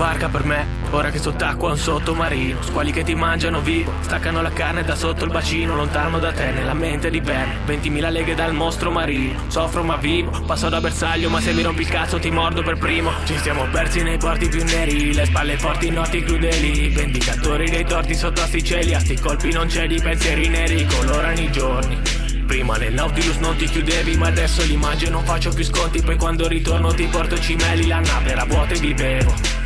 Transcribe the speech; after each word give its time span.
Barca 0.00 0.30
per 0.30 0.44
me, 0.44 0.66
ora 0.92 1.10
che 1.10 1.18
sott'acqua 1.18 1.72
un 1.72 1.76
sottomarino. 1.76 2.62
Squali 2.62 2.90
che 2.90 3.04
ti 3.04 3.14
mangiano 3.14 3.60
vivo, 3.60 3.92
staccano 4.00 4.40
la 4.40 4.48
carne 4.48 4.82
da 4.82 4.94
sotto 4.94 5.26
il 5.26 5.30
bacino, 5.30 5.74
lontano 5.74 6.18
da 6.18 6.32
te, 6.32 6.52
nella 6.52 6.72
mente 6.72 7.10
di 7.10 7.20
Ben. 7.20 7.58
20.000 7.66 8.10
leghe 8.10 8.34
dal 8.34 8.54
mostro 8.54 8.90
marino, 8.90 9.38
soffro 9.48 9.82
ma 9.82 9.96
vivo, 9.96 10.30
passo 10.46 10.70
da 10.70 10.80
bersaglio, 10.80 11.28
ma 11.28 11.38
se 11.42 11.52
mi 11.52 11.60
rompi 11.60 11.82
il 11.82 11.88
cazzo 11.88 12.18
ti 12.18 12.30
mordo 12.30 12.62
per 12.62 12.78
primo. 12.78 13.10
Ci 13.26 13.36
siamo 13.40 13.66
persi 13.70 14.02
nei 14.02 14.16
porti 14.16 14.48
più 14.48 14.64
neri, 14.64 15.12
le 15.12 15.26
spalle 15.26 15.58
forti, 15.58 15.90
notti 15.90 16.22
crudeli. 16.22 16.88
Vendicatori 16.88 17.68
dei 17.68 17.84
torti 17.84 18.14
sotto 18.14 18.40
a 18.40 18.46
Sicilia, 18.46 18.98
sti 19.00 19.20
colpi 19.20 19.52
non 19.52 19.66
c'è 19.66 19.86
di 19.86 20.00
pensieri 20.00 20.48
neri, 20.48 20.86
colorano 20.86 21.38
i 21.38 21.52
giorni. 21.52 22.00
Prima 22.46 22.78
nel 22.78 22.94
Nautilus 22.94 23.36
non 23.36 23.54
ti 23.56 23.66
chiudevi 23.66 24.16
ma 24.16 24.28
adesso 24.28 24.64
li 24.64 24.76
mangio 24.76 25.06
e 25.06 25.10
non 25.10 25.24
faccio 25.24 25.50
più 25.50 25.62
sconti 25.62 26.02
Poi 26.02 26.16
quando 26.16 26.48
ritorno 26.48 26.92
ti 26.92 27.04
porto 27.04 27.38
cimeli, 27.38 27.86
la 27.86 28.00
nave 28.00 28.30
era 28.30 28.44
vuota 28.44 28.74
e 28.74 28.78
vivevo 28.80 29.59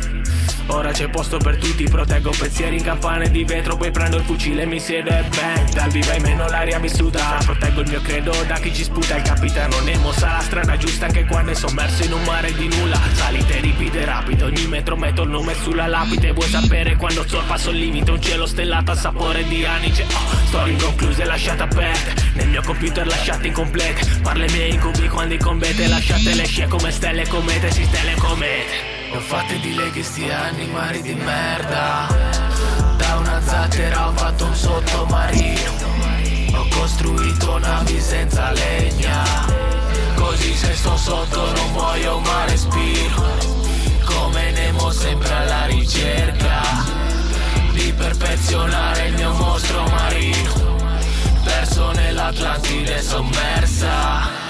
Ora 0.67 0.91
c'è 0.91 1.09
posto 1.09 1.37
per 1.37 1.57
tutti, 1.57 1.83
proteggo 1.83 2.31
pensieri 2.31 2.77
in 2.77 2.83
campane 2.83 3.29
di 3.29 3.43
vetro 3.43 3.77
Poi 3.77 3.91
prendo 3.91 4.17
il 4.17 4.23
fucile 4.23 4.63
e 4.63 4.65
mi 4.65 4.79
siedo 4.79 5.09
e 5.09 5.23
bang. 5.35 5.69
Dal 5.69 5.89
viva 5.91 6.13
in 6.15 6.23
meno 6.23 6.47
l'aria 6.47 6.79
vissuta. 6.79 7.37
Proteggo 7.43 7.81
il 7.81 7.89
mio 7.89 8.01
credo 8.01 8.31
da 8.47 8.55
chi 8.55 8.73
ci 8.73 8.83
sputa 8.83 9.15
Il 9.15 9.21
capitano 9.21 9.79
Nemo. 9.81 10.11
Sa 10.11 10.31
la 10.31 10.39
strada 10.39 10.75
giusta 10.77 11.05
Anche 11.05 11.25
quando 11.25 11.51
è 11.51 11.55
sommerso 11.55 12.03
in 12.03 12.13
un 12.13 12.23
mare 12.23 12.53
di 12.53 12.67
nulla 12.67 12.99
Salite 13.13 13.59
ripide 13.59 14.05
rapido, 14.05 14.45
ogni 14.45 14.65
metro 14.67 14.95
metto 14.95 15.21
il 15.21 15.29
nome 15.29 15.53
sulla 15.53 15.85
lapide. 15.85 16.31
Vuoi 16.31 16.47
sapere 16.47 16.95
quando 16.95 17.27
sorpasso 17.27 17.69
il 17.69 17.77
limite 17.77 18.11
Un 18.11 18.21
cielo 18.21 18.45
stellato 18.47 18.91
a 18.91 18.95
sapore 18.95 19.45
di 19.47 19.63
anice 19.65 20.03
oh, 20.03 20.37
Storie 20.47 20.73
inconcluse 20.73 21.25
lasciate 21.25 21.61
aperte. 21.61 22.13
Nel 22.33 22.47
mio 22.49 22.61
computer 22.63 23.05
lasciate 23.05 23.47
incomplete. 23.47 24.19
Parle 24.23 24.49
miei 24.51 24.73
incubi 24.73 25.07
quando 25.07 25.35
incombete 25.35 25.87
Lasciate 25.87 26.33
le 26.33 26.45
scie 26.45 26.67
come 26.67 26.89
stelle 26.91 27.27
comete 27.27 27.69
Si 27.71 27.83
stelle 27.83 28.15
comete 28.15 28.94
ho 29.15 29.19
fatte 29.19 29.59
di 29.59 29.73
leghe 29.73 30.03
sti 30.03 30.29
animali 30.29 31.01
di 31.01 31.13
merda. 31.13 32.07
Da 32.97 33.15
una 33.17 33.41
zattera 33.41 34.07
ho 34.07 34.11
fatto 34.13 34.45
un 34.45 34.55
sottomarino 34.55 35.71
Ho 36.53 36.67
costruito 36.69 37.57
navi 37.59 37.99
senza 37.99 38.51
legna. 38.51 39.23
Così 40.15 40.53
se 40.53 40.73
sto 40.73 40.97
sotto 40.97 41.51
non 41.51 41.71
muoio 41.71 42.19
ma 42.19 42.45
respiro. 42.45 43.53
Come 44.03 44.51
Nemo 44.51 44.91
sempre 44.91 45.33
alla 45.33 45.65
ricerca 45.65 46.61
Di 47.71 47.91
perfezionare 47.93 49.07
il 49.07 49.13
mio 49.15 49.33
mostro 49.33 49.83
marino. 49.83 50.75
Perso 51.43 51.91
nell'Atlantide 51.91 53.01
sommersa 53.01 54.44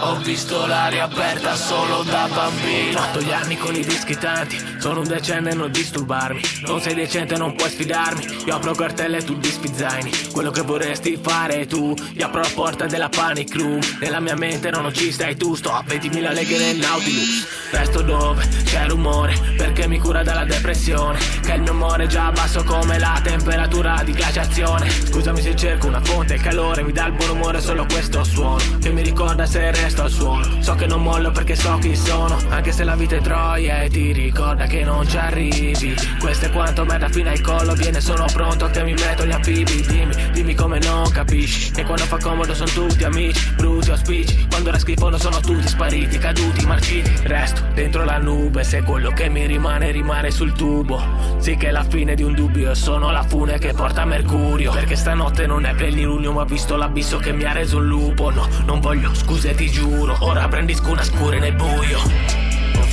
ho 0.00 0.16
visto 0.16 0.66
l'aria 0.66 1.04
aperta 1.04 1.54
solo 1.54 2.02
da 2.02 2.28
bambino. 2.32 2.98
Ho 2.98 3.02
fatto 3.02 3.20
gli 3.20 3.32
anni 3.32 3.56
con 3.56 3.74
i 3.74 3.84
dischi 3.84 4.16
tanti 4.16 4.77
Sono 4.78 5.00
un 5.00 5.08
decenne 5.08 5.50
e 5.50 5.54
non 5.54 5.72
disturbarmi. 5.72 6.40
Non 6.66 6.80
sei 6.80 6.94
decente 6.94 7.36
non 7.36 7.54
puoi 7.56 7.68
sfidarmi. 7.68 8.44
Io 8.46 8.54
apro 8.54 8.72
cartelle 8.74 9.18
e 9.18 9.24
tu 9.24 9.36
dispi 9.36 9.68
zaini 9.74 10.10
Quello 10.32 10.50
che 10.50 10.62
vorresti 10.62 11.18
fare 11.20 11.66
tu 11.66 11.94
Io 12.14 12.26
apro 12.26 12.40
la 12.40 12.50
porta 12.54 12.86
della 12.86 13.08
panic 13.08 13.54
room. 13.56 13.80
Nella 14.00 14.20
mia 14.20 14.36
mente 14.36 14.70
non 14.70 14.92
ci 14.94 15.10
stai 15.10 15.36
tu. 15.36 15.56
Sto 15.56 15.72
a 15.72 15.84
20.000 15.86 16.32
leghe 16.32 16.58
nel 16.58 16.76
Nautilus. 16.76 17.46
Resto 17.72 18.02
dove 18.02 18.46
c'è 18.64 18.86
rumore 18.86 19.34
Perché 19.56 19.88
mi 19.88 19.98
cura 19.98 20.22
dalla 20.22 20.44
depressione. 20.44 21.18
Che 21.42 21.52
il 21.52 21.62
mio 21.62 21.72
umore 21.72 22.04
è 22.04 22.06
già 22.06 22.30
basso 22.30 22.62
come 22.62 23.00
la 23.00 23.20
temperatura 23.22 24.00
di 24.04 24.12
glaciazione. 24.12 24.88
Scusami 24.88 25.42
se 25.42 25.56
cerco 25.56 25.88
una 25.88 26.00
fonte 26.00 26.34
Il 26.34 26.40
calore 26.40 26.84
mi 26.84 26.92
dà 26.92 27.06
il 27.06 27.14
buon 27.14 27.30
umore 27.30 27.60
Solo 27.60 27.84
questo 27.84 28.22
suono. 28.22 28.62
Che 28.80 28.90
mi 28.90 29.02
ricorda 29.02 29.44
se 29.44 29.72
resto 29.72 30.02
al 30.02 30.10
suono 30.10 30.62
So 30.62 30.76
che 30.76 30.86
non 30.86 31.02
mollo 31.02 31.32
perché 31.32 31.56
so 31.56 31.78
chi 31.78 31.96
sono 31.96 32.38
Anche 32.48 32.70
se 32.70 32.84
la 32.84 32.94
vita 32.94 33.16
è 33.16 33.20
troia 33.20 33.82
e 33.82 33.88
ti 33.88 34.12
ricorda 34.12 34.66
che 34.68 34.84
non 34.84 35.08
ci 35.08 35.16
arrivi. 35.16 35.96
Questo 36.20 36.46
è 36.46 36.50
quanto 36.50 36.84
merda 36.84 37.08
fino 37.08 37.30
al 37.30 37.40
collo 37.40 37.72
Viene 37.74 38.00
sono 38.00 38.26
pronto 38.32 38.70
che 38.70 38.84
mi 38.84 38.92
metto 38.92 39.24
gli 39.24 39.32
amfibi. 39.32 39.84
Dimmi, 39.88 40.14
dimmi 40.32 40.54
come 40.54 40.78
non 40.78 41.10
capisci. 41.10 41.72
E 41.74 41.84
quando 41.84 42.04
fa 42.04 42.18
comodo 42.18 42.54
sono 42.54 42.70
tutti 42.70 43.02
amici 43.02 43.52
Brutti 43.56 43.90
auspici 43.90 44.46
Quando 44.48 44.68
ora 44.68 44.78
scrivono 44.78 45.16
sono 45.18 45.40
tutti 45.40 45.66
spariti 45.66 46.18
Caduti, 46.18 46.66
marciti. 46.66 47.10
Resto 47.22 47.62
dentro 47.74 48.04
la 48.04 48.18
nube 48.18 48.62
Se 48.62 48.82
quello 48.82 49.10
che 49.10 49.28
mi 49.28 49.46
rimane 49.46 49.90
rimane 49.90 50.30
sul 50.30 50.52
tubo. 50.52 51.02
Sì 51.38 51.56
che 51.56 51.68
è 51.68 51.70
la 51.70 51.84
fine 51.84 52.14
di 52.14 52.22
un 52.22 52.34
dubbio 52.34 52.74
Sono 52.74 53.10
la 53.10 53.22
fune 53.22 53.58
che 53.58 53.72
porta 53.72 54.04
Mercurio. 54.04 54.70
Perché 54.70 54.94
stanotte 54.94 55.46
non 55.46 55.64
è 55.64 55.74
plenilunio 55.74 56.32
Ma 56.32 56.44
visto 56.44 56.76
l'abisso 56.76 57.18
che 57.18 57.32
mi 57.32 57.44
ha 57.44 57.52
reso 57.52 57.78
un 57.78 57.86
lupo. 57.86 58.30
No, 58.30 58.46
non 58.66 58.80
voglio 58.80 59.14
scuse 59.14 59.54
ti 59.54 59.70
giuro 59.70 60.16
Ora 60.20 60.46
brandisco 60.46 60.90
una 60.90 61.02
scure 61.02 61.38
nel 61.38 61.54
buio 61.54 62.47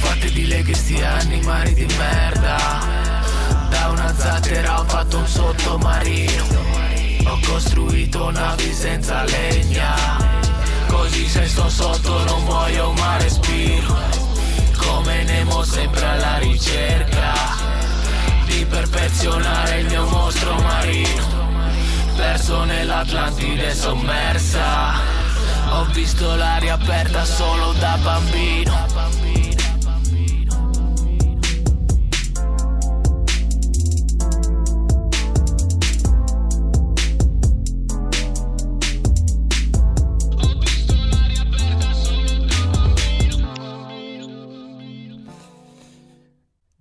Fatto 0.05 0.27
di 0.29 0.45
lei 0.47 0.63
che 0.63 0.75
sti 0.75 1.01
animali 1.01 1.73
di 1.73 1.87
merda. 1.97 2.57
Da 3.69 3.89
una 3.89 4.13
zattera 4.15 4.79
ho 4.79 4.83
fatto 4.85 5.17
un 5.17 5.27
sottomarino. 5.27 6.43
Ho 7.25 7.39
costruito 7.47 8.29
navi 8.29 8.71
senza 8.71 9.23
legna. 9.23 9.95
Così 10.87 11.27
se 11.27 11.47
sto 11.47 11.67
sotto 11.69 12.23
non 12.25 12.43
muoio 12.43 12.91
ma 12.93 13.17
respiro 13.17 13.97
Come 14.77 15.23
Nemo 15.23 15.63
sempre 15.63 16.05
alla 16.05 16.37
ricerca 16.37 17.33
Di 18.45 18.65
perfezionare 18.65 19.79
il 19.79 19.87
mio 19.87 20.05
mostro 20.05 20.53
marino. 20.61 21.23
Perso 22.15 22.63
nell'Atlantide 22.63 23.73
sommersa. 23.73 24.93
Ho 25.71 25.85
visto 25.91 26.35
l'aria 26.35 26.75
aperta 26.75 27.25
solo 27.25 27.73
da 27.73 27.97
bambino. 28.01 28.94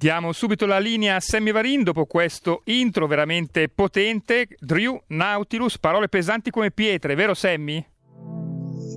Diamo 0.04 0.32
subito 0.32 0.66
la 0.66 0.78
linea 0.78 1.16
a 1.16 1.20
Sammy 1.20 1.50
Varin 1.50 1.82
dopo 1.82 2.04
questo 2.04 2.60
intro 2.64 3.06
veramente 3.06 3.70
potente. 3.70 4.48
Drew 4.58 5.02
Nautilus, 5.06 5.78
parole 5.78 6.10
pesanti 6.10 6.50
come 6.50 6.70
pietre, 6.70 7.14
vero 7.14 7.32
Sammy? 7.32 7.82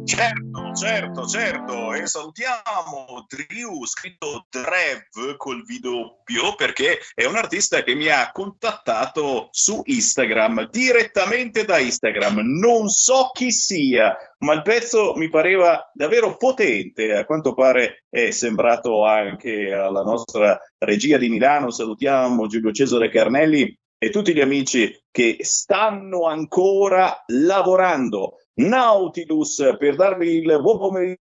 Certo, 0.08 0.72
certo, 0.74 1.26
certo. 1.26 1.94
E 1.94 2.08
salutiamo 2.08 3.26
Drew, 3.28 3.84
scritto 3.84 4.46
Drev 4.50 5.36
col 5.36 5.64
V 5.64 5.80
doppio, 5.82 6.56
perché 6.56 7.00
è 7.14 7.26
un 7.26 7.36
artista 7.36 7.84
che 7.84 7.94
mi 7.94 8.08
ha 8.08 8.32
contattato 8.32 9.50
su 9.52 9.82
Instagram, 9.84 10.70
direttamente 10.70 11.66
da 11.66 11.80
Instagram. 11.80 12.40
Non 12.40 12.88
so 12.88 13.32
chi 13.34 13.52
sia, 13.52 14.16
ma 14.40 14.54
il 14.54 14.62
pezzo 14.62 15.14
mi 15.18 15.28
pareva 15.28 15.92
davvero 15.94 16.38
potente. 16.38 17.14
A 17.14 17.26
quanto 17.26 17.54
pare 17.54 18.06
è 18.10 18.32
sembrato 18.32 19.04
anche 19.04 19.74
alla 19.74 20.04
nostra 20.04 20.58
regia 20.78 21.18
di 21.18 21.28
Milano. 21.28 21.70
Salutiamo 21.70 22.48
Giulio 22.48 22.72
Cesare 22.72 23.10
Carnelli 23.10 23.78
e 23.98 24.10
tutti 24.10 24.34
gli 24.34 24.42
amici 24.42 24.98
che 25.12 25.40
stanno 25.42 26.28
ancora 26.28 27.26
lavorando 27.26 28.38
Nautilus 28.58 29.76
per 29.78 29.96
darvi 29.96 30.38
il 30.38 30.60
buon 30.62 30.78
pomeriggio 30.78 31.22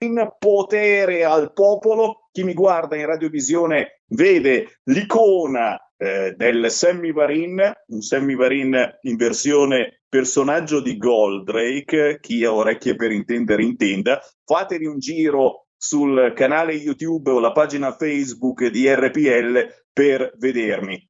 in 0.00 0.28
potere 0.38 1.24
al 1.24 1.52
popolo. 1.52 2.28
Chi 2.32 2.42
mi 2.44 2.54
guarda 2.54 2.96
in 2.96 3.06
radiovisione 3.06 4.02
vede 4.08 4.80
l'icona 4.84 5.78
eh, 5.96 6.34
del 6.36 6.70
Sammy 6.70 7.12
Varin, 7.12 7.72
un 7.86 8.00
Sammy 8.00 8.34
Varin 8.34 8.98
in 9.02 9.16
versione 9.16 10.02
personaggio 10.08 10.80
di 10.80 10.96
Goldrake. 10.96 12.18
Chi 12.20 12.44
ha 12.44 12.52
orecchie 12.52 12.96
per 12.96 13.12
intendere 13.12 13.62
intenda. 13.62 14.20
Fatevi 14.44 14.86
un 14.86 14.98
giro 14.98 15.66
sul 15.76 16.32
canale 16.34 16.72
YouTube 16.72 17.30
o 17.30 17.38
la 17.38 17.52
pagina 17.52 17.92
Facebook 17.92 18.66
di 18.66 18.92
RPL 18.92 19.84
per 19.92 20.32
vedermi. 20.38 21.08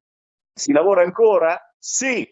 Si 0.55 0.73
lavora 0.73 1.03
ancora? 1.03 1.59
Sì, 1.79 2.29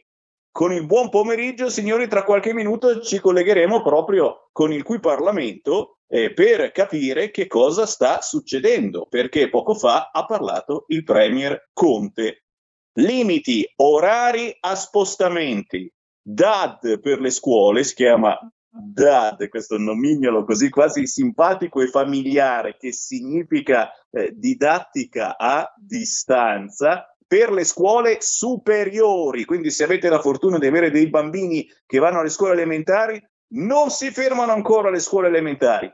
con 0.52 0.72
il 0.72 0.86
buon 0.86 1.08
pomeriggio, 1.08 1.70
signori, 1.70 2.08
tra 2.08 2.24
qualche 2.24 2.52
minuto 2.52 3.00
ci 3.00 3.18
collegheremo 3.20 3.82
proprio 3.82 4.48
con 4.52 4.72
il 4.72 4.82
cui 4.82 4.98
Parlamento 4.98 5.98
eh, 6.08 6.32
per 6.32 6.72
capire 6.72 7.30
che 7.30 7.46
cosa 7.46 7.86
sta 7.86 8.20
succedendo, 8.20 9.06
perché 9.08 9.48
poco 9.48 9.74
fa 9.74 10.10
ha 10.12 10.24
parlato 10.26 10.84
il 10.88 11.04
Premier 11.04 11.68
Conte. 11.72 12.46
Limiti 12.94 13.64
orari 13.76 14.54
a 14.58 14.74
spostamenti. 14.74 15.90
DAD 16.22 17.00
per 17.00 17.20
le 17.20 17.30
scuole, 17.30 17.84
si 17.84 17.94
chiama 17.94 18.36
DAD, 18.68 19.48
questo 19.48 19.78
nomignolo 19.78 20.44
così 20.44 20.68
quasi 20.68 21.06
simpatico 21.06 21.80
e 21.80 21.88
familiare 21.88 22.76
che 22.76 22.92
significa 22.92 23.90
eh, 24.10 24.32
didattica 24.34 25.36
a 25.38 25.72
distanza 25.76 27.09
per 27.30 27.52
le 27.52 27.62
scuole 27.62 28.16
superiori. 28.18 29.44
Quindi 29.44 29.70
se 29.70 29.84
avete 29.84 30.08
la 30.08 30.20
fortuna 30.20 30.58
di 30.58 30.66
avere 30.66 30.90
dei 30.90 31.08
bambini 31.08 31.64
che 31.86 32.00
vanno 32.00 32.18
alle 32.18 32.28
scuole 32.28 32.54
elementari, 32.54 33.24
non 33.54 33.90
si 33.90 34.10
fermano 34.10 34.50
ancora 34.50 34.90
le 34.90 34.98
scuole 34.98 35.28
elementari. 35.28 35.88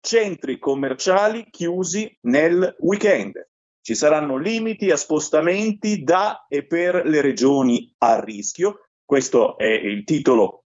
Centri 0.00 0.58
commerciali 0.58 1.46
chiusi 1.50 2.10
nel 2.22 2.74
weekend. 2.78 3.34
Ci 3.82 3.94
saranno 3.94 4.38
limiti 4.38 4.90
a 4.90 4.96
spostamenti 4.96 6.02
da 6.02 6.46
e 6.48 6.64
per 6.64 7.02
le 7.04 7.20
regioni 7.20 7.94
a 7.98 8.18
rischio. 8.24 8.88
Questo 9.04 9.58
è 9.58 9.66
il 9.66 10.04
titolo 10.04 10.64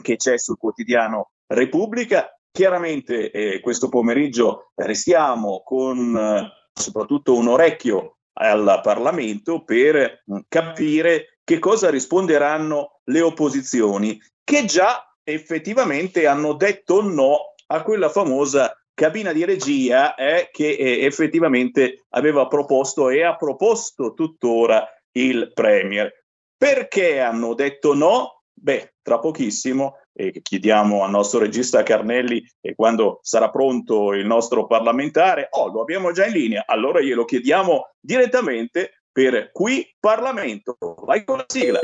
che 0.00 0.14
c'è 0.14 0.38
sul 0.38 0.56
quotidiano 0.56 1.32
Repubblica. 1.48 2.32
Chiaramente 2.48 3.32
eh, 3.32 3.58
questo 3.58 3.88
pomeriggio 3.88 4.70
restiamo 4.76 5.62
con 5.64 6.16
eh, 6.16 6.70
soprattutto 6.72 7.34
un 7.34 7.48
orecchio 7.48 8.18
al 8.34 8.80
Parlamento 8.82 9.62
per 9.62 10.22
mm, 10.30 10.38
capire 10.48 11.38
che 11.44 11.58
cosa 11.58 11.90
risponderanno 11.90 13.00
le 13.04 13.20
opposizioni 13.20 14.20
che 14.42 14.64
già 14.64 15.14
effettivamente 15.22 16.26
hanno 16.26 16.54
detto 16.54 17.02
no 17.02 17.54
a 17.66 17.82
quella 17.82 18.08
famosa 18.08 18.76
cabina 18.94 19.32
di 19.32 19.44
regia 19.44 20.14
eh, 20.14 20.48
che 20.52 20.70
eh, 20.70 21.04
effettivamente 21.04 22.04
aveva 22.10 22.46
proposto 22.46 23.10
e 23.10 23.22
ha 23.22 23.36
proposto 23.36 24.14
tuttora 24.14 24.86
il 25.12 25.52
Premier. 25.52 26.12
Perché 26.56 27.20
hanno 27.20 27.54
detto 27.54 27.94
no? 27.94 28.42
Beh, 28.52 28.94
tra 29.02 29.18
pochissimo 29.18 29.98
e 30.16 30.40
chiediamo 30.40 31.02
al 31.02 31.10
nostro 31.10 31.40
regista 31.40 31.82
Carnelli 31.82 32.46
e 32.60 32.74
quando 32.74 33.18
sarà 33.22 33.50
pronto 33.50 34.12
il 34.12 34.24
nostro 34.24 34.66
parlamentare, 34.66 35.48
oh, 35.50 35.72
lo 35.72 35.80
abbiamo 35.80 36.12
già 36.12 36.26
in 36.26 36.32
linea, 36.32 36.64
allora 36.66 37.00
glielo 37.00 37.24
chiediamo 37.24 37.94
direttamente 37.98 39.02
per 39.10 39.50
Qui 39.52 39.94
Parlamento. 39.98 40.76
Vai 41.04 41.24
con 41.24 41.38
la 41.38 41.44
sigla. 41.46 41.80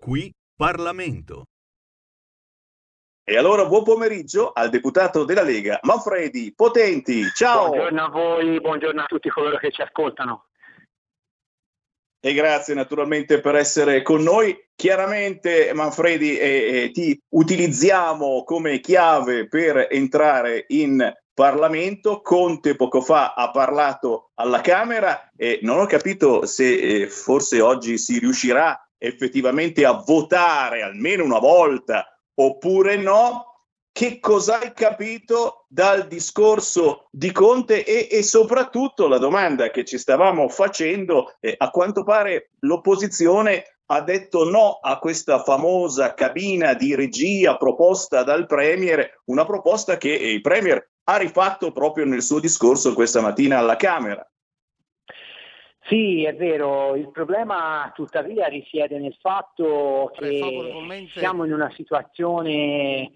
Qui 0.00 0.32
Parlamento. 0.56 1.46
E 3.24 3.36
allora 3.36 3.64
buon 3.66 3.84
pomeriggio 3.84 4.50
al 4.52 4.68
deputato 4.68 5.24
della 5.24 5.42
Lega, 5.42 5.78
Manfredi 5.82 6.52
Potenti. 6.54 7.22
Ciao. 7.34 7.68
Buongiorno 7.68 8.04
a 8.04 8.08
voi, 8.08 8.60
buongiorno 8.60 9.00
a 9.00 9.06
tutti 9.06 9.28
coloro 9.28 9.58
che 9.58 9.70
ci 9.70 9.80
ascoltano 9.80 10.46
e 12.24 12.34
grazie 12.34 12.74
naturalmente 12.74 13.40
per 13.40 13.56
essere 13.56 14.02
con 14.02 14.22
noi. 14.22 14.56
Chiaramente, 14.76 15.72
Manfredi, 15.74 16.38
eh, 16.38 16.84
eh, 16.84 16.90
ti 16.92 17.20
utilizziamo 17.30 18.44
come 18.44 18.78
chiave 18.78 19.48
per 19.48 19.88
entrare 19.90 20.66
in 20.68 21.12
Parlamento. 21.34 22.20
Conte 22.20 22.76
poco 22.76 23.00
fa 23.00 23.34
ha 23.34 23.50
parlato 23.50 24.30
alla 24.34 24.60
Camera 24.60 25.32
e 25.36 25.58
non 25.62 25.80
ho 25.80 25.86
capito 25.86 26.46
se 26.46 26.72
eh, 26.72 27.08
forse 27.08 27.60
oggi 27.60 27.98
si 27.98 28.20
riuscirà 28.20 28.80
effettivamente 28.98 29.84
a 29.84 30.00
votare 30.06 30.82
almeno 30.82 31.24
una 31.24 31.40
volta 31.40 32.06
oppure 32.34 32.96
no 32.96 33.51
che 33.92 34.18
cosa 34.20 34.58
hai 34.58 34.72
capito 34.72 35.66
dal 35.68 36.08
discorso 36.08 37.08
di 37.10 37.30
Conte 37.30 37.84
e, 37.84 38.08
e 38.10 38.22
soprattutto 38.22 39.06
la 39.06 39.18
domanda 39.18 39.70
che 39.70 39.84
ci 39.84 39.98
stavamo 39.98 40.48
facendo, 40.48 41.34
eh, 41.40 41.54
a 41.56 41.70
quanto 41.70 42.02
pare 42.02 42.50
l'opposizione 42.60 43.76
ha 43.86 44.00
detto 44.00 44.48
no 44.48 44.78
a 44.80 44.98
questa 44.98 45.42
famosa 45.42 46.14
cabina 46.14 46.72
di 46.72 46.94
regia 46.94 47.58
proposta 47.58 48.22
dal 48.22 48.46
Premier, 48.46 49.20
una 49.26 49.44
proposta 49.44 49.98
che 49.98 50.10
il 50.10 50.40
Premier 50.40 50.90
ha 51.04 51.16
rifatto 51.18 51.72
proprio 51.72 52.06
nel 52.06 52.22
suo 52.22 52.40
discorso 52.40 52.94
questa 52.94 53.20
mattina 53.20 53.58
alla 53.58 53.76
Camera. 53.76 54.26
Sì, 55.84 56.24
è 56.24 56.34
vero, 56.34 56.94
il 56.94 57.10
problema 57.10 57.90
tuttavia 57.94 58.46
risiede 58.46 58.98
nel 58.98 59.16
fatto 59.20 60.10
che 60.14 61.08
siamo 61.12 61.44
in 61.44 61.52
una 61.52 61.70
situazione 61.74 63.10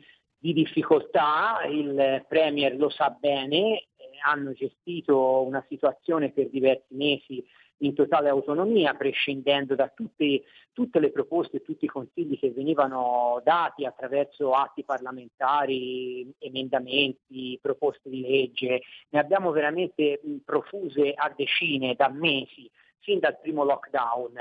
di 0.46 0.52
difficoltà, 0.52 1.58
il 1.68 2.24
Premier 2.28 2.76
lo 2.76 2.88
sa 2.88 3.10
bene, 3.10 3.78
eh, 3.80 4.10
hanno 4.24 4.52
gestito 4.52 5.42
una 5.42 5.64
situazione 5.68 6.30
per 6.30 6.48
diversi 6.50 6.94
mesi 6.94 7.44
in 7.78 7.94
totale 7.94 8.28
autonomia, 8.28 8.94
prescindendo 8.94 9.74
da 9.74 9.88
tutti, 9.88 10.40
tutte 10.72 11.00
le 11.00 11.10
proposte 11.10 11.56
e 11.56 11.62
tutti 11.62 11.86
i 11.86 11.88
consigli 11.88 12.38
che 12.38 12.52
venivano 12.52 13.40
dati 13.42 13.84
attraverso 13.84 14.52
atti 14.52 14.84
parlamentari, 14.84 16.32
emendamenti, 16.38 17.58
proposte 17.60 18.08
di 18.08 18.20
legge. 18.20 18.82
Ne 19.08 19.18
abbiamo 19.18 19.50
veramente 19.50 20.20
profuse 20.44 21.12
a 21.12 21.28
decine 21.36 21.96
da 21.96 22.08
mesi, 22.08 22.70
fin 23.00 23.18
dal 23.18 23.38
primo 23.40 23.64
lockdown. 23.64 24.36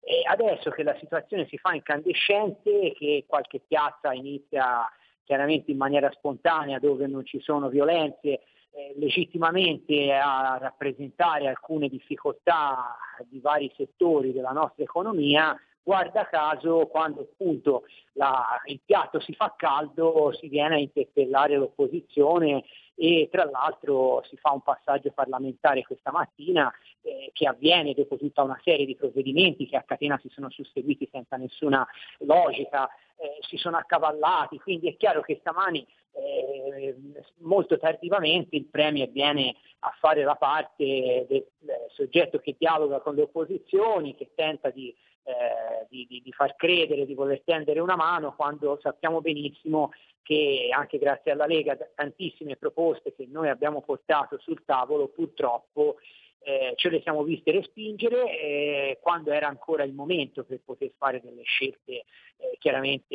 E 0.00 0.22
adesso 0.26 0.70
che 0.70 0.82
la 0.82 0.96
situazione 0.98 1.46
si 1.48 1.58
fa 1.58 1.74
incandescente, 1.74 2.94
che 2.96 3.24
qualche 3.28 3.60
piazza 3.60 4.14
inizia 4.14 4.90
chiaramente 5.24 5.70
in 5.70 5.76
maniera 5.76 6.10
spontanea 6.10 6.78
dove 6.78 7.06
non 7.06 7.24
ci 7.24 7.40
sono 7.40 7.68
violenze, 7.68 8.40
eh, 8.72 8.94
legittimamente 8.96 10.12
a 10.12 10.58
rappresentare 10.60 11.48
alcune 11.48 11.88
difficoltà 11.88 12.96
di 13.28 13.40
vari 13.40 13.72
settori 13.76 14.32
della 14.32 14.52
nostra 14.52 14.84
economia, 14.84 15.56
guarda 15.82 16.26
caso 16.26 16.86
quando 16.86 17.22
appunto 17.22 17.84
la, 18.12 18.60
il 18.66 18.80
piatto 18.84 19.20
si 19.20 19.34
fa 19.34 19.54
caldo 19.56 20.32
si 20.32 20.48
viene 20.48 20.74
a 20.76 20.78
interpellare 20.78 21.56
l'opposizione 21.56 22.64
e 22.94 23.28
tra 23.30 23.48
l'altro 23.48 24.22
si 24.28 24.36
fa 24.36 24.52
un 24.52 24.60
passaggio 24.60 25.10
parlamentare 25.12 25.82
questa 25.82 26.10
mattina 26.10 26.70
eh, 27.00 27.30
che 27.32 27.46
avviene 27.46 27.94
dopo 27.94 28.18
tutta 28.18 28.42
una 28.42 28.60
serie 28.62 28.84
di 28.84 28.94
provvedimenti 28.94 29.66
che 29.66 29.76
a 29.76 29.82
catena 29.82 30.18
si 30.20 30.28
sono 30.28 30.50
susseguiti 30.50 31.08
senza 31.10 31.36
nessuna 31.36 31.86
logica, 32.18 32.88
eh, 33.16 33.38
si 33.40 33.56
sono 33.56 33.78
accavallati, 33.78 34.58
quindi 34.58 34.88
è 34.88 34.96
chiaro 34.98 35.22
che 35.22 35.38
stamani 35.40 35.86
eh, 36.12 36.94
molto 37.38 37.78
tardivamente 37.78 38.56
il 38.56 38.66
Premier 38.66 39.08
viene 39.08 39.54
a 39.78 39.94
fare 39.98 40.22
la 40.22 40.34
parte 40.34 41.26
del, 41.26 41.46
del 41.58 41.86
soggetto 41.88 42.38
che 42.38 42.56
dialoga 42.58 43.00
con 43.00 43.14
le 43.14 43.22
opposizioni, 43.22 44.14
che 44.14 44.32
tenta 44.34 44.68
di, 44.68 44.94
eh, 45.22 45.86
di, 45.88 46.06
di, 46.08 46.22
di, 46.22 46.32
far 46.32 46.56
credere, 46.56 47.06
di 47.06 47.14
voler 47.14 47.42
tendere 47.44 47.80
una 47.80 47.96
mano, 47.96 48.34
quando 48.34 48.78
sappiamo 48.80 49.20
benissimo 49.20 49.92
che 50.22 50.68
anche 50.70 50.98
grazie 50.98 51.32
alla 51.32 51.46
Lega 51.46 51.76
tantissime 51.94 52.56
proposte 52.56 53.14
che 53.14 53.26
noi 53.28 53.48
abbiamo 53.48 53.80
portato 53.80 54.38
sul 54.38 54.62
tavolo 54.64 55.08
purtroppo 55.08 55.96
eh, 56.42 56.72
ce 56.76 56.88
le 56.88 57.00
siamo 57.02 57.22
viste 57.22 57.50
respingere 57.50 58.38
eh, 58.38 58.98
quando 59.02 59.30
era 59.30 59.48
ancora 59.48 59.82
il 59.82 59.92
momento 59.92 60.44
per 60.44 60.60
poter 60.64 60.92
fare 60.96 61.20
delle 61.20 61.42
scelte 61.42 61.92
eh, 61.92 62.56
chiaramente 62.58 63.14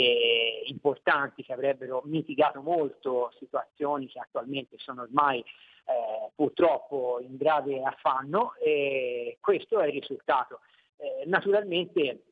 importanti 0.65 1.43
che 1.43 1.53
avrebbero 1.53 2.01
mitigato 2.05 2.61
molto 2.61 3.31
situazioni 3.39 4.07
che 4.07 4.19
attualmente 4.19 4.77
sono 4.77 5.03
ormai 5.03 5.39
eh, 5.39 6.31
purtroppo 6.35 7.19
in 7.21 7.35
grave 7.37 7.81
affanno 7.81 8.53
e 8.55 9.37
questo 9.39 9.79
è 9.79 9.87
il 9.87 9.93
risultato. 9.93 10.59
Eh, 10.97 11.23
naturalmente 11.25 12.23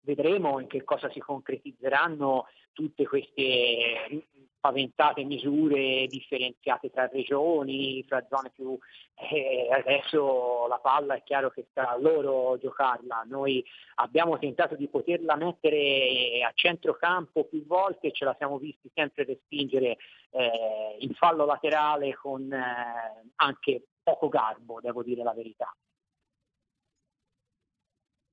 vedremo 0.00 0.58
in 0.58 0.66
che 0.66 0.84
cosa 0.84 1.10
si 1.10 1.20
concretizzeranno 1.20 2.46
tutte 2.72 3.06
queste 3.06 4.26
paventate 4.62 5.24
misure 5.24 6.06
differenziate 6.06 6.90
tra 6.90 7.08
regioni, 7.08 8.04
tra 8.06 8.24
zone 8.30 8.50
più... 8.54 8.78
Eh, 9.14 9.68
adesso 9.70 10.66
la 10.68 10.78
palla 10.78 11.14
è 11.14 11.22
chiaro 11.24 11.50
che 11.50 11.66
sta 11.70 11.90
a 11.90 11.98
loro 11.98 12.56
giocarla. 12.58 13.24
Noi 13.26 13.64
abbiamo 13.96 14.38
tentato 14.38 14.76
di 14.76 14.88
poterla 14.88 15.34
mettere 15.34 16.42
a 16.44 16.52
centrocampo 16.54 17.44
più 17.44 17.66
volte 17.66 18.12
ce 18.12 18.24
la 18.24 18.34
siamo 18.38 18.58
visti 18.58 18.88
sempre 18.94 19.24
respingere 19.24 19.96
eh, 20.30 20.96
in 21.00 21.12
fallo 21.14 21.44
laterale 21.44 22.14
con 22.14 22.52
eh, 22.52 23.30
anche 23.36 23.82
poco 24.00 24.28
garbo, 24.28 24.80
devo 24.80 25.02
dire 25.02 25.24
la 25.24 25.34
verità. 25.34 25.74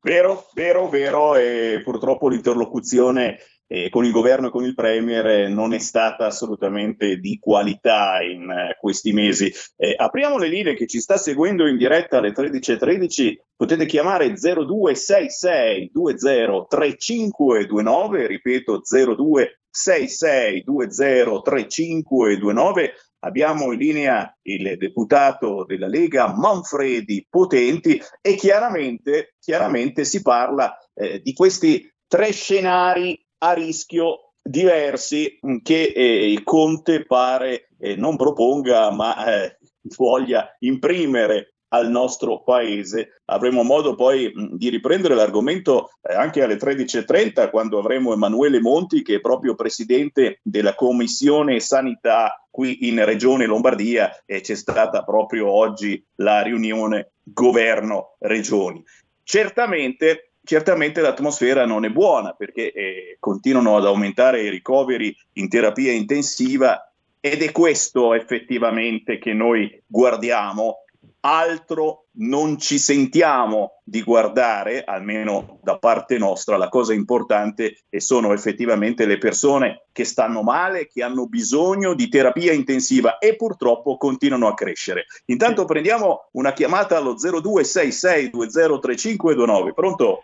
Vero, 0.02 0.48
vero, 0.54 0.88
vero, 0.88 1.36
e 1.36 1.82
purtroppo 1.84 2.30
l'interlocuzione 2.30 3.38
eh, 3.68 3.90
con 3.90 4.06
il 4.06 4.12
governo 4.12 4.48
e 4.48 4.50
con 4.50 4.64
il 4.64 4.74
Premier 4.74 5.28
eh, 5.28 5.50
non 5.50 5.74
è 5.74 5.80
stata 5.80 6.26
assolutamente 6.26 7.18
di 7.18 7.38
qualità 7.38 8.22
in 8.22 8.50
eh, 8.50 8.78
questi 8.80 9.12
mesi. 9.12 9.52
Eh, 9.76 9.94
apriamo 9.98 10.38
le 10.38 10.48
linee 10.48 10.74
che 10.74 10.88
ci 10.88 11.02
sta 11.02 11.18
seguendo 11.18 11.68
in 11.68 11.76
diretta 11.76 12.20
alle 12.20 12.32
13.13, 12.32 13.34
potete 13.58 13.86
chiamare 13.86 14.36
0266 14.36 15.90
203529, 15.92 18.26
ripeto 18.26 18.82
0266 18.82 20.64
203529 20.64 22.94
abbiamo 23.20 23.72
in 23.72 23.80
linea 23.80 24.38
il 24.44 24.78
deputato 24.78 25.66
della 25.66 25.88
Lega 25.88 26.34
Manfredi 26.36 27.26
Potenti 27.30 28.02
e 28.22 28.36
chiaramente, 28.36 29.36
chiaramente 29.40 30.06
si 30.06 30.22
parla 30.22 30.78
eh, 30.94 31.22
di 31.22 31.34
questi 31.34 31.92
tre 32.08 32.32
scenari 32.32 33.20
a 33.40 33.54
rischio 33.54 34.34
diversi 34.42 35.40
che 35.62 35.94
eh, 35.96 36.42
Conte 36.44 37.06
pare 37.06 37.70
eh, 37.78 37.96
non 37.96 38.16
proponga 38.16 38.92
ma 38.92 39.44
eh, 39.44 39.58
voglia 39.96 40.56
imprimere 40.60 41.56
al 41.70 41.90
nostro 41.90 42.42
paese. 42.44 43.22
Avremo 43.26 43.64
modo 43.64 43.96
poi 43.96 44.32
mh, 44.34 44.56
di 44.56 44.70
riprendere 44.70 45.16
l'argomento 45.16 45.92
eh, 46.02 46.14
anche 46.14 46.42
alle 46.42 46.56
13.30 46.56 47.50
quando 47.50 47.80
avremo 47.80 48.14
Emanuele 48.14 48.60
Monti 48.60 49.02
che 49.02 49.16
è 49.16 49.20
proprio 49.20 49.56
presidente 49.56 50.40
della 50.44 50.76
Commissione 50.76 51.60
Sanità 51.60 52.44
qui 52.50 52.88
in 52.88 53.04
Regione 53.04 53.46
Lombardia 53.46 54.24
e 54.26 54.42
c'è 54.42 54.56
stata 54.56 55.04
proprio 55.04 55.50
oggi 55.50 56.04
la 56.16 56.42
riunione 56.42 57.12
governo-regioni. 57.24 58.84
Certamente 59.24 60.30
certamente 60.42 61.02
l'atmosfera 61.02 61.68
non 61.68 61.86
è 61.86 61.90
buona 61.90 62.32
perché 62.32 62.72
eh, 62.72 63.18
continuano 63.20 63.78
ad 63.78 63.86
aumentare 63.86 64.42
i 64.42 64.50
ricoveri 64.50 65.16
in 65.34 65.48
terapia 65.48 65.92
intensiva 65.92 66.92
ed 67.20 67.44
è 67.44 67.52
questo 67.52 68.14
effettivamente 68.14 69.20
che 69.20 69.34
noi 69.34 69.80
guardiamo 69.86 70.86
altro 71.22 72.06
non 72.20 72.58
ci 72.58 72.78
sentiamo 72.78 73.80
di 73.84 74.04
guardare, 74.04 74.84
almeno 74.84 75.60
da 75.62 75.78
parte 75.78 76.18
nostra, 76.18 76.58
la 76.58 76.70
cosa 76.70 76.94
importante 76.94 77.84
e 77.90 78.00
sono 78.00 78.32
effettivamente 78.34 79.06
le 79.06 79.18
persone 79.18 79.88
che 79.92 80.06
stanno 80.06 80.44
male, 80.44 80.88
che 80.88 81.04
hanno 81.04 81.28
bisogno 81.28 81.94
di 81.94 82.08
terapia 82.10 82.54
intensiva 82.54 83.18
e 83.18 83.36
purtroppo 83.36 83.98
continuano 83.98 84.48
a 84.48 84.54
crescere. 84.54 85.08
Intanto 85.26 85.66
prendiamo 85.66 86.30
una 86.32 86.54
chiamata 86.54 86.96
allo 86.98 87.16
0266203529. 87.16 89.74
Pronto? 89.74 90.24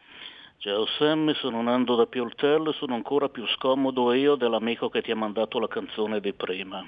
Ciao 0.58 0.86
Sammy, 0.98 1.34
sono 1.36 1.62
Nando 1.62 1.96
da 1.96 2.06
Pioltello 2.08 2.72
e 2.72 2.74
sono 2.74 2.96
ancora 2.96 3.30
più 3.30 3.46
scomodo 3.48 4.12
io 4.14 4.36
dell'amico 4.36 4.90
che 4.90 5.02
ti 5.02 5.12
ha 5.12 5.16
mandato 5.16 5.60
la 5.60 5.68
canzone 5.68 6.20
di 6.20 6.34
prima. 6.34 6.84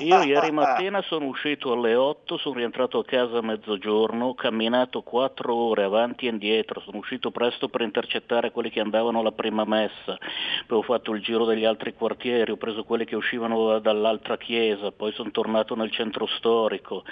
Io 0.00 0.22
ieri 0.22 0.50
mattina 0.50 1.02
sono 1.02 1.26
uscito 1.26 1.72
alle 1.72 1.94
8, 1.94 2.36
sono 2.38 2.56
rientrato 2.56 2.98
a 2.98 3.04
casa 3.04 3.38
a 3.38 3.42
mezzogiorno, 3.42 4.26
ho 4.26 4.34
camminato 4.34 5.02
4 5.02 5.54
ore 5.54 5.82
avanti 5.82 6.26
e 6.26 6.30
indietro, 6.30 6.80
sono 6.80 6.98
uscito 6.98 7.30
presto 7.30 7.68
per 7.68 7.82
intercettare 7.82 8.50
quelli 8.50 8.70
che 8.70 8.80
andavano 8.80 9.20
alla 9.20 9.32
prima 9.32 9.64
messa, 9.64 10.18
poi 10.66 10.78
ho 10.78 10.82
fatto 10.82 11.12
il 11.12 11.22
giro 11.22 11.44
degli 11.44 11.64
altri 11.64 11.94
quartieri, 11.94 12.50
ho 12.50 12.56
preso 12.56 12.84
quelli 12.84 13.04
che 13.04 13.16
uscivano 13.16 13.78
dall'altra 13.78 14.36
chiesa, 14.36 14.90
poi 14.90 15.12
sono 15.12 15.30
tornato 15.30 15.74
nel 15.74 15.90
centro 15.90 16.26
storico. 16.26 17.04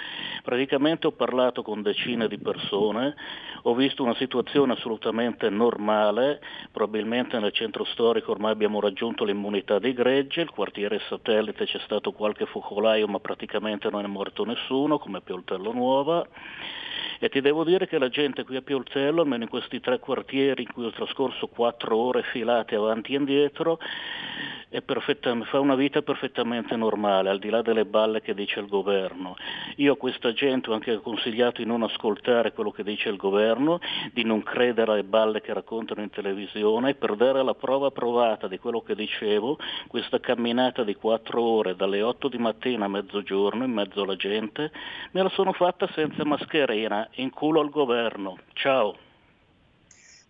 Praticamente 0.43 1.07
ho 1.07 1.11
parlato 1.11 1.61
con 1.61 1.81
decine 1.81 2.27
di 2.27 2.39
persone, 2.39 3.15
ho 3.63 3.75
visto 3.75 4.03
una 4.03 4.15
situazione 4.15 4.73
assolutamente 4.73 5.49
normale, 5.49 6.41
probabilmente 6.71 7.39
nel 7.39 7.53
centro 7.53 7.83
storico 7.85 8.31
ormai 8.31 8.51
abbiamo 8.51 8.79
raggiunto 8.79 9.23
l'immunità 9.23 9.79
di 9.79 9.93
gregge, 9.93 10.41
il 10.41 10.49
quartiere 10.49 10.99
satellite 11.07 11.65
c'è 11.65 11.79
stato 11.79 12.11
qualche 12.11 12.45
focolaio 12.47 13.07
ma 13.07 13.19
praticamente 13.19 13.89
non 13.89 14.03
è 14.03 14.07
morto 14.07 14.43
nessuno 14.43 14.97
come 14.97 15.21
Pioltello 15.21 15.71
Nuova. 15.71 16.25
E 17.19 17.29
ti 17.29 17.41
devo 17.41 17.63
dire 17.63 17.87
che 17.87 17.97
la 17.97 18.09
gente 18.09 18.43
qui 18.43 18.57
a 18.57 18.61
Pioltello, 18.61 19.21
almeno 19.21 19.43
in 19.43 19.49
questi 19.49 19.79
tre 19.79 19.97
quartieri 19.97 20.63
in 20.63 20.71
cui 20.71 20.85
ho 20.85 20.91
trascorso 20.91 21.47
quattro 21.47 21.97
ore 21.97 22.21
filate 22.21 22.75
avanti 22.75 23.13
e 23.13 23.17
indietro, 23.17 23.79
fa 25.45 25.59
una 25.59 25.75
vita 25.75 26.01
perfettamente 26.01 26.75
normale, 26.75 27.29
al 27.29 27.39
di 27.39 27.49
là 27.49 27.61
delle 27.61 27.85
balle 27.85 28.21
che 28.21 28.33
dice 28.33 28.59
il 28.59 28.67
governo. 28.67 29.35
Io 29.77 29.93
a 29.93 29.97
questa 29.97 30.33
gente 30.33 30.69
ho 30.69 30.73
anche 30.73 30.99
consigliato 30.99 31.61
di 31.61 31.67
non 31.67 31.83
ascoltare 31.83 32.51
quello 32.51 32.71
che 32.71 32.83
dice 32.83 33.09
il 33.09 33.15
governo, 33.15 33.79
di 34.11 34.23
non 34.23 34.43
credere 34.43 34.91
alle 34.91 35.03
balle 35.03 35.41
che 35.41 35.53
raccontano 35.53 36.01
in 36.01 36.09
televisione, 36.09 36.95
per 36.95 37.15
dare 37.15 37.43
la 37.43 37.53
prova 37.53 37.91
provata 37.91 38.47
di 38.47 38.59
quello 38.59 38.81
che 38.81 38.95
dicevo, 38.95 39.57
questa 39.87 40.19
camminata 40.19 40.83
di 40.83 40.95
quattro 40.95 41.41
ore 41.41 41.75
dalle 41.75 42.01
8 42.01 42.27
di 42.27 42.37
mattina 42.37 42.85
a 42.85 42.89
mezzogiorno 42.89 43.63
in 43.63 43.71
mezzo 43.71 44.01
alla 44.01 44.15
gente, 44.15 44.71
me 45.11 45.23
la 45.23 45.29
sono 45.29 45.53
fatta 45.53 45.87
senza 45.93 46.25
mascherina, 46.25 47.07
in 47.15 47.29
culo 47.29 47.61
al 47.61 47.69
governo. 47.69 48.37
Ciao. 48.53 49.06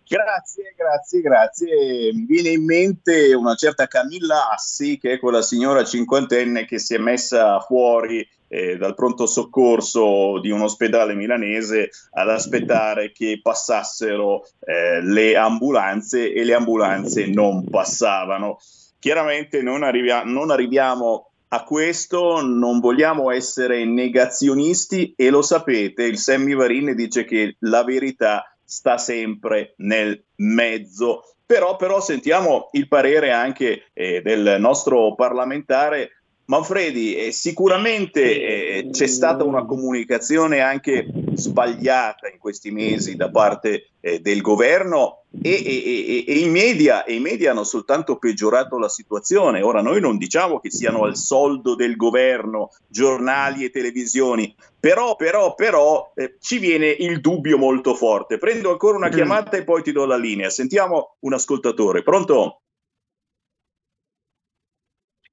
Grazie, 0.08 0.74
grazie, 0.74 1.20
grazie. 1.20 2.12
Mi 2.14 2.24
viene 2.24 2.48
in 2.48 2.64
mente 2.64 3.34
una 3.34 3.54
certa 3.54 3.86
Camilla 3.86 4.50
Assi, 4.50 4.96
che 4.98 5.12
è 5.12 5.18
quella 5.18 5.42
signora 5.42 5.84
cinquantenne 5.84 6.64
che 6.64 6.78
si 6.78 6.94
è 6.94 6.98
messa 6.98 7.60
fuori 7.60 8.26
eh, 8.48 8.78
dal 8.78 8.94
pronto 8.94 9.26
soccorso 9.26 10.40
di 10.40 10.50
un 10.50 10.62
ospedale 10.62 11.14
milanese 11.14 11.90
ad 12.12 12.30
aspettare 12.30 13.12
che 13.12 13.40
passassero 13.42 14.46
eh, 14.60 15.02
le 15.02 15.36
ambulanze 15.36 16.32
e 16.32 16.42
le 16.42 16.54
ambulanze 16.54 17.26
non 17.26 17.68
passavano. 17.68 18.58
Chiaramente 18.98 19.60
non, 19.60 19.82
arrivia- 19.82 20.24
non 20.24 20.50
arriviamo 20.50 21.32
a 21.48 21.64
questo, 21.64 22.40
non 22.42 22.80
vogliamo 22.80 23.30
essere 23.30 23.84
negazionisti 23.84 25.12
e 25.16 25.30
lo 25.30 25.42
sapete, 25.42 26.04
il 26.04 26.18
Sammy 26.18 26.54
Varin 26.54 26.94
dice 26.94 27.24
che 27.24 27.56
la 27.60 27.84
verità 27.84 28.57
sta 28.68 28.98
sempre 28.98 29.72
nel 29.78 30.22
mezzo. 30.36 31.22
Però, 31.46 31.76
però 31.76 32.00
sentiamo 32.00 32.68
il 32.72 32.86
parere 32.86 33.32
anche 33.32 33.86
eh, 33.94 34.20
del 34.20 34.56
nostro 34.60 35.14
parlamentare 35.14 36.17
Manfredi, 36.48 37.14
eh, 37.14 37.30
sicuramente 37.30 38.22
eh, 38.22 38.88
c'è 38.90 39.06
stata 39.06 39.44
una 39.44 39.66
comunicazione 39.66 40.60
anche 40.60 41.06
sbagliata 41.34 42.26
in 42.28 42.38
questi 42.38 42.70
mesi 42.70 43.16
da 43.16 43.30
parte 43.30 43.90
eh, 44.00 44.20
del 44.20 44.40
governo 44.40 45.24
e, 45.42 45.50
e, 45.50 46.24
e, 46.26 46.38
i 46.38 46.48
media, 46.48 47.04
e, 47.04 47.16
i 47.16 47.20
media, 47.20 47.50
hanno 47.50 47.64
soltanto 47.64 48.16
peggiorato 48.16 48.78
la 48.78 48.88
situazione. 48.88 49.60
Ora 49.60 49.82
noi 49.82 50.00
non 50.00 50.16
diciamo 50.16 50.58
che 50.58 50.70
siano 50.70 51.02
al 51.02 51.16
soldo 51.16 51.74
del 51.74 51.96
governo 51.96 52.70
giornali 52.88 53.64
e 53.64 53.70
televisioni, 53.70 54.54
però, 54.80 55.16
però, 55.16 55.54
però 55.54 56.12
eh, 56.14 56.36
ci 56.40 56.56
viene 56.56 56.86
il 56.86 57.20
dubbio 57.20 57.58
molto 57.58 57.94
forte. 57.94 58.38
Prendo 58.38 58.70
ancora 58.70 58.96
una 58.96 59.08
mm. 59.08 59.12
chiamata 59.12 59.58
e 59.58 59.64
poi 59.64 59.82
ti 59.82 59.92
do 59.92 60.06
la 60.06 60.16
linea. 60.16 60.48
Sentiamo 60.48 61.16
un 61.20 61.34
ascoltatore. 61.34 62.02
Pronto? 62.02 62.62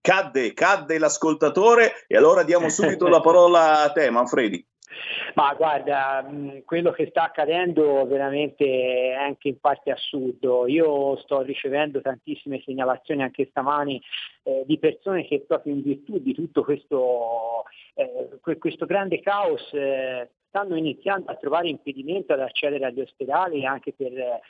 Cadde, 0.05 0.53
cadde 0.53 0.99
l'ascoltatore 0.99 2.05
e 2.07 2.15
allora 2.15 2.43
diamo 2.43 2.69
subito 2.69 3.07
la 3.07 3.21
parola 3.21 3.81
a 3.81 3.91
te, 3.91 4.11
Manfredi. 4.11 4.63
Ma 5.33 5.51
guarda, 5.55 6.23
quello 6.63 6.91
che 6.91 7.07
sta 7.09 7.23
accadendo 7.23 8.05
veramente 8.05 8.65
è 8.65 9.13
anche 9.13 9.47
in 9.47 9.59
parte 9.59 9.89
assurdo. 9.89 10.67
Io 10.67 11.17
sto 11.17 11.41
ricevendo 11.41 12.01
tantissime 12.01 12.61
segnalazioni 12.63 13.23
anche 13.23 13.47
stamani 13.49 13.99
eh, 14.43 14.63
di 14.67 14.77
persone 14.77 15.25
che 15.25 15.41
proprio 15.41 15.73
in 15.73 15.81
virtù 15.81 16.19
di 16.19 16.35
tutto 16.35 16.63
questo, 16.63 17.63
eh, 17.95 18.57
questo 18.59 18.85
grande 18.85 19.19
caos 19.21 19.73
eh, 19.73 20.29
stanno 20.49 20.77
iniziando 20.77 21.31
a 21.31 21.35
trovare 21.35 21.67
impedimento 21.67 22.31
ad 22.31 22.41
accedere 22.41 22.85
agli 22.85 23.01
ospedali 23.01 23.65
anche 23.65 23.91
per 23.91 24.13
eh, 24.13 24.41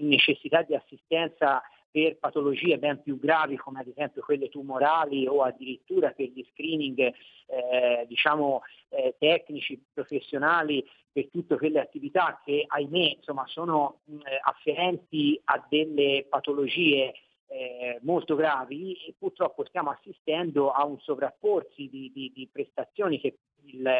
necessità 0.00 0.62
di 0.62 0.74
assistenza 0.74 1.62
per 1.98 2.16
patologie 2.18 2.78
ben 2.78 3.02
più 3.02 3.18
gravi 3.18 3.56
come 3.56 3.80
ad 3.80 3.88
esempio 3.88 4.22
quelle 4.22 4.48
tumorali 4.48 5.26
o 5.26 5.42
addirittura 5.42 6.10
per 6.10 6.28
gli 6.28 6.46
screening 6.52 6.98
eh, 7.00 8.04
diciamo, 8.06 8.62
eh, 8.90 9.16
tecnici, 9.18 9.82
professionali, 9.92 10.86
per 11.10 11.28
tutte 11.28 11.56
quelle 11.56 11.80
attività 11.80 12.40
che 12.44 12.64
ahimè 12.68 13.16
insomma, 13.16 13.44
sono 13.48 14.00
mh, 14.04 14.18
afferenti 14.44 15.40
a 15.44 15.66
delle 15.68 16.26
patologie 16.28 17.14
eh, 17.48 17.98
molto 18.02 18.34
gravi 18.34 18.94
e 19.06 19.14
purtroppo 19.18 19.64
stiamo 19.64 19.90
assistendo 19.90 20.70
a 20.70 20.84
un 20.84 20.98
sovrapporsi 21.00 21.88
di, 21.88 22.10
di, 22.14 22.32
di 22.34 22.48
prestazioni 22.50 23.18
che 23.20 23.38
il, 23.64 23.90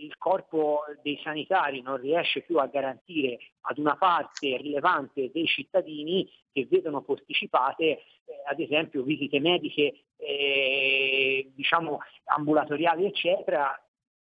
il, 0.00 0.16
corpo 0.16 0.82
dei 1.02 1.18
sanitari 1.22 1.82
non 1.82 1.96
riesce 1.96 2.42
più 2.42 2.58
a 2.58 2.66
garantire 2.66 3.38
ad 3.62 3.78
una 3.78 3.96
parte 3.96 4.56
rilevante 4.56 5.30
dei 5.32 5.46
cittadini 5.46 6.30
che 6.52 6.66
vedono 6.70 7.02
posticipate 7.02 7.82
eh, 7.84 8.00
ad 8.46 8.60
esempio 8.60 9.02
visite 9.02 9.40
mediche 9.40 10.04
eh, 10.16 11.50
diciamo 11.54 11.98
ambulatoriali 12.24 13.06
eccetera 13.06 13.78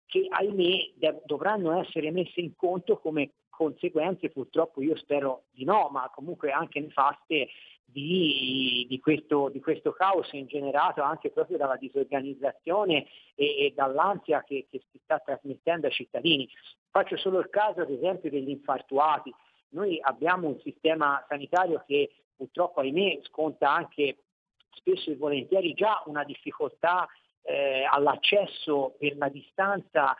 che 0.06 0.26
ahimè 0.28 0.92
de- 0.96 1.22
dovranno 1.26 1.80
essere 1.80 2.12
messe 2.12 2.42
in 2.42 2.56
conto 2.56 2.98
come 2.98 3.32
conseguenze, 3.60 4.30
purtroppo 4.30 4.82
io 4.82 4.96
spero 4.96 5.44
di 5.52 5.66
no, 5.66 5.90
ma 5.92 6.10
comunque 6.16 6.50
anche 6.50 6.80
nefaste 6.80 7.50
di, 7.92 8.86
di, 8.88 9.00
questo, 9.00 9.50
di, 9.50 9.60
questo, 9.60 9.92
caos 9.92 10.32
ingenerato 10.34 11.02
anche 11.02 11.32
proprio 11.32 11.58
dalla 11.58 11.78
disorganizzazione 11.78 13.08
e, 13.36 13.66
e 13.66 13.74
dall'ansia 13.76 14.44
che, 14.44 14.68
che, 14.70 14.82
si 14.92 15.00
sta 15.04 15.20
trasmettendo 15.20 15.88
ai 15.88 15.94
cittadini. 15.94 16.48
Faccio 16.90 17.18
solo 17.18 17.40
il 17.40 17.50
caso 17.50 17.82
ad 17.82 17.90
esempio 17.90 18.30
degli 18.30 18.50
infartuati. 18.50 19.34
Noi 19.70 20.00
abbiamo 20.02 20.48
un 20.48 20.60
sistema 20.60 21.24
sanitario 21.28 21.84
che 21.86 22.12
purtroppo 22.36 22.80
ahimè 22.80 23.20
sconta 23.24 23.72
anche 23.72 24.18
spesso 24.72 25.12
e 25.12 25.16
volentieri 25.16 25.74
già 25.74 26.02
una 26.06 26.24
difficoltà 26.24 27.08
eh, 27.42 27.84
all'accesso 27.90 28.96
per 28.98 29.18
la 29.18 29.30
distanza 29.30 30.16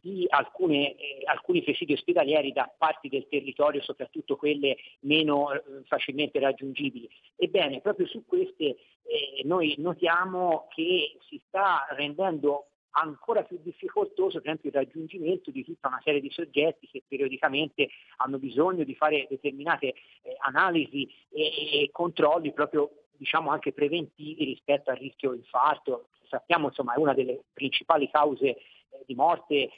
di 0.00 0.24
alcune, 0.28 0.94
eh, 0.94 1.22
alcuni 1.24 1.62
presidi 1.62 1.92
ospedalieri 1.94 2.52
da 2.52 2.72
parti 2.76 3.08
del 3.08 3.26
territorio, 3.28 3.82
soprattutto 3.82 4.36
quelle 4.36 4.76
meno 5.00 5.52
eh, 5.52 5.62
facilmente 5.84 6.38
raggiungibili. 6.38 7.08
Ebbene, 7.36 7.80
proprio 7.80 8.06
su 8.06 8.24
queste 8.24 8.64
eh, 8.64 9.42
noi 9.44 9.74
notiamo 9.78 10.68
che 10.74 11.18
si 11.28 11.40
sta 11.46 11.86
rendendo 11.90 12.68
ancora 12.98 13.42
più 13.42 13.58
difficoltoso 13.62 14.40
per 14.40 14.48
esempio 14.48 14.70
il 14.70 14.76
raggiungimento 14.76 15.50
di 15.50 15.64
tutta 15.64 15.88
una 15.88 16.00
serie 16.02 16.20
di 16.20 16.30
soggetti 16.30 16.88
che 16.88 17.02
periodicamente 17.06 17.88
hanno 18.16 18.38
bisogno 18.38 18.84
di 18.84 18.94
fare 18.94 19.26
determinate 19.28 19.88
eh, 19.88 19.94
analisi 20.38 21.06
e, 21.30 21.82
e 21.82 21.88
controlli 21.92 22.52
proprio 22.52 22.90
diciamo 23.16 23.50
anche 23.50 23.72
preventivi 23.72 24.44
rispetto 24.44 24.90
al 24.90 24.96
rischio 24.96 25.34
infarto. 25.34 26.08
Sappiamo 26.28 26.68
insomma 26.68 26.94
è 26.94 26.98
una 26.98 27.14
delle 27.14 27.44
principali 27.52 28.10
cause 28.10 28.56
di 29.04 29.14
morte 29.14 29.70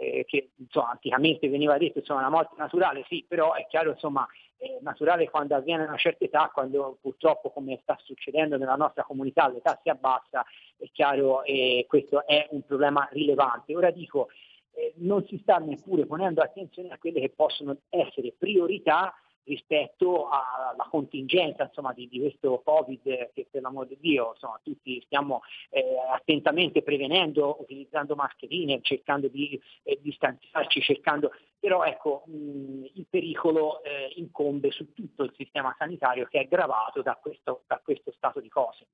eh, 0.00 0.24
che 0.26 0.50
insomma, 0.56 0.90
anticamente 0.90 1.48
veniva 1.48 1.78
detto 1.78 1.98
insomma 1.98 2.20
una 2.20 2.30
morte 2.30 2.54
naturale, 2.58 3.04
sì, 3.08 3.24
però 3.26 3.54
è 3.54 3.66
chiaro 3.68 3.90
insomma 3.90 4.26
è 4.56 4.78
naturale 4.80 5.30
quando 5.30 5.54
avviene 5.54 5.84
a 5.84 5.88
una 5.88 5.96
certa 5.96 6.24
età, 6.24 6.50
quando 6.52 6.98
purtroppo 7.00 7.50
come 7.50 7.78
sta 7.82 7.96
succedendo 8.02 8.56
nella 8.56 8.74
nostra 8.74 9.04
comunità 9.04 9.48
l'età 9.48 9.78
si 9.82 9.88
abbassa, 9.88 10.44
è 10.76 10.88
chiaro 10.92 11.44
e 11.44 11.86
questo 11.88 12.26
è 12.26 12.48
un 12.50 12.62
problema 12.62 13.08
rilevante. 13.12 13.76
Ora 13.76 13.90
dico, 13.90 14.28
eh, 14.72 14.94
non 14.96 15.24
si 15.26 15.38
sta 15.38 15.58
neppure 15.58 16.06
ponendo 16.06 16.42
attenzione 16.42 16.88
a 16.90 16.98
quelle 16.98 17.20
che 17.20 17.30
possono 17.30 17.76
essere 17.88 18.34
priorità 18.36 19.14
rispetto 19.48 20.28
alla 20.28 20.86
contingenza 20.90 21.64
insomma, 21.64 21.92
di, 21.94 22.06
di, 22.08 22.20
questo 22.20 22.60
Covid 22.62 23.32
che 23.32 23.46
per 23.50 23.62
l'amor 23.62 23.86
di 23.86 23.96
Dio 23.98 24.32
insomma, 24.34 24.60
tutti 24.62 25.00
stiamo 25.06 25.40
eh, 25.70 25.82
attentamente 26.12 26.82
prevenendo, 26.82 27.56
utilizzando 27.60 28.14
mascherine, 28.14 28.80
cercando 28.82 29.28
di 29.28 29.60
eh, 29.82 29.98
distanziarci, 30.00 30.82
cercando... 30.82 31.32
però 31.58 31.84
ecco, 31.84 32.24
mh, 32.26 32.84
il 32.94 33.06
pericolo 33.08 33.82
eh, 33.82 34.12
incombe 34.16 34.70
su 34.70 34.92
tutto 34.92 35.24
il 35.24 35.32
sistema 35.36 35.74
sanitario 35.78 36.26
che 36.26 36.40
è 36.40 36.46
gravato 36.46 37.02
da 37.02 37.18
questo, 37.20 37.62
da 37.66 37.80
questo 37.82 38.12
stato 38.12 38.40
di 38.40 38.48
cose. 38.48 38.86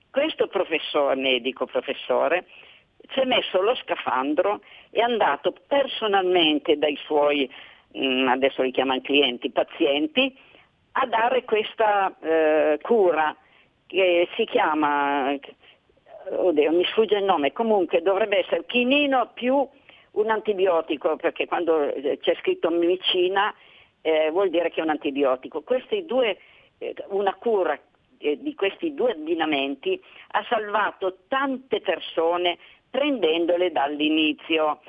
questo 0.10 0.48
professore, 0.48 1.16
medico 1.16 1.66
professore, 1.66 2.48
si 3.14 3.20
è 3.20 3.26
messo 3.26 3.62
lo 3.62 3.76
scafandro 3.76 4.62
e 4.90 5.00
è 5.00 5.04
andato 5.04 5.54
personalmente 5.68 6.78
dai 6.78 6.98
suoi, 7.06 7.50
mm, 7.98 8.28
adesso 8.28 8.62
li 8.62 8.72
chiamano 8.72 9.02
clienti, 9.02 9.52
pazienti, 9.52 10.36
a 10.94 11.06
dare 11.06 11.44
questa 11.44 12.16
eh, 12.22 12.80
cura 12.82 13.36
che 13.92 14.30
si 14.38 14.46
chiama, 14.46 15.38
oddio 16.30 16.72
mi 16.72 16.86
sfugge 16.86 17.18
il 17.18 17.26
nome, 17.26 17.52
comunque 17.52 18.02
dovrebbe 18.02 18.38
essere 18.38 18.66
chinino 18.66 19.32
più 19.34 19.68
un 20.12 20.30
antibiotico, 20.30 21.18
perché 21.18 21.46
quando 21.46 21.94
c'è 22.20 22.36
scritto 22.40 22.70
medicina 22.70 23.54
eh, 24.02 24.30
vuol 24.32 24.50
dire 24.50 24.70
che 24.70 24.80
è 24.80 24.84
un 24.84 24.92
antibiotico. 24.92 25.62
Due, 26.06 26.38
eh, 26.78 26.96
una 27.10 27.36
cura 27.36 27.78
eh, 28.18 28.38
di 28.42 28.56
questi 28.56 28.94
due 28.94 29.12
abbinamenti 29.12 30.02
ha 30.32 30.46
salvato 30.48 31.18
tante 31.28 31.82
persone 31.82 32.58
prendendole 32.90 33.72
dall'inizio. 33.72 34.80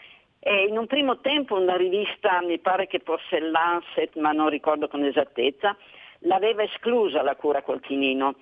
In 0.45 0.77
un 0.77 0.87
primo 0.87 1.21
tempo 1.21 1.55
una 1.55 1.77
rivista, 1.77 2.41
mi 2.43 2.59
pare 2.59 2.88
che 2.88 2.99
fosse 2.99 3.38
Lancet, 3.38 4.17
ma 4.17 4.33
non 4.33 4.49
ricordo 4.49 4.88
con 4.88 5.05
esattezza, 5.05 5.77
l'aveva 6.21 6.65
esclusa 6.65 7.23
la 7.23 7.37
cura 7.37 7.62
col 7.62 7.81
chinino. 7.81 8.35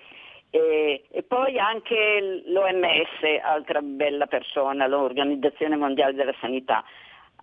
E, 0.53 1.05
e, 1.09 1.23
poi 1.23 1.57
anche 1.57 2.43
l'OMS, 2.45 3.41
altra 3.41 3.81
bella 3.81 4.27
persona, 4.27 4.85
l'Organizzazione 4.85 5.77
Mondiale 5.77 6.13
della 6.13 6.35
Sanità. 6.41 6.83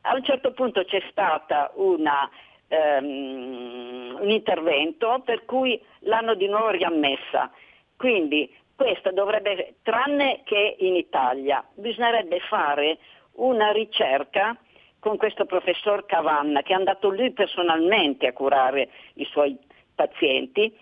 A 0.02 0.14
un 0.14 0.22
certo 0.22 0.52
punto 0.52 0.84
c'è 0.84 1.02
stata 1.10 1.72
una 1.76 2.30
ehm, 2.68 4.18
un 4.20 4.30
intervento 4.30 5.22
per 5.24 5.44
cui 5.44 5.80
l'hanno 6.00 6.34
di 6.34 6.46
nuovo 6.46 6.70
riammessa. 6.70 7.50
Quindi 7.96 8.54
questa 8.76 9.10
dovrebbe, 9.10 9.76
tranne 9.82 10.42
che 10.44 10.76
in 10.78 10.94
Italia, 10.94 11.64
bisognerebbe 11.74 12.38
fare 12.40 12.98
una 13.32 13.72
ricerca 13.72 14.56
con 15.00 15.16
questo 15.16 15.46
professor 15.46 16.06
Cavanna 16.06 16.62
che 16.62 16.72
è 16.72 16.76
andato 16.76 17.08
lui 17.08 17.32
personalmente 17.32 18.26
a 18.26 18.32
curare 18.32 18.88
i 19.14 19.24
suoi 19.24 19.56
pazienti 19.94 20.72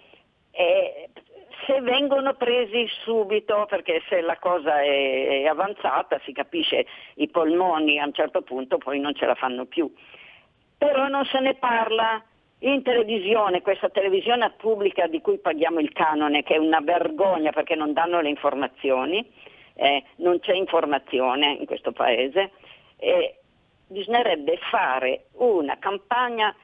e 0.51 1.09
se 1.65 1.81
vengono 1.81 2.35
presi 2.35 2.87
subito, 3.05 3.67
perché 3.69 4.03
se 4.09 4.21
la 4.21 4.37
cosa 4.39 4.81
è, 4.83 5.43
è 5.43 5.47
avanzata 5.47 6.21
si 6.25 6.33
capisce 6.33 6.87
i 7.15 7.29
polmoni 7.29 7.99
a 7.99 8.05
un 8.05 8.13
certo 8.13 8.43
punto 8.43 8.79
poi 8.79 9.01
non 9.01 9.15
ce 9.15 9.27
la 9.27 9.35
fanno 9.35 9.65
più. 9.65 9.93
Però 10.77 11.09
non 11.09 11.25
se 11.25 11.41
ne 11.41 11.55
parla. 11.55 12.23
In 12.61 12.83
televisione, 12.83 13.61
questa 13.61 13.91
televisione 13.91 14.51
pubblica 14.57 15.07
di 15.07 15.21
cui 15.21 15.37
paghiamo 15.37 15.79
il 15.79 15.93
canone, 15.93 16.43
che 16.43 16.55
è 16.55 16.59
una 16.59 16.81
vergogna 16.81 17.53
perché 17.53 17.75
non 17.75 17.93
danno 17.93 18.23
le 18.23 18.31
informazioni, 18.31 19.31
eh, 19.75 20.03
non 20.17 20.41
c'è 20.41 20.55
informazione 20.55 21.53
in 21.53 21.67
questo 21.67 21.93
paese, 21.93 22.53
eh, 22.97 23.41
bisognerebbe 23.89 24.57
fare 24.71 25.27
una 25.33 25.77
campagna 25.79 26.55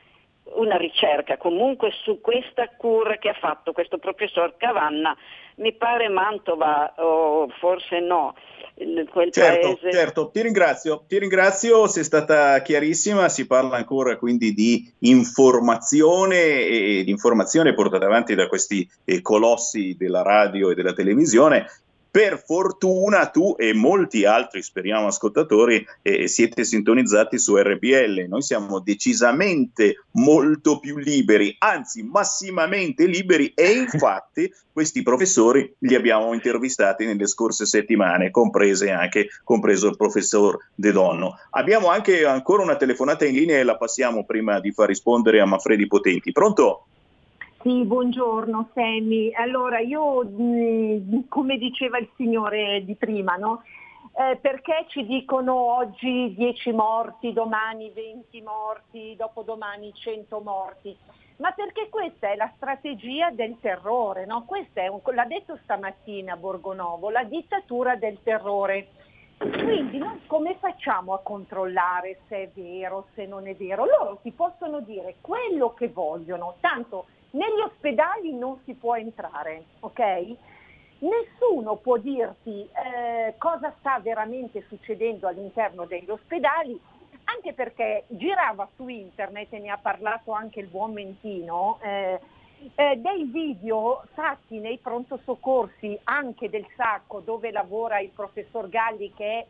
una 0.55 0.77
ricerca 0.77 1.37
comunque 1.37 1.91
su 2.03 2.21
questa 2.21 2.69
cura 2.77 3.17
che 3.17 3.29
ha 3.29 3.37
fatto 3.39 3.73
questo 3.73 3.99
professor 3.99 4.57
Cavanna, 4.57 5.17
mi 5.57 5.73
pare 5.73 6.09
Mantova 6.09 6.95
o 6.97 7.49
forse 7.59 8.01
no, 8.01 8.35
quel 8.75 9.31
certo, 9.31 9.79
paese. 9.79 9.93
Certo, 9.93 10.31
ti 10.31 10.43
ringrazio, 10.43 11.05
ti 11.07 11.19
ringrazio, 11.19 11.87
sei 11.87 12.05
stata 12.05 12.61
chiarissima, 12.63 13.29
si 13.29 13.47
parla 13.47 13.77
ancora 13.77 14.17
quindi 14.17 14.53
di 14.53 14.91
informazione 15.01 16.37
e 16.37 17.03
di 17.05 17.11
informazione 17.11 17.75
portata 17.75 18.07
avanti 18.07 18.35
da 18.35 18.49
questi 18.49 18.89
eh, 19.05 19.21
colossi 19.23 19.95
della 19.99 20.23
radio 20.23 20.71
e 20.71 20.75
della 20.75 20.93
televisione 20.93 21.67
per 22.13 22.43
fortuna 22.45 23.31
tu 23.31 23.55
e 23.59 23.73
molti 23.73 24.27
altri, 24.27 24.63
speriamo 24.63 25.07
ascoltatori, 25.07 25.83
eh, 26.03 26.29
siete 26.29 26.63
sintonizzati 26.63 27.39
su 27.39 27.57
RPL. 27.57 28.27
Noi 28.29 28.43
siamo 28.43 28.81
decisamente 28.81 30.05
molto 30.13 30.79
più 30.79 30.99
liberi, 30.99 31.57
anzi 31.59 32.03
massimamente 32.03 33.07
liberi 33.07 33.55
e 33.55 33.73
infatti 33.73 34.53
questi 34.71 35.01
professori 35.03 35.75
li 35.79 35.95
abbiamo 35.95 36.35
intervistati 36.35 37.07
nelle 37.07 37.27
scorse 37.27 37.65
settimane, 37.65 38.31
comprese 38.31 38.91
anche, 38.91 39.29
compreso 39.43 39.89
il 39.89 39.97
professor 39.97 40.59
De 40.75 40.93
Donno. 40.93 41.39
Abbiamo 41.53 41.89
anche 41.89 42.27
ancora 42.27 42.63
una 42.63 42.77
telefonata 42.77 43.25
in 43.25 43.37
linea 43.37 43.59
e 43.59 43.65
la 43.65 43.79
passiamo 43.79 44.27
prima 44.27 44.61
di 44.61 44.71
far 44.71 44.89
rispondere 44.89 45.41
a 45.41 45.47
Manfredi 45.47 45.87
Potenti. 45.87 46.31
Pronto? 46.31 46.89
Sì, 47.63 47.85
buongiorno 47.85 48.71
Sammy. 48.75 49.33
Allora, 49.35 49.79
io 49.79 50.25
mh, 50.25 51.29
come 51.29 51.59
diceva 51.59 51.97
il 51.99 52.11
signore 52.17 52.85
di 52.85 52.97
prima, 52.97 53.37
no? 53.37 53.63
Eh, 54.17 54.37
perché 54.41 54.87
ci 54.89 55.07
dicono 55.07 55.55
oggi 55.55 56.35
10 56.35 56.73
morti, 56.73 57.33
domani 57.33 57.93
20 57.95 58.43
morti, 58.43 59.15
dopodomani 59.17 59.93
100 59.95 60.41
morti? 60.41 60.97
Ma 61.37 61.53
perché 61.53 61.89
questa 61.89 62.33
è 62.33 62.35
la 62.35 62.51
strategia 62.57 63.31
del 63.31 63.57
terrore, 63.61 64.27
no? 64.27 64.45
Un, 64.45 65.15
l'ha 65.15 65.25
detto 65.25 65.57
stamattina 65.63 66.37
Borgonovo, 66.37 67.11
la 67.11 67.23
dittatura 67.23 67.95
del 67.95 68.19
terrore. 68.25 68.89
Quindi 69.39 69.99
noi 69.99 70.21
come 70.27 70.57
facciamo 70.59 71.15
a 71.15 71.21
controllare 71.21 72.23
se 72.27 72.43
è 72.43 72.51
vero, 72.53 73.07
se 73.15 73.25
non 73.25 73.47
è 73.47 73.55
vero? 73.55 73.85
Loro 73.85 74.19
ti 74.21 74.33
possono 74.33 74.81
dire 74.81 75.17
quello 75.21 75.75
che 75.75 75.89
vogliono, 75.91 76.57
tanto 76.59 77.07
negli 77.33 77.61
ospedali 77.65 78.35
non 78.35 78.61
si 78.65 78.75
può 78.75 78.97
entrare, 78.97 79.65
ok? 79.81 80.37
Nessuno 80.99 81.77
può 81.77 81.97
dirti 81.97 82.69
eh, 82.71 83.35
cosa 83.39 83.75
sta 83.79 83.99
veramente 83.99 84.65
succedendo 84.69 85.27
all'interno 85.27 85.85
degli 85.85 86.11
ospedali, 86.11 86.79
anche 87.25 87.53
perché 87.53 88.05
girava 88.09 88.69
su 88.77 88.89
internet, 88.89 89.53
e 89.53 89.59
ne 89.59 89.71
ha 89.71 89.79
parlato 89.79 90.33
anche 90.33 90.61
il 90.61 90.67
buon 90.67 90.93
Mentino, 90.93 91.79
eh, 91.83 92.21
eh, 92.75 92.97
dei 92.97 93.25
video 93.25 94.05
fatti 94.13 94.59
nei 94.59 94.79
pronto 94.79 95.19
soccorsi 95.25 95.99
anche 96.05 96.49
del 96.49 96.67
Sacco 96.77 97.19
dove 97.21 97.51
lavora 97.51 97.99
il 97.99 98.11
professor 98.11 98.69
Galli 98.69 99.13
che 99.15 99.47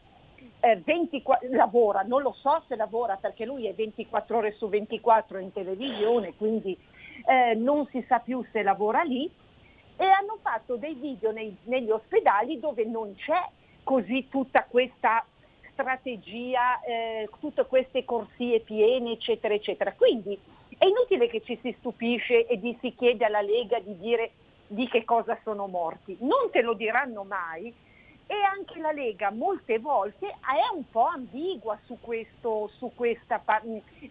è 0.59 0.77
24, 0.79 1.47
eh, 1.47 1.55
lavora, 1.55 2.03
non 2.03 2.23
lo 2.23 2.35
so 2.39 2.63
se 2.69 2.77
lavora 2.77 3.17
perché 3.17 3.45
lui 3.45 3.67
è 3.67 3.75
24 3.75 4.37
ore 4.37 4.53
su 4.53 4.69
24 4.69 5.39
in 5.39 5.53
televisione, 5.53 6.35
quindi 6.35 6.77
eh, 7.27 7.55
non 7.55 7.87
si 7.91 8.05
sa 8.09 8.19
più 8.19 8.45
se 8.53 8.63
lavora 8.63 9.03
lì 9.03 9.31
e 9.97 10.05
hanno 10.05 10.39
fatto 10.43 10.77
dei 10.77 10.95
video 10.95 11.31
nei, 11.33 11.57
negli 11.65 11.91
ospedali 11.91 12.59
dove 12.59 12.85
non 12.85 13.15
c'è 13.15 13.41
così 13.83 14.29
tutta 14.29 14.65
questa 14.69 15.25
strategia, 15.73 16.81
eh, 16.83 17.29
tutte 17.41 17.67
queste 17.67 18.05
corsie 18.05 18.61
piene, 18.61 19.13
eccetera, 19.13 19.55
eccetera. 19.55 19.93
Quindi 19.93 20.39
è 20.79 20.85
inutile 20.87 21.29
che 21.29 21.43
ci 21.43 21.59
si 21.63 21.75
stupisce 21.79 22.47
e 22.47 22.59
di, 22.59 22.77
si 22.81 22.95
chiede 22.95 23.25
alla 23.25 23.41
Lega 23.41 23.79
di 23.81 23.99
dire 23.99 24.33
di 24.67 24.89
che 24.89 25.05
cosa 25.05 25.39
sono 25.43 25.67
morti. 25.67 26.17
Non 26.21 26.51
te 26.51 26.63
lo 26.63 26.75
diranno 26.75 27.25
mai 27.25 27.73
e 28.27 28.35
anche 28.35 28.79
la 28.81 28.93
Lega 28.93 29.31
molte 29.31 29.79
volte 29.79 30.27
è 30.27 30.75
un 30.75 30.89
po' 30.91 31.07
ambigua 31.07 31.79
su, 31.85 31.99
questo, 32.01 32.71
su 32.79 32.93
questa 32.95 33.43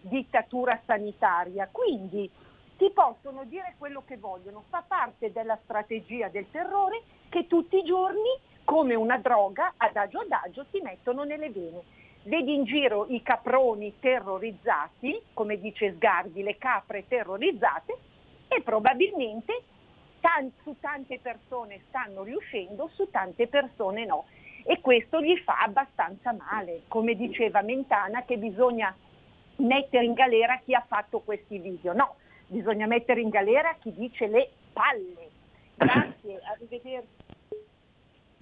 dittatura 0.02 0.80
sanitaria. 0.84 1.68
Quindi 1.70 2.30
ti 2.76 2.90
possono 2.90 3.44
dire 3.44 3.74
quello 3.78 4.02
che 4.06 4.16
vogliono, 4.16 4.64
fa 4.68 4.84
parte 4.86 5.32
della 5.32 5.58
strategia 5.62 6.28
del 6.28 6.50
terrore 6.50 7.02
che 7.28 7.46
tutti 7.46 7.76
i 7.76 7.84
giorni, 7.84 8.38
come 8.64 8.94
una 8.94 9.18
droga, 9.18 9.74
adagio 9.76 10.20
adagio, 10.20 10.66
ti 10.70 10.80
mettono 10.80 11.24
nelle 11.24 11.50
vene. 11.50 11.82
Vedi 12.24 12.54
in 12.54 12.64
giro 12.64 13.06
i 13.08 13.22
caproni 13.22 13.98
terrorizzati, 13.98 15.20
come 15.32 15.58
dice 15.58 15.94
Sgardi, 15.94 16.42
le 16.42 16.56
capre 16.56 17.06
terrorizzate, 17.08 17.96
e 18.48 18.62
probabilmente 18.62 19.62
tan- 20.20 20.52
su 20.62 20.76
tante 20.78 21.18
persone 21.18 21.82
stanno 21.88 22.22
riuscendo, 22.22 22.88
su 22.94 23.10
tante 23.10 23.48
persone 23.48 24.04
no. 24.04 24.26
E 24.64 24.80
questo 24.80 25.20
gli 25.20 25.36
fa 25.38 25.58
abbastanza 25.58 26.32
male, 26.32 26.82
come 26.86 27.14
diceva 27.14 27.62
Mentana, 27.62 28.22
che 28.22 28.36
bisogna 28.36 28.94
mettere 29.56 30.04
in 30.04 30.12
galera 30.12 30.60
chi 30.64 30.74
ha 30.74 30.84
fatto 30.86 31.20
questi 31.20 31.58
video. 31.58 31.92
No, 31.92 32.14
bisogna 32.52 32.86
mettere 32.86 33.20
in 33.20 33.30
galera 33.30 33.74
chi 33.80 33.92
dice 33.96 34.26
le 34.26 34.48
palle. 34.72 35.30
Grazie, 35.74 36.40
arrivederci. 36.52 37.20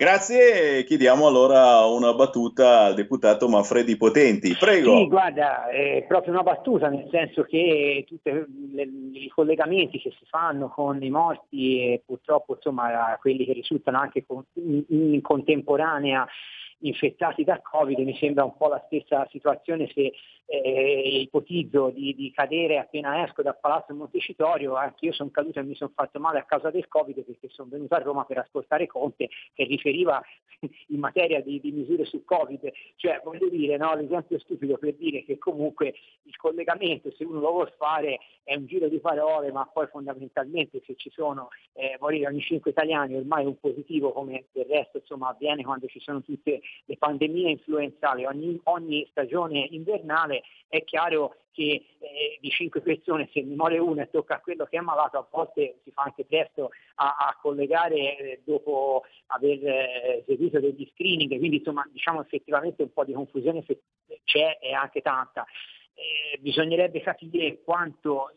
Grazie, 0.01 0.85
chiediamo 0.85 1.27
allora 1.27 1.85
una 1.85 2.14
battuta 2.14 2.85
al 2.85 2.94
deputato 2.94 3.51
Manfredi 3.51 3.99
Potenti. 3.99 4.57
Prego. 4.59 4.96
Sì, 4.96 5.09
guarda, 5.09 5.68
è 5.68 6.07
proprio 6.09 6.33
una 6.33 6.42
battuta, 6.42 6.88
nel 6.88 7.07
senso 7.11 7.42
che 7.42 8.07
tutti 8.09 8.31
i 8.31 9.29
collegamenti 9.29 10.01
che 10.01 10.11
si 10.18 10.25
fanno 10.25 10.68
con 10.68 11.03
i 11.03 11.11
morti 11.11 11.83
e 11.83 12.03
purtroppo 12.07 12.55
insomma 12.55 13.18
quelli 13.20 13.44
che 13.44 13.53
risultano 13.53 13.99
anche 13.99 14.25
in, 14.55 14.85
in 14.88 15.20
contemporanea 15.20 16.27
infettati 16.81 17.45
da 17.45 17.61
Covid, 17.61 17.99
mi 17.99 18.16
sembra 18.16 18.45
un 18.45 18.57
po' 18.57 18.69
la 18.69 18.83
stessa 18.87 19.27
situazione 19.31 19.90
se 19.93 20.12
eh, 20.53 21.21
ipotizzo 21.21 21.90
di, 21.90 22.12
di, 22.14 22.33
cadere 22.33 22.79
appena 22.79 23.23
esco 23.25 23.40
dal 23.40 23.59
Palazzo 23.61 23.95
Montecitorio, 23.95 24.75
anche 24.75 25.07
io 25.07 25.12
sono 25.12 25.31
caduto 25.31 25.61
e 25.61 25.62
mi 25.62 25.77
sono 25.77 25.93
fatto 25.95 26.19
male 26.19 26.40
a 26.40 26.45
causa 26.45 26.71
del 26.71 26.88
Covid 26.88 27.23
perché 27.23 27.49
sono 27.51 27.69
venuto 27.71 27.95
a 27.95 27.99
Roma 27.99 28.25
per 28.25 28.38
ascoltare 28.38 28.88
Conte 28.88 29.29
che 29.55 29.64
riferiva 29.64 30.21
in 30.88 30.99
materia 30.99 31.40
di, 31.40 31.61
di 31.61 31.71
misure 31.71 32.05
su 32.05 32.25
Covid, 32.25 32.69
cioè 32.97 33.21
voglio 33.23 33.49
dire, 33.49 33.77
no, 33.77 33.95
l'esempio 33.95 34.40
stupido 34.40 34.77
per 34.77 34.95
dire 34.95 35.23
che 35.25 35.38
comunque 35.38 35.95
il 36.25 36.37
collegamento 36.37 37.12
se 37.12 37.23
uno 37.23 37.38
lo 37.38 37.53
vuole 37.53 37.75
fare 37.79 38.19
è 38.43 38.57
un 38.57 38.66
giro 38.66 38.88
di 38.88 38.99
parole, 38.99 39.53
ma 39.53 39.64
poi 39.73 39.87
fondamentalmente 39.87 40.83
se 40.85 40.97
ci 40.97 41.11
sono 41.11 41.51
eh, 41.75 41.97
morire 42.01 42.27
ogni 42.27 42.40
5 42.40 42.73
italiani 42.73 43.14
ormai 43.14 43.45
un 43.45 43.59
positivo 43.59 44.12
come 44.12 44.47
del 44.51 44.64
resto 44.64 44.99
insomma 44.99 45.29
avviene 45.29 45.62
quando 45.62 45.87
ci 45.87 46.01
sono 46.01 46.23
tutte 46.23 46.61
le 46.85 46.97
pandemie 46.97 47.51
influenzali, 47.51 48.25
ogni, 48.25 48.61
ogni 48.65 49.07
stagione 49.11 49.67
invernale 49.71 50.43
è 50.69 50.85
chiaro 50.85 51.37
che 51.53 51.85
eh, 51.99 52.39
di 52.41 52.49
cinque 52.51 52.81
persone 52.81 53.29
se 53.33 53.43
ne 53.43 53.55
muore 53.55 53.79
una 53.79 54.03
e 54.03 54.11
tocca 54.11 54.37
a 54.37 54.41
quello 54.41 54.67
che 54.67 54.79
è 54.79 54.81
malato 54.81 55.19
a 55.19 55.27
volte 55.29 55.81
si 55.83 55.91
fa 55.91 56.03
anche 56.03 56.25
presto 56.25 56.71
a, 56.97 57.17
a 57.19 57.39
collegare 57.41 58.19
eh, 58.19 58.41
dopo 58.45 59.05
aver 59.27 59.67
eh, 59.67 60.25
eseguito 60.27 60.61
degli 60.61 60.89
screening, 60.93 61.39
quindi 61.39 61.59
insomma 61.59 61.87
diciamo 61.91 62.21
effettivamente 62.21 62.83
un 62.83 62.93
po' 62.93 63.05
di 63.05 63.13
confusione 63.13 63.65
c'è 64.25 64.59
e 64.61 64.73
anche 64.73 65.01
tanta. 65.01 65.45
Eh, 65.95 66.39
bisognerebbe 66.39 67.01
capire 67.01 67.61
quanto 67.63 68.31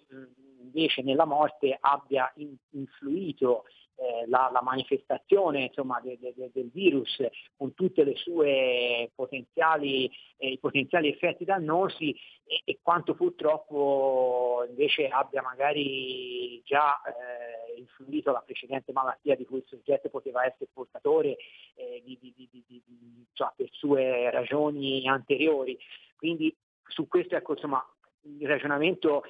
invece 0.62 1.02
nella 1.04 1.26
morte 1.26 1.78
abbia 1.80 2.32
in, 2.38 2.56
influito 2.72 3.66
eh, 3.96 4.28
la, 4.28 4.50
la, 4.52 4.62
manifestazione 4.62 5.66
insomma, 5.66 6.00
de, 6.02 6.18
de, 6.20 6.34
de, 6.36 6.50
del 6.54 6.70
virus 6.72 7.24
con 7.56 7.74
tutti 7.74 8.02
i 8.02 9.12
potenziali, 9.14 10.10
eh, 10.38 10.58
potenziali 10.60 11.10
effetti 11.10 11.46
dannosi 11.46 12.16
e, 12.46 12.62
e, 12.66 12.80
quanto 12.82 13.14
purtroppo 13.14 14.66
invece 14.68 15.08
abbia 15.08 15.42
magari 15.42 16.62
già 16.64 17.02
eh, 17.02 17.80
influito 17.80 18.32
la 18.32 18.42
precedente 18.46 18.92
malattia 18.92 19.36
di 19.36 19.46
cui 19.46 19.60
il 19.60 19.66
soggetto 19.68 20.10
poteva 20.10 20.46
essere 20.46 20.70
portatore 20.74 21.38
eh, 21.76 22.02
di, 22.04 22.18
di, 22.20 22.34
di, 22.36 23.26
cioè, 23.34 23.52
per 23.56 23.68
sue 23.72 24.30
ragioni 24.32 25.08
anteriori. 25.08 25.78
Quindi 26.16 26.56
su 26.88 27.08
questo 27.08 27.36
ecco, 27.36 27.54
insomma, 27.54 27.84
il 28.22 28.48
ragionamento 28.48 29.24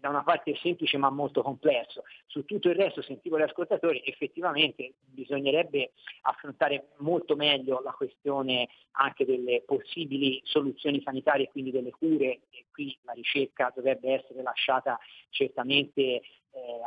da 0.00 0.08
una 0.08 0.22
parte 0.22 0.52
è 0.52 0.56
semplice 0.56 0.96
ma 0.96 1.10
molto 1.10 1.42
complesso. 1.42 2.04
Su 2.26 2.44
tutto 2.44 2.68
il 2.68 2.74
resto, 2.74 3.02
sentivo 3.02 3.38
gli 3.38 3.42
ascoltatori, 3.42 4.02
effettivamente 4.04 4.94
bisognerebbe 5.00 5.92
affrontare 6.22 6.88
molto 6.98 7.36
meglio 7.36 7.80
la 7.80 7.92
questione 7.92 8.68
anche 8.92 9.24
delle 9.24 9.62
possibili 9.64 10.40
soluzioni 10.44 11.00
sanitarie, 11.02 11.48
quindi 11.50 11.70
delle 11.70 11.90
cure, 11.90 12.40
e 12.50 12.66
qui 12.72 12.96
la 13.02 13.12
ricerca 13.12 13.72
dovrebbe 13.74 14.12
essere 14.12 14.42
lasciata 14.42 14.98
certamente 15.30 16.00
eh, 16.00 16.22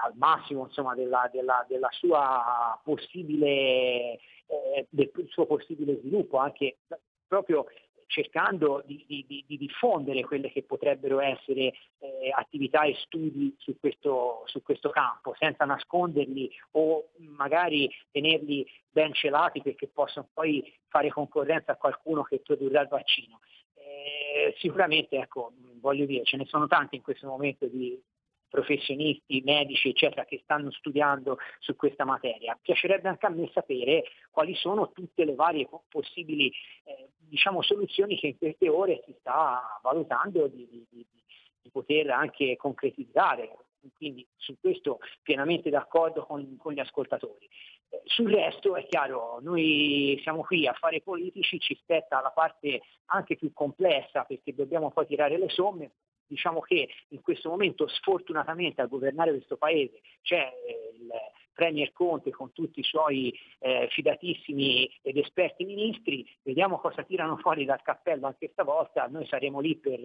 al 0.04 0.14
massimo 0.16 0.66
insomma, 0.66 0.96
della, 0.96 1.30
della, 1.32 1.66
della 1.68 1.90
sua 1.92 2.80
possibile, 2.84 4.20
eh, 4.48 4.88
del 4.90 5.12
suo 5.30 5.46
possibile 5.46 5.98
sviluppo, 6.00 6.38
anche 6.38 6.78
proprio 7.28 7.66
cercando 8.08 8.82
di, 8.86 9.06
di, 9.08 9.44
di, 9.46 9.58
diffondere 9.58 10.24
quelle 10.24 10.52
che 10.52 10.64
potrebbero 10.64 11.20
essere 11.20 11.74
eh, 12.00 12.32
attività 12.34 12.84
e 12.84 12.96
studi 13.06 13.56
su 13.60 13.78
questo, 13.80 14.44
su 14.46 14.64
questo, 14.64 14.90
campo, 14.90 15.36
senza 15.38 15.66
nasconderli 15.66 16.50
o 16.72 17.10
magari 17.36 17.90
tenerli 18.12 18.66
ben 18.90 19.14
celati 19.14 19.62
perché 19.62 19.88
possono 19.88 20.28
poi 20.34 20.74
fare 20.88 21.10
concorrenza 21.10 21.74
a 21.74 21.78
qualcuno 21.78 22.24
che 22.24 22.40
produrrà 22.40 22.82
il 22.82 22.88
vaccino. 22.88 23.40
Eh, 23.76 24.56
sicuramente, 24.58 25.18
ecco, 25.18 25.52
voglio 25.80 26.06
dire, 26.06 26.24
ce 26.24 26.38
ne 26.38 26.46
sono 26.46 26.68
tanti 26.68 26.96
in 26.96 27.02
questo 27.02 27.28
momento 27.28 27.68
di 27.68 28.02
professionisti, 28.50 29.42
medici, 29.44 29.90
eccetera, 29.90 30.26
che 30.26 30.40
stanno 30.44 30.72
studiando 30.72 31.38
su 31.60 31.76
questa 31.76 32.06
materia. 32.06 32.58
Piacerebbe 32.62 33.10
anche 33.10 33.26
a 33.26 33.30
me 33.30 33.50
sapere 33.54 34.04
quali 34.32 34.56
sono 34.56 34.92
tutte 34.92 35.26
le 35.26 35.36
varie 35.36 35.68
possibili 35.90 36.52
eh, 36.84 37.10
diciamo, 37.18 37.62
soluzioni 37.62 38.18
che 38.18 38.28
in 38.28 38.38
queste 38.38 38.70
ore 38.70 39.04
si 39.06 39.16
sta 39.20 39.80
valutando 39.82 40.48
di, 40.48 40.68
di, 40.70 40.86
di, 40.90 41.06
di 41.62 41.70
poter 41.70 42.10
anche 42.10 42.56
concretizzare. 42.56 43.56
Quindi 43.96 44.28
su 44.36 44.58
questo 44.60 45.00
pienamente 45.22 45.70
d'accordo 45.70 46.26
con, 46.26 46.58
con 46.58 46.74
gli 46.74 46.80
ascoltatori. 46.80 47.48
Eh, 47.90 48.02
sul 48.04 48.30
resto 48.30 48.76
è 48.76 48.86
chiaro, 48.86 49.40
noi 49.42 50.20
siamo 50.24 50.44
qui 50.44 50.68
a 50.68 50.74
fare 50.74 51.02
politici, 51.02 51.60
ci 51.60 51.76
spetta 51.76 52.22
la 52.22 52.32
parte 52.32 52.82
anche 53.06 53.36
più 53.38 53.54
complessa 53.54 54.24
perché 54.24 54.54
dobbiamo 54.54 54.92
poi 54.92 55.06
tirare 55.06 55.38
le 55.38 55.50
somme, 55.50 55.92
diciamo 56.28 56.60
che 56.60 56.90
in 57.10 57.22
questo 57.22 57.50
momento 57.50 57.88
sfortunatamente 57.88 58.82
a 58.82 58.86
governare 58.88 59.32
questo 59.32 59.58
paese 59.58 60.02
c'è 60.22 60.52
eh, 60.68 60.96
il 60.96 61.10
Premier 61.58 61.92
Conte 61.92 62.30
con 62.30 62.54
tutti 62.54 62.82
i 62.82 62.84
suoi 62.84 63.34
eh, 63.58 63.88
fidatissimi 63.90 64.88
ed 65.02 65.18
esperti 65.18 65.66
ministri, 65.66 66.24
vediamo 66.44 66.78
cosa 66.78 67.02
tirano 67.02 67.38
fuori 67.38 67.66
dal 67.66 67.82
cappello 67.82 68.28
anche 68.28 68.52
stavolta, 68.52 69.08
noi 69.08 69.26
saremo 69.26 69.60
lì 69.60 69.76
per 69.76 70.00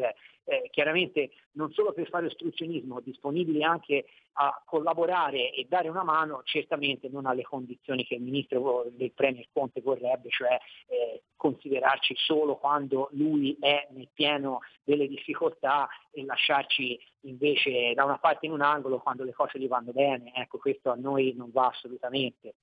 eh, 0.45 0.69
chiaramente 0.71 1.33
non 1.53 1.71
solo 1.73 1.93
per 1.93 2.09
fare 2.09 2.25
ostruzionismo, 2.25 3.01
disponibili 3.01 3.63
anche 3.63 4.07
a 4.35 4.63
collaborare 4.65 5.53
e 5.53 5.67
dare 5.69 5.91
una 5.91 6.05
mano, 6.05 6.41
certamente 6.45 7.11
non 7.11 7.27
alle 7.27 7.43
condizioni 7.43 8.07
che 8.07 8.15
il 8.15 8.23
ministro 8.23 8.87
del 8.91 9.13
Premier 9.13 9.47
Conte 9.53 9.83
vorrebbe, 9.83 10.31
cioè 10.31 10.59
eh, 10.87 11.25
considerarci 11.37 12.15
solo 12.17 12.57
quando 12.57 13.11
lui 13.13 13.55
è 13.61 13.89
nel 13.91 14.09
pieno 14.11 14.61
delle 14.85 15.07
difficoltà 15.07 15.87
e 16.13 16.25
lasciarci 16.25 16.99
invece 17.23 17.93
da 17.95 18.05
una 18.05 18.19
parte 18.19 18.47
in 18.47 18.53
un 18.53 18.63
angolo 18.63 18.99
quando 18.99 19.25
le 19.25 19.33
cose 19.33 19.59
gli 19.59 19.69
vanno 19.69 19.93
bene. 19.93 20.33
Ecco, 20.35 20.59
questo 20.59 20.91
a 20.91 20.95
noi 20.95 21.35
non 21.37 21.51
va 21.51 21.69
assolutamente. 21.69 22.55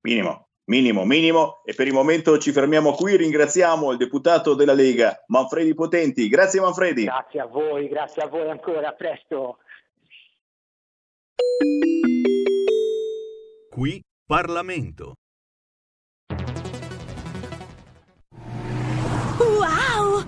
Minimo, 0.00 0.48
minimo, 0.64 1.04
minimo. 1.04 1.62
E 1.64 1.74
per 1.74 1.86
il 1.86 1.92
momento 1.92 2.38
ci 2.38 2.52
fermiamo 2.52 2.92
qui. 2.92 3.16
Ringraziamo 3.16 3.90
il 3.92 3.98
deputato 3.98 4.54
della 4.54 4.74
Lega, 4.74 5.24
Manfredi 5.26 5.74
Potenti. 5.74 6.28
Grazie 6.28 6.60
Manfredi. 6.60 7.04
Grazie 7.04 7.40
a 7.40 7.46
voi, 7.46 7.88
grazie 7.88 8.22
a 8.22 8.26
voi 8.26 8.48
ancora. 8.48 8.88
A 8.88 8.92
presto. 8.92 9.58
Qui 13.70 14.02
Parlamento. 14.26 15.14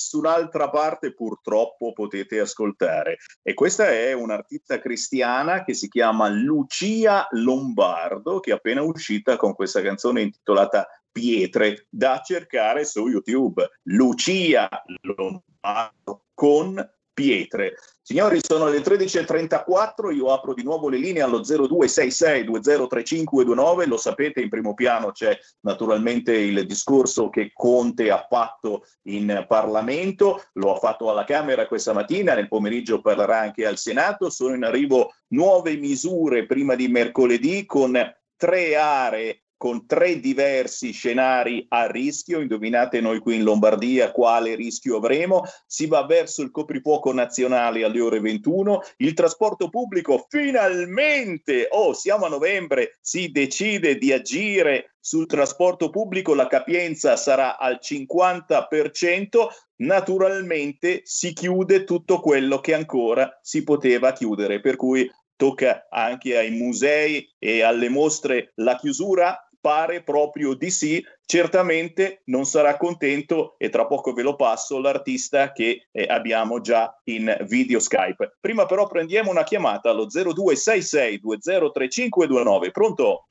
Nessun'altra 0.00 0.70
parte 0.70 1.12
purtroppo 1.12 1.92
potete 1.92 2.40
ascoltare. 2.40 3.18
E 3.42 3.52
questa 3.52 3.88
è 3.88 4.14
un'artista 4.14 4.80
cristiana 4.80 5.62
che 5.62 5.74
si 5.74 5.88
chiama 5.88 6.28
Lucia 6.28 7.26
Lombardo, 7.32 8.40
che 8.40 8.50
è 8.50 8.54
appena 8.54 8.82
uscita 8.82 9.36
con 9.36 9.54
questa 9.54 9.82
canzone 9.82 10.22
intitolata 10.22 10.88
Pietre, 11.12 11.86
da 11.90 12.22
cercare 12.24 12.84
su 12.84 13.06
YouTube. 13.08 13.68
Lucia 13.82 14.68
Lombardo 15.02 16.24
con 16.32 16.74
pietre. 17.12 17.74
Signori, 18.10 18.40
sono 18.42 18.66
le 18.66 18.80
13.34, 18.80 20.12
io 20.12 20.32
apro 20.32 20.52
di 20.52 20.64
nuovo 20.64 20.88
le 20.88 20.96
linee 20.96 21.22
allo 21.22 21.42
0266203529, 21.42 23.86
lo 23.86 23.96
sapete, 23.96 24.40
in 24.40 24.48
primo 24.48 24.74
piano 24.74 25.12
c'è 25.12 25.38
naturalmente 25.60 26.34
il 26.34 26.66
discorso 26.66 27.30
che 27.30 27.52
Conte 27.54 28.10
ha 28.10 28.26
fatto 28.28 28.84
in 29.02 29.44
Parlamento, 29.46 30.42
lo 30.54 30.74
ha 30.74 30.78
fatto 30.80 31.08
alla 31.08 31.22
Camera 31.22 31.68
questa 31.68 31.92
mattina, 31.92 32.34
nel 32.34 32.48
pomeriggio 32.48 33.00
parlerà 33.00 33.38
anche 33.38 33.64
al 33.64 33.78
Senato, 33.78 34.28
sono 34.28 34.56
in 34.56 34.64
arrivo 34.64 35.12
nuove 35.28 35.76
misure 35.76 36.46
prima 36.46 36.74
di 36.74 36.88
mercoledì 36.88 37.64
con 37.64 37.96
tre 38.36 38.74
aree 38.74 39.44
con 39.60 39.84
tre 39.84 40.20
diversi 40.20 40.90
scenari 40.90 41.66
a 41.68 41.86
rischio. 41.86 42.40
Indovinate 42.40 43.02
noi 43.02 43.18
qui 43.18 43.34
in 43.34 43.42
Lombardia 43.42 44.10
quale 44.10 44.54
rischio 44.54 44.96
avremo. 44.96 45.42
Si 45.66 45.84
va 45.84 46.06
verso 46.06 46.40
il 46.40 46.50
coprifuoco 46.50 47.12
nazionale 47.12 47.84
alle 47.84 48.00
ore 48.00 48.20
21. 48.20 48.80
Il 48.96 49.12
trasporto 49.12 49.68
pubblico 49.68 50.24
finalmente, 50.30 51.68
oh, 51.72 51.92
siamo 51.92 52.24
a 52.24 52.30
novembre, 52.30 52.96
si 53.02 53.32
decide 53.32 53.98
di 53.98 54.14
agire 54.14 54.94
sul 54.98 55.26
trasporto 55.26 55.90
pubblico. 55.90 56.32
La 56.32 56.46
capienza 56.46 57.16
sarà 57.16 57.58
al 57.58 57.80
50%. 57.82 59.46
Naturalmente 59.82 61.02
si 61.04 61.34
chiude 61.34 61.84
tutto 61.84 62.20
quello 62.20 62.60
che 62.60 62.72
ancora 62.72 63.38
si 63.42 63.62
poteva 63.62 64.14
chiudere, 64.14 64.62
per 64.62 64.76
cui 64.76 65.06
tocca 65.36 65.86
anche 65.90 66.38
ai 66.38 66.50
musei 66.50 67.30
e 67.38 67.62
alle 67.62 67.90
mostre 67.90 68.52
la 68.54 68.76
chiusura 68.76 69.38
pare 69.60 70.02
proprio 70.02 70.54
di 70.54 70.70
sì. 70.70 71.04
Certamente 71.24 72.22
non 72.24 72.44
sarà 72.44 72.76
contento, 72.76 73.54
e 73.58 73.68
tra 73.68 73.86
poco 73.86 74.12
ve 74.12 74.22
lo 74.22 74.34
passo, 74.36 74.80
l'artista 74.80 75.52
che 75.52 75.86
eh, 75.92 76.04
abbiamo 76.04 76.60
già 76.60 76.98
in 77.04 77.36
video 77.48 77.78
Skype. 77.78 78.36
Prima 78.40 78.66
però 78.66 78.86
prendiamo 78.86 79.30
una 79.30 79.44
chiamata 79.44 79.90
allo 79.90 80.06
0266203529. 80.06 82.70
Pronto? 82.72 83.26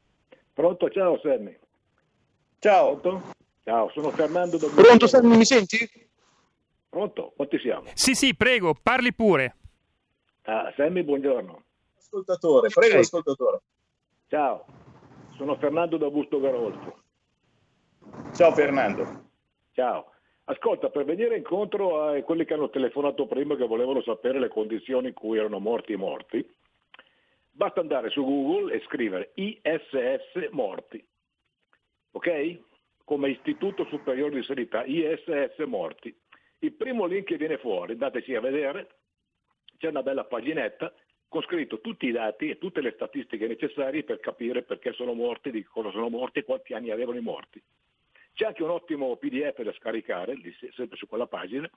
Pronto, 0.54 0.90
ciao 0.90 1.20
Sammy. 1.22 1.58
Ciao. 2.60 2.96
Pronto? 2.98 3.32
Ciao, 3.64 3.90
sono 3.94 4.10
Fernando 4.12 4.58
da 4.58 4.68
Pronto 4.68 5.08
Sammy, 5.08 5.38
mi 5.38 5.46
senti? 5.46 5.90
Pronto, 6.90 7.34
quanti 7.36 7.60
siamo? 7.60 7.84
Sì, 7.94 8.16
sì, 8.16 8.36
prego, 8.36 8.76
parli 8.82 9.14
pure. 9.14 9.56
Ah, 10.44 10.74
Sammy, 10.76 11.04
buongiorno. 11.04 11.64
Ascoltatore, 12.00 12.70
prego, 12.70 13.00
ascoltatore. 13.00 13.62
Ciao, 14.28 14.66
sono 15.40 15.56
Fernando 15.56 15.96
da 15.96 16.10
Busto 16.10 16.42
Garolfo. 16.42 17.02
Ciao 18.34 18.52
Fernando. 18.52 19.30
Ciao. 19.72 20.12
Ascolta, 20.44 20.90
per 20.90 21.06
venire 21.06 21.38
incontro 21.38 22.02
a 22.04 22.22
quelli 22.24 22.44
che 22.44 22.56
hanno 22.56 22.70
telefonato 22.70 23.26
prima 23.26 23.56
che 23.56 23.66
volevano 23.66 24.02
sapere 24.02 24.38
le 24.38 24.50
condizioni 24.50 25.08
in 25.08 25.14
cui 25.14 25.38
erano 25.38 25.60
morti 25.60 25.94
i 25.94 25.96
morti, 25.96 26.46
basta 27.52 27.80
andare 27.80 28.10
su 28.10 28.22
Google 28.22 28.74
e 28.74 28.82
scrivere 28.82 29.32
ISS 29.36 30.50
morti. 30.52 31.08
Ok? 32.12 32.60
Come 33.06 33.30
Istituto 33.30 33.86
Superiore 33.86 34.36
di 34.36 34.44
Sanità, 34.44 34.84
ISS 34.84 35.58
morti. 35.68 36.14
Il 36.60 36.74
primo 36.74 37.06
link 37.06 37.28
che 37.28 37.38
viene 37.38 37.58
fuori, 37.60 37.94
andateci 37.94 38.36
a 38.36 38.42
vedere, 38.42 38.90
c'è 39.78 39.88
una 39.88 40.04
bella 40.04 40.26
paginetta 40.26 40.94
con 41.30 41.44
scritto 41.44 41.80
tutti 41.80 42.08
i 42.08 42.12
dati 42.12 42.50
e 42.50 42.58
tutte 42.58 42.82
le 42.82 42.92
statistiche 42.92 43.48
necessarie 43.48 44.04
per 44.04 44.20
capire 44.20 44.64
perché 44.64 44.92
sono 44.94 45.14
morti, 45.14 45.52
di 45.52 45.64
cosa 45.64 45.92
sono 45.92 46.10
morti 46.10 46.40
e 46.40 46.44
quanti 46.44 46.74
anni 46.74 46.90
avevano 46.90 47.20
i 47.20 47.22
morti. 47.24 47.62
C'è 48.34 48.48
anche 48.48 48.64
un 48.64 48.72
ottimo 48.72 49.16
PDF 49.16 49.62
da 49.62 49.72
scaricare, 49.74 50.36
sempre 50.74 50.98
su 50.98 51.08
quella 51.08 51.28
pagina, 51.28 51.70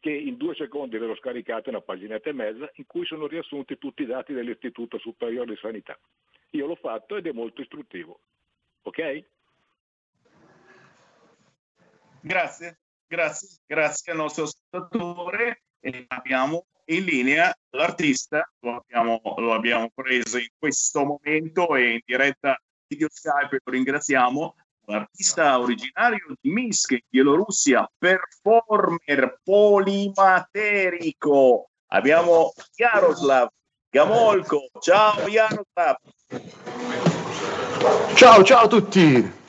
che 0.00 0.10
in 0.10 0.36
due 0.36 0.54
secondi 0.54 0.98
ve 0.98 1.06
lo 1.06 1.16
scaricate, 1.16 1.70
una 1.70 1.80
paginetta 1.80 2.28
e 2.28 2.34
mezza, 2.34 2.70
in 2.74 2.86
cui 2.86 3.06
sono 3.06 3.26
riassunti 3.26 3.78
tutti 3.78 4.02
i 4.02 4.06
dati 4.06 4.34
dell'Istituto 4.34 4.98
Superiore 4.98 5.54
di 5.54 5.58
Sanità. 5.58 5.98
Io 6.50 6.66
l'ho 6.66 6.74
fatto 6.74 7.16
ed 7.16 7.26
è 7.26 7.32
molto 7.32 7.62
istruttivo. 7.62 8.20
Ok? 8.82 9.24
Grazie, 12.20 12.78
grazie, 13.06 13.60
grazie 13.66 14.12
al 14.12 14.18
nostro 14.18 14.44
ascoltatore. 14.44 15.62
E 15.80 16.04
abbiamo 16.08 16.66
in 16.86 17.04
linea 17.04 17.54
l'artista, 17.70 18.50
lo 18.60 18.76
abbiamo, 18.76 19.20
lo 19.38 19.54
abbiamo 19.54 19.90
preso 19.94 20.38
in 20.38 20.48
questo 20.58 21.04
momento 21.04 21.76
e 21.76 21.92
in 21.92 22.00
diretta 22.04 22.58
video 22.86 23.08
Skype, 23.10 23.60
lo 23.62 23.72
ringraziamo. 23.72 24.56
L'artista 24.86 25.58
originario 25.58 26.36
di 26.40 26.50
Minsk, 26.50 26.90
in 26.92 27.00
Bielorussia, 27.08 27.90
performer 27.96 29.40
polimaterico. 29.42 31.70
Abbiamo 31.86 32.52
Jaroslav 32.74 33.48
Gamolko. 33.90 34.68
Ciao 34.80 35.26
Jaroslav. 35.28 35.96
Ciao, 38.14 38.42
ciao 38.42 38.64
a 38.64 38.68
tutti. 38.68 39.42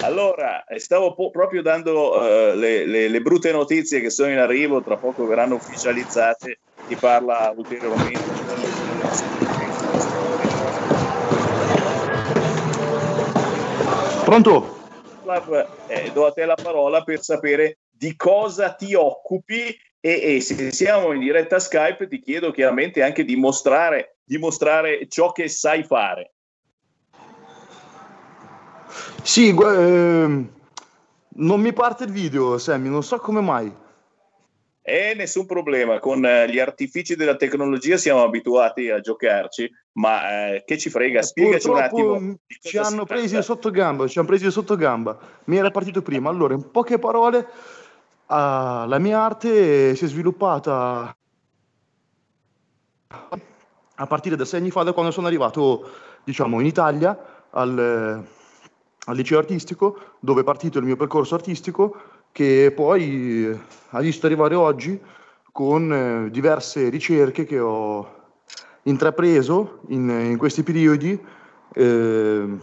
Allora, 0.00 0.64
eh, 0.64 0.78
stavo 0.78 1.14
po- 1.14 1.30
proprio 1.30 1.62
dando 1.62 2.20
eh, 2.22 2.54
le, 2.54 2.84
le- 2.86 3.08
le 3.08 3.20
brutte 3.22 3.50
notizie 3.50 4.00
che 4.00 4.10
sono 4.10 4.30
in 4.30 4.38
arrivo, 4.38 4.82
tra 4.82 4.96
poco 4.98 5.26
verranno 5.26 5.56
ufficializzate, 5.56 6.60
ti 6.86 6.96
parla 6.96 7.52
ulteriormente. 7.56 8.24
Pronto? 14.24 14.74
Eh, 15.88 16.10
do 16.12 16.26
a 16.26 16.32
te 16.32 16.44
la 16.44 16.56
parola 16.56 17.02
per 17.02 17.20
sapere 17.20 17.78
di 17.90 18.14
cosa 18.16 18.74
ti 18.74 18.94
occupi 18.94 19.76
e, 20.00 20.36
e 20.36 20.40
se 20.40 20.70
siamo 20.72 21.12
in 21.12 21.20
diretta 21.20 21.58
Skype 21.58 22.06
ti 22.06 22.20
chiedo 22.20 22.52
chiaramente 22.52 23.02
anche 23.02 23.24
di 23.24 23.34
mostrare, 23.34 24.18
di 24.24 24.38
mostrare 24.38 25.08
ciò 25.08 25.32
che 25.32 25.48
sai 25.48 25.82
fare. 25.82 26.35
Sì, 29.22 29.48
ehm, 29.48 30.48
non 31.28 31.60
mi 31.60 31.72
parte 31.72 32.04
il 32.04 32.10
video, 32.10 32.58
Sammy, 32.58 32.88
non 32.88 33.02
so 33.02 33.18
come 33.18 33.40
mai. 33.40 33.72
E 34.88 35.14
nessun 35.16 35.46
problema, 35.46 35.98
con 35.98 36.24
eh, 36.24 36.48
gli 36.48 36.60
artifici 36.60 37.16
della 37.16 37.34
tecnologia 37.34 37.96
siamo 37.96 38.22
abituati 38.22 38.88
a 38.88 39.00
giocarci, 39.00 39.68
ma 39.94 40.52
eh, 40.52 40.62
che 40.64 40.78
ci 40.78 40.90
frega, 40.90 41.22
spiegaci 41.22 41.68
un 41.68 41.76
attimo. 41.76 42.36
ci 42.46 42.78
hanno 42.78 43.00
si 43.00 43.06
presi 43.06 43.42
sotto 43.42 43.72
gamba, 43.72 44.06
ci 44.06 44.18
hanno 44.18 44.28
presi 44.28 44.48
sotto 44.48 44.76
gamba. 44.76 45.18
Mi 45.46 45.56
era 45.56 45.72
partito 45.72 46.02
prima. 46.02 46.30
Allora, 46.30 46.54
in 46.54 46.70
poche 46.70 47.00
parole, 47.00 47.48
ah, 48.26 48.84
la 48.86 48.98
mia 49.00 49.22
arte 49.22 49.96
si 49.96 50.04
è 50.04 50.06
sviluppata 50.06 51.16
a 53.96 54.06
partire 54.06 54.36
da 54.36 54.44
sei 54.44 54.60
anni 54.60 54.70
fa, 54.70 54.84
da 54.84 54.92
quando 54.92 55.10
sono 55.10 55.26
arrivato, 55.26 55.90
diciamo, 56.22 56.60
in 56.60 56.66
Italia 56.66 57.44
al, 57.50 58.24
al 59.06 59.16
liceo 59.16 59.38
artistico, 59.38 59.98
dove 60.20 60.42
è 60.42 60.44
partito 60.44 60.78
il 60.78 60.84
mio 60.84 60.96
percorso 60.96 61.34
artistico, 61.34 61.96
che 62.32 62.72
poi 62.74 63.46
eh, 63.46 63.58
ha 63.90 64.00
visto 64.00 64.26
arrivare 64.26 64.54
oggi 64.54 65.00
con 65.52 65.92
eh, 65.92 66.30
diverse 66.30 66.88
ricerche 66.88 67.44
che 67.44 67.58
ho 67.58 68.14
intrapreso 68.82 69.80
in, 69.88 70.08
in 70.08 70.36
questi 70.36 70.62
periodi, 70.62 71.18
eh, 71.72 72.58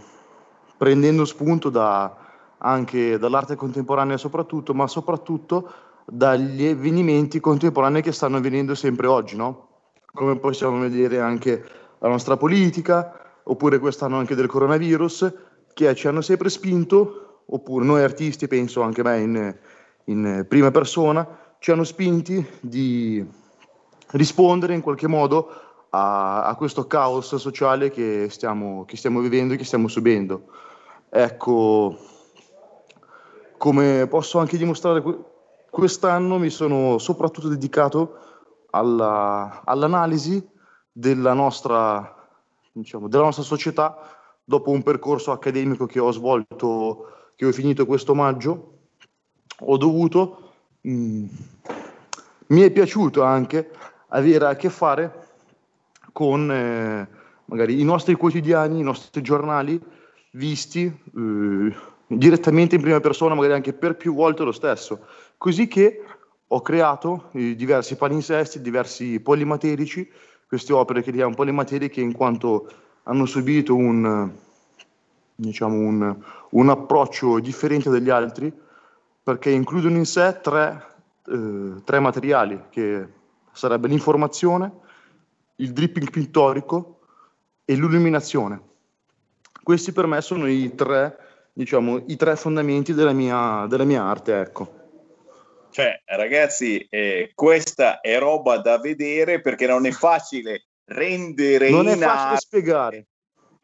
prendendo 0.77 1.25
spunto 1.25 1.69
da, 1.69 2.15
anche 2.57 3.17
dall'arte 3.17 3.55
contemporanea 3.55 4.17
soprattutto, 4.17 4.73
ma 4.73 4.87
soprattutto 4.87 5.71
dagli 6.05 6.67
avvenimenti 6.67 7.39
contemporanei 7.39 8.01
che 8.01 8.11
stanno 8.11 8.37
avvenendo 8.37 8.75
sempre 8.75 9.07
oggi, 9.07 9.35
no? 9.35 9.69
Come 10.13 10.37
possiamo 10.37 10.77
vedere 10.79 11.19
anche 11.19 11.63
la 11.99 12.09
nostra 12.09 12.37
politica, 12.37 13.39
oppure 13.43 13.79
quest'anno 13.79 14.17
anche 14.17 14.35
del 14.35 14.47
coronavirus, 14.47 15.33
che 15.74 15.93
ci 15.95 16.07
hanno 16.07 16.21
sempre 16.21 16.49
spinto, 16.49 17.43
oppure 17.45 17.86
noi 17.86 18.01
artisti, 18.01 18.47
penso 18.47 18.82
anche 18.82 19.03
me 19.03 19.19
in, 19.19 19.55
in 20.05 20.45
prima 20.47 20.71
persona, 20.71 21.55
ci 21.59 21.71
hanno 21.71 21.84
spinti 21.84 22.45
di 22.59 23.26
rispondere 24.11 24.74
in 24.74 24.82
qualche 24.82 25.07
modo 25.07 25.49
a, 25.89 26.43
a 26.43 26.55
questo 26.55 26.88
caos 26.88 27.36
sociale 27.36 27.89
che 27.89 28.28
stiamo, 28.30 28.86
che 28.86 28.97
stiamo 28.97 29.19
vivendo 29.19 29.53
e 29.53 29.57
che 29.57 29.63
stiamo 29.63 29.88
subendo. 29.88 30.43
Ecco, 31.09 31.97
come 33.57 34.07
posso 34.07 34.39
anche 34.39 34.57
dimostrare, 34.57 35.01
que- 35.01 35.24
quest'anno 35.69 36.38
mi 36.38 36.49
sono 36.49 36.97
soprattutto 36.97 37.47
dedicato 37.47 38.17
alla- 38.71 39.61
all'analisi 39.63 40.45
della 40.91 41.34
nostra, 41.34 42.28
diciamo, 42.71 43.07
della 43.07 43.24
nostra 43.24 43.43
società 43.43 44.12
dopo 44.43 44.71
un 44.71 44.83
percorso 44.83 45.31
accademico 45.31 45.85
che 45.85 45.99
ho 45.99 46.11
svolto, 46.11 47.31
che 47.35 47.45
ho 47.45 47.51
finito 47.51 47.85
questo 47.85 48.13
maggio. 48.13 48.71
Ho 49.59 49.77
dovuto, 49.77 50.53
mh, 50.81 51.25
mi 52.47 52.61
è 52.61 52.71
piaciuto 52.71 53.23
anche 53.23 53.71
avere 54.09 54.45
a 54.45 54.55
che 54.55 54.69
fare 54.69 55.27
con 56.11 56.51
eh, 56.51 57.07
magari 57.45 57.79
i 57.79 57.83
nostri 57.83 58.15
quotidiani, 58.15 58.79
i 58.79 58.83
nostri 58.83 59.21
giornali 59.21 59.81
visti 60.31 60.85
eh, 60.85 61.75
direttamente 62.07 62.75
in 62.75 62.81
prima 62.81 62.99
persona, 62.99 63.35
magari 63.35 63.53
anche 63.53 63.73
per 63.73 63.95
più 63.95 64.13
volte 64.13 64.43
lo 64.43 64.51
stesso. 64.51 65.05
Così 65.37 65.67
che 65.67 66.01
ho 66.47 66.61
creato 66.61 67.29
eh, 67.33 67.55
diversi 67.55 67.95
palinsesti, 67.95 68.61
diversi 68.61 69.19
polimaterici, 69.19 70.09
queste 70.47 70.73
opere 70.73 71.01
che 71.01 71.09
chiamiamo 71.09 71.33
polimateriche 71.33 72.01
in 72.01 72.13
quanto 72.13 72.69
hanno 73.03 73.25
subito 73.25 73.75
un, 73.75 74.31
diciamo 75.35 75.75
un, 75.75 76.15
un 76.49 76.69
approccio 76.69 77.39
differente 77.39 77.89
dagli 77.89 78.09
altri, 78.09 78.51
perché 79.23 79.49
includono 79.49 79.97
in 79.97 80.05
sé 80.05 80.39
tre, 80.41 80.85
eh, 81.27 81.81
tre 81.83 81.99
materiali, 81.99 82.63
che 82.69 83.07
sarebbe 83.51 83.87
l'informazione, 83.87 84.71
il 85.57 85.71
dripping 85.71 86.09
pittorico 86.09 86.99
e 87.65 87.73
l'illuminazione. 87.73 88.61
Questi 89.63 89.93
per 89.93 90.07
me 90.07 90.19
sono 90.21 90.47
i 90.47 90.75
tre, 90.75 91.17
diciamo, 91.53 92.03
i 92.07 92.15
tre 92.17 92.35
fondamenti 92.35 92.93
della 92.93 93.13
mia, 93.13 93.65
della 93.67 93.85
mia 93.85 94.03
arte, 94.03 94.39
ecco. 94.39 94.81
Cioè, 95.69 96.01
ragazzi, 96.05 96.85
eh, 96.89 97.31
questa 97.33 98.01
è 98.01 98.19
roba 98.19 98.57
da 98.57 98.77
vedere 98.77 99.41
perché 99.41 99.65
non 99.65 99.85
è 99.85 99.91
facile 99.91 100.65
rendere 100.93 101.69
Non 101.69 101.87
è 101.87 101.93
in 101.93 101.99
facile 101.99 102.21
arte- 102.21 102.37
spiegare. 102.37 103.07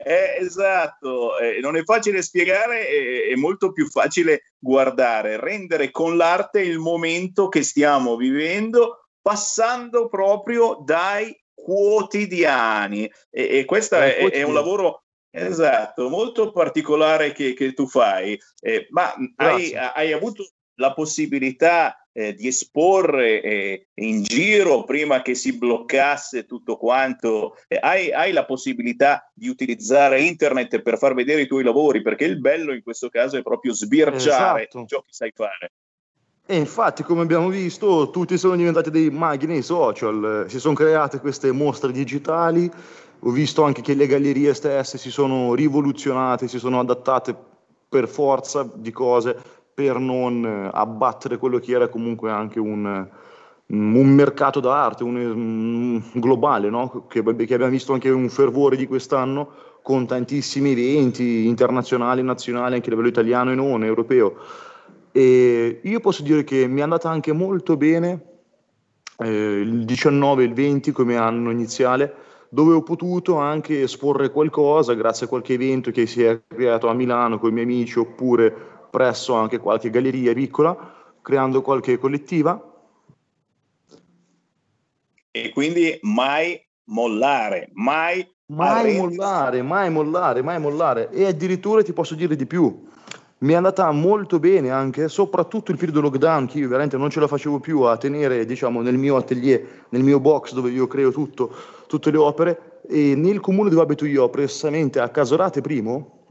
Eh, 0.01 0.37
esatto, 0.39 1.37
eh, 1.39 1.59
non 1.59 1.75
è 1.75 1.83
facile 1.83 2.21
spiegare, 2.21 2.87
è, 2.87 3.31
è 3.31 3.35
molto 3.35 3.73
più 3.73 3.89
facile 3.89 4.53
guardare, 4.57 5.39
rendere 5.39 5.91
con 5.91 6.15
l'arte 6.15 6.61
il 6.61 6.79
momento 6.79 7.49
che 7.49 7.63
stiamo 7.63 8.15
vivendo, 8.15 9.09
passando 9.21 10.07
proprio 10.07 10.81
dai 10.85 11.37
quotidiani. 11.53 13.11
E, 13.29 13.59
e 13.59 13.65
questo 13.65 13.95
è, 13.97 14.15
è 14.15 14.43
un 14.43 14.53
lavoro 14.53 15.03
esatto, 15.31 16.07
molto 16.07 16.51
particolare 16.51 17.33
che, 17.33 17.53
che 17.53 17.73
tu 17.73 17.85
fai. 17.85 18.39
Eh, 18.61 18.87
ma 18.91 19.13
hai, 19.35 19.75
hai 19.75 20.13
avuto 20.13 20.47
la 20.75 20.93
possibilità 20.93 21.98
eh, 22.11 22.33
di 22.33 22.47
esporre 22.47 23.41
eh, 23.41 23.87
in 23.95 24.23
giro 24.23 24.83
prima 24.83 25.21
che 25.21 25.35
si 25.35 25.57
bloccasse 25.57 26.45
tutto 26.45 26.77
quanto? 26.77 27.55
Eh, 27.67 27.77
hai, 27.81 28.11
hai 28.11 28.31
la 28.31 28.45
possibilità 28.45 29.29
di 29.33 29.47
utilizzare 29.47 30.21
internet 30.21 30.81
per 30.81 30.97
far 30.97 31.13
vedere 31.13 31.41
i 31.41 31.47
tuoi 31.47 31.63
lavori? 31.63 32.01
Perché 32.01 32.25
il 32.25 32.39
bello 32.39 32.73
in 32.73 32.83
questo 32.83 33.09
caso 33.09 33.37
è 33.37 33.41
proprio 33.41 33.73
sbirciare 33.73 34.67
Esatto. 34.67 34.85
ciò 34.85 35.01
che 35.01 35.11
sai 35.11 35.31
fare. 35.33 35.71
E 36.45 36.55
infatti, 36.55 37.03
come 37.03 37.21
abbiamo 37.21 37.49
visto, 37.49 38.09
tutti 38.09 38.35
sono 38.35 38.55
diventati 38.55 38.89
dei 38.89 39.11
maghi 39.11 39.45
nei 39.45 39.61
social, 39.61 40.45
si 40.47 40.59
sono 40.59 40.73
create 40.73 41.19
queste 41.19 41.51
mostre 41.51 41.91
digitali, 41.91 42.67
ho 43.19 43.29
visto 43.29 43.61
anche 43.63 43.83
che 43.83 43.93
le 43.93 44.07
gallerie 44.07 44.55
stesse 44.55 44.97
si 44.97 45.11
sono 45.11 45.53
rivoluzionate, 45.53 46.47
si 46.47 46.57
sono 46.57 46.79
adattate 46.79 47.35
per 47.87 48.07
forza 48.07 48.67
di 48.73 48.91
cose 48.91 49.58
per 49.79 49.97
non 49.97 50.43
eh, 50.45 50.69
abbattere 50.73 51.37
quello 51.37 51.57
che 51.57 51.71
era 51.71 51.87
comunque 51.87 52.29
anche 52.29 52.59
un, 52.59 52.85
eh, 52.85 53.09
un 53.67 54.07
mercato 54.09 54.59
d'arte 54.59 55.05
un, 55.05 55.15
un 55.15 56.01
globale, 56.15 56.69
no? 56.69 57.05
che, 57.07 57.23
che 57.23 57.53
abbiamo 57.53 57.71
visto 57.71 57.93
anche 57.93 58.09
un 58.09 58.27
fervore 58.27 58.75
di 58.75 58.87
quest'anno 58.87 59.51
con 59.81 60.05
tantissimi 60.05 60.71
eventi 60.71 61.47
internazionali, 61.47 62.21
nazionali, 62.21 62.75
anche 62.75 62.87
a 62.87 62.89
livello 62.89 63.07
italiano 63.07 63.53
e 63.53 63.55
non 63.55 63.85
europeo. 63.85 64.35
E 65.13 65.79
io 65.81 65.99
posso 66.01 66.23
dire 66.23 66.43
che 66.43 66.67
mi 66.67 66.81
è 66.81 66.83
andata 66.83 67.09
anche 67.09 67.31
molto 67.31 67.77
bene 67.77 68.21
eh, 69.19 69.59
il 69.61 69.85
19 69.85 70.43
e 70.43 70.45
il 70.45 70.53
20 70.53 70.91
come 70.91 71.15
anno 71.15 71.51
iniziale, 71.51 72.13
dove 72.49 72.73
ho 72.73 72.83
potuto 72.83 73.37
anche 73.37 73.83
esporre 73.83 74.29
qualcosa 74.29 74.93
grazie 74.93 75.25
a 75.25 75.29
qualche 75.29 75.53
evento 75.53 75.89
che 75.89 76.05
si 76.05 76.21
è 76.21 76.37
creato 76.45 76.89
a 76.89 76.93
Milano 76.93 77.39
con 77.39 77.51
i 77.51 77.53
miei 77.53 77.63
amici 77.63 77.97
oppure 77.97 78.77
presso 78.89 79.33
anche 79.33 79.57
qualche 79.57 79.89
galleria 79.89 80.33
piccola, 80.33 81.13
creando 81.21 81.61
qualche 81.61 81.97
collettiva. 81.97 82.63
E 85.31 85.49
quindi 85.51 85.97
mai 86.01 86.59
mollare, 86.85 87.69
mai, 87.73 88.27
Mai 88.51 88.97
mollare, 88.97 89.61
mai 89.61 89.91
mollare, 89.91 90.41
mai 90.41 90.59
mollare. 90.59 91.11
E 91.11 91.25
addirittura 91.25 91.83
ti 91.83 91.93
posso 91.93 92.15
dire 92.15 92.35
di 92.35 92.47
più. 92.47 92.87
Mi 93.39 93.53
è 93.53 93.55
andata 93.55 93.89
molto 93.91 94.39
bene 94.39 94.71
anche, 94.71 95.07
soprattutto 95.07 95.71
il 95.71 95.77
periodo 95.77 96.01
lockdown, 96.01 96.47
che 96.47 96.57
io 96.57 96.67
veramente 96.67 96.97
non 96.97 97.11
ce 97.11 97.19
la 97.19 97.27
facevo 97.27 97.59
più 97.59 97.81
a 97.81 97.95
tenere, 97.97 98.45
diciamo, 98.45 98.81
nel 98.81 98.97
mio 98.97 99.17
atelier, 99.17 99.85
nel 99.89 100.01
mio 100.01 100.19
box 100.19 100.53
dove 100.53 100.71
io 100.71 100.87
creo 100.87 101.11
tutto, 101.11 101.53
tutte 101.85 102.09
le 102.09 102.17
opere. 102.17 102.81
E 102.87 103.13
nel 103.15 103.39
comune 103.39 103.69
dove 103.69 103.83
abito 103.83 104.05
io, 104.05 104.27
precisamente 104.29 104.99
a 104.99 105.09
Casorate 105.09 105.61
Primo, 105.61 106.25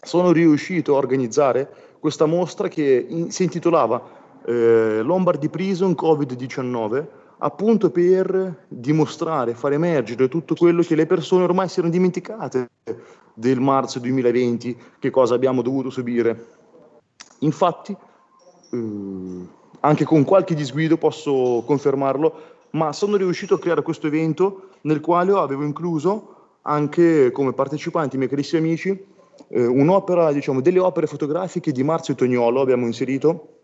sono 0.00 0.30
riuscito 0.30 0.94
a 0.94 0.98
organizzare 0.98 1.93
questa 2.04 2.26
mostra 2.26 2.68
che 2.68 3.06
in- 3.08 3.30
si 3.30 3.44
intitolava 3.44 3.98
eh, 4.44 5.00
Lombardy 5.00 5.48
Prison 5.48 5.92
Covid-19, 5.92 7.06
appunto 7.38 7.88
per 7.88 8.66
dimostrare, 8.68 9.54
far 9.54 9.72
emergere 9.72 10.28
tutto 10.28 10.54
quello 10.54 10.82
che 10.82 10.96
le 10.96 11.06
persone 11.06 11.44
ormai 11.44 11.66
si 11.66 11.78
erano 11.78 11.94
dimenticate 11.94 12.68
del 13.32 13.58
marzo 13.58 14.00
2020, 14.00 14.76
che 14.98 15.08
cosa 15.08 15.34
abbiamo 15.34 15.62
dovuto 15.62 15.88
subire. 15.88 16.46
Infatti, 17.38 17.96
eh, 18.70 19.46
anche 19.80 20.04
con 20.04 20.24
qualche 20.24 20.54
disguido 20.54 20.98
posso 20.98 21.62
confermarlo, 21.64 22.34
ma 22.72 22.92
sono 22.92 23.16
riuscito 23.16 23.54
a 23.54 23.58
creare 23.58 23.80
questo 23.80 24.08
evento 24.08 24.68
nel 24.82 25.00
quale 25.00 25.32
avevo 25.32 25.64
incluso 25.64 26.34
anche 26.60 27.30
come 27.30 27.54
partecipanti, 27.54 28.18
miei 28.18 28.28
carissimi 28.28 28.60
amici, 28.60 29.12
un'opera, 29.60 30.32
diciamo, 30.32 30.60
delle 30.60 30.80
opere 30.80 31.06
fotografiche 31.06 31.72
di 31.72 31.82
Marzio 31.82 32.14
Tognolo 32.14 32.60
abbiamo 32.60 32.86
inserito, 32.86 33.60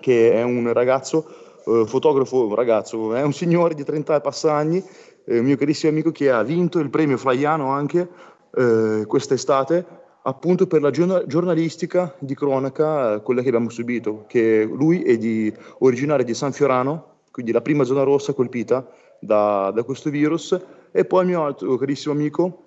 che 0.00 0.32
è 0.32 0.42
un 0.42 0.72
ragazzo, 0.72 1.26
eh, 1.66 1.84
fotografo, 1.86 2.46
un 2.46 2.54
ragazzo, 2.54 3.14
è 3.14 3.22
un 3.22 3.32
signore 3.32 3.74
di 3.74 3.84
30 3.84 4.16
e 4.16 4.20
passa 4.20 4.54
anni, 4.54 4.82
eh, 5.24 5.40
mio 5.40 5.56
carissimo 5.56 5.92
amico 5.92 6.10
che 6.10 6.30
ha 6.30 6.42
vinto 6.42 6.78
il 6.78 6.90
premio 6.90 7.16
Flaiano 7.16 7.68
anche 7.70 8.08
eh, 8.56 9.04
quest'estate, 9.06 9.86
appunto 10.22 10.66
per 10.66 10.82
la 10.82 10.90
giorna- 10.90 11.24
giornalistica 11.26 12.14
di 12.18 12.34
cronaca, 12.34 13.14
eh, 13.14 13.22
quella 13.22 13.42
che 13.42 13.48
abbiamo 13.48 13.70
subito, 13.70 14.24
che 14.26 14.64
lui 14.64 15.02
è 15.02 15.16
di, 15.16 15.52
originario 15.78 16.24
di 16.24 16.34
San 16.34 16.52
Fiorano, 16.52 17.18
quindi 17.30 17.52
la 17.52 17.60
prima 17.60 17.84
zona 17.84 18.02
rossa 18.02 18.32
colpita 18.32 18.88
da, 19.20 19.70
da 19.72 19.82
questo 19.84 20.10
virus, 20.10 20.58
e 20.90 21.04
poi 21.04 21.22
il 21.22 21.28
mio 21.28 21.44
altro 21.44 21.76
carissimo 21.76 22.14
amico 22.14 22.64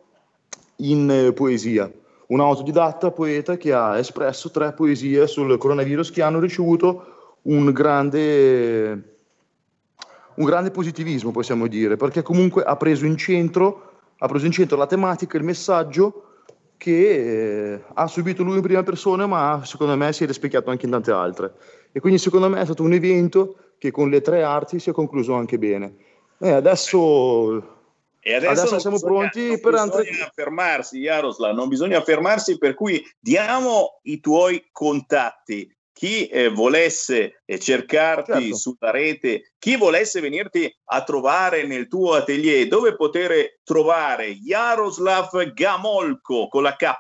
in 0.78 1.10
eh, 1.10 1.34
poesia, 1.34 1.92
un 2.34 2.40
autodidatta 2.40 3.12
poeta 3.12 3.58
che 3.58 3.74
ha 3.74 3.98
espresso 4.00 4.50
tre 4.50 4.74
poesie 4.74 5.28
sul 5.28 5.56
coronavirus 5.58 6.10
che 6.10 6.24
hanno 6.24 6.40
ricevuto 6.40 7.36
un 7.44 7.72
grande, 7.72 9.18
un 10.36 10.46
grande 10.46 10.72
positivismo, 10.72 11.30
possiamo 11.30 11.68
dire, 11.68 11.96
perché 11.96 12.24
comunque 12.24 12.64
ha 12.64 12.76
preso 12.76 13.06
in 13.06 13.18
centro, 13.18 13.92
preso 14.18 14.48
in 14.48 14.52
centro 14.52 14.78
la 14.78 14.88
tematica, 14.88 15.38
il 15.38 15.44
messaggio 15.44 16.24
che 16.76 17.74
eh, 17.74 17.84
ha 17.94 18.08
subito 18.08 18.42
lui 18.42 18.56
in 18.56 18.62
prima 18.62 18.82
persona, 18.82 19.28
ma 19.28 19.62
secondo 19.64 19.96
me 19.96 20.12
si 20.12 20.24
è 20.24 20.28
rispecchiato 20.28 20.72
anche 20.72 20.86
in 20.86 20.92
tante 20.92 21.12
altre. 21.12 21.54
E 21.92 22.00
quindi 22.00 22.18
secondo 22.18 22.50
me 22.50 22.62
è 22.62 22.66
stato 22.66 22.82
un 22.82 22.94
evento 22.94 23.58
che 23.78 23.92
con 23.92 24.10
le 24.10 24.22
tre 24.22 24.42
arti 24.42 24.80
si 24.80 24.90
è 24.90 24.94
concluso 24.94 25.36
anche 25.36 25.60
bene. 25.60 25.96
E 26.40 26.50
adesso, 26.50 27.83
E 28.26 28.36
adesso, 28.36 28.52
adesso 28.52 28.72
non 28.72 28.80
siamo 28.80 28.96
bisogna- 28.96 29.20
pronti 29.20 29.48
non 29.48 29.60
per 29.60 29.74
altre... 29.76 30.04
bisogna 30.04 30.32
fermarsi, 30.34 31.00
Jaroslav, 31.00 31.54
non 31.54 31.68
bisogna 31.68 32.02
fermarsi, 32.02 32.58
per 32.58 32.74
cui 32.74 33.06
diamo 33.20 34.00
i 34.04 34.20
tuoi 34.22 34.66
contatti. 34.72 35.70
Chi 35.92 36.28
eh, 36.28 36.50
volesse 36.50 37.42
eh, 37.46 37.60
cercarti 37.60 38.32
Certo. 38.32 38.56
sulla 38.56 38.92
rete, 38.92 39.54
chi 39.60 39.76
volesse 39.76 40.22
venirti 40.22 40.74
a 40.86 41.04
trovare 41.04 41.68
nel 41.68 41.88
tuo 41.88 42.14
atelier, 42.14 42.68
dove 42.68 42.96
poter 42.96 43.60
trovare 43.64 44.34
Jaroslav 44.38 45.30
Gamolko 45.54 46.48
con 46.48 46.64
la 46.64 46.76
K? 46.76 46.94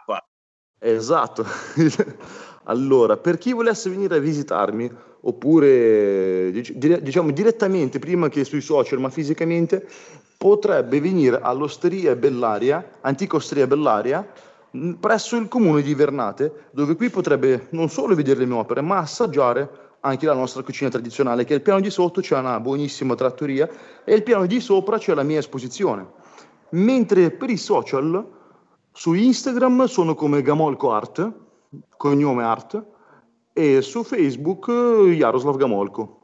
Esatto. 0.79 1.45
allora, 2.65 3.17
per 3.17 3.37
chi 3.37 3.51
volesse 3.53 3.89
venire 3.89 4.17
a 4.17 4.19
visitarmi, 4.19 4.91
oppure 5.25 6.51
diciamo 6.51 7.31
direttamente, 7.31 7.99
prima 7.99 8.29
che 8.29 8.43
sui 8.43 8.61
social, 8.61 8.99
ma 8.99 9.09
fisicamente, 9.09 9.87
potrebbe 10.37 10.99
venire 10.99 11.39
all'Osteria 11.41 12.15
Bellaria, 12.15 12.97
antica 13.01 13.37
Osteria 13.37 13.67
Bellaria, 13.67 14.27
presso 14.99 15.37
il 15.37 15.47
comune 15.47 15.81
di 15.81 15.93
Vernate, 15.93 16.67
dove 16.71 16.95
qui 16.95 17.09
potrebbe 17.09 17.67
non 17.69 17.89
solo 17.89 18.15
vedere 18.15 18.39
le 18.39 18.45
mie 18.45 18.57
opere, 18.57 18.81
ma 18.81 18.97
assaggiare 18.97 19.69
anche 20.01 20.25
la 20.25 20.33
nostra 20.33 20.61
cucina 20.61 20.89
tradizionale, 20.89 21.45
che 21.45 21.53
al 21.53 21.61
piano 21.61 21.79
di 21.79 21.89
sotto 21.89 22.19
c'è 22.19 22.37
una 22.37 22.59
buonissima 22.59 23.15
trattoria 23.15 23.69
e 24.03 24.13
il 24.13 24.23
piano 24.23 24.45
di 24.45 24.59
sopra 24.59 24.97
c'è 24.97 25.13
la 25.13 25.23
mia 25.23 25.39
esposizione. 25.39 26.05
Mentre 26.71 27.31
per 27.31 27.49
i 27.49 27.55
social, 27.55 28.27
su 28.91 29.13
Instagram 29.13 29.85
sono 29.85 30.15
come 30.15 30.41
Gamolko 30.41 30.91
Art, 30.91 31.31
cognome 31.95 32.43
Art, 32.43 32.83
e 33.53 33.81
su 33.81 34.03
Facebook 34.03 34.67
eh, 34.67 35.15
Jaroslav 35.15 35.55
Gamolko. 35.57 36.19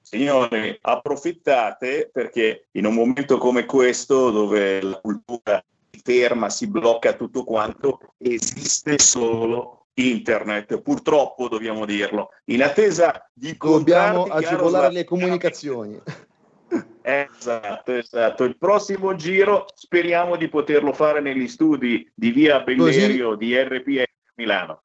Signori, 0.00 0.78
approfittate 0.80 2.10
perché 2.12 2.68
in 2.72 2.86
un 2.86 2.94
momento 2.94 3.38
come 3.38 3.64
questo, 3.64 4.30
dove 4.30 4.80
la 4.80 5.00
cultura 5.00 5.64
si 5.90 6.00
ferma, 6.04 6.50
si 6.50 6.68
blocca 6.68 7.14
tutto 7.14 7.42
quanto, 7.42 7.98
esiste 8.18 8.98
solo 8.98 9.86
internet. 9.94 10.80
Purtroppo 10.80 11.48
dobbiamo 11.48 11.84
dirlo. 11.86 12.30
In 12.46 12.62
attesa 12.62 13.28
di 13.32 13.56
Dobbiamo 13.58 14.24
agevolare 14.24 14.92
le 14.92 15.04
comunicazioni. 15.04 16.00
Esatto, 17.06 17.92
esatto. 17.92 18.44
Il 18.44 18.56
prossimo 18.56 19.14
giro 19.14 19.66
speriamo 19.74 20.36
di 20.36 20.48
poterlo 20.48 20.92
fare 20.92 21.20
negli 21.20 21.48
studi 21.48 22.10
di 22.14 22.30
via 22.30 22.60
Bellerio 22.60 23.34
di 23.34 23.54
RPL 23.54 24.04
Milano. 24.36 24.82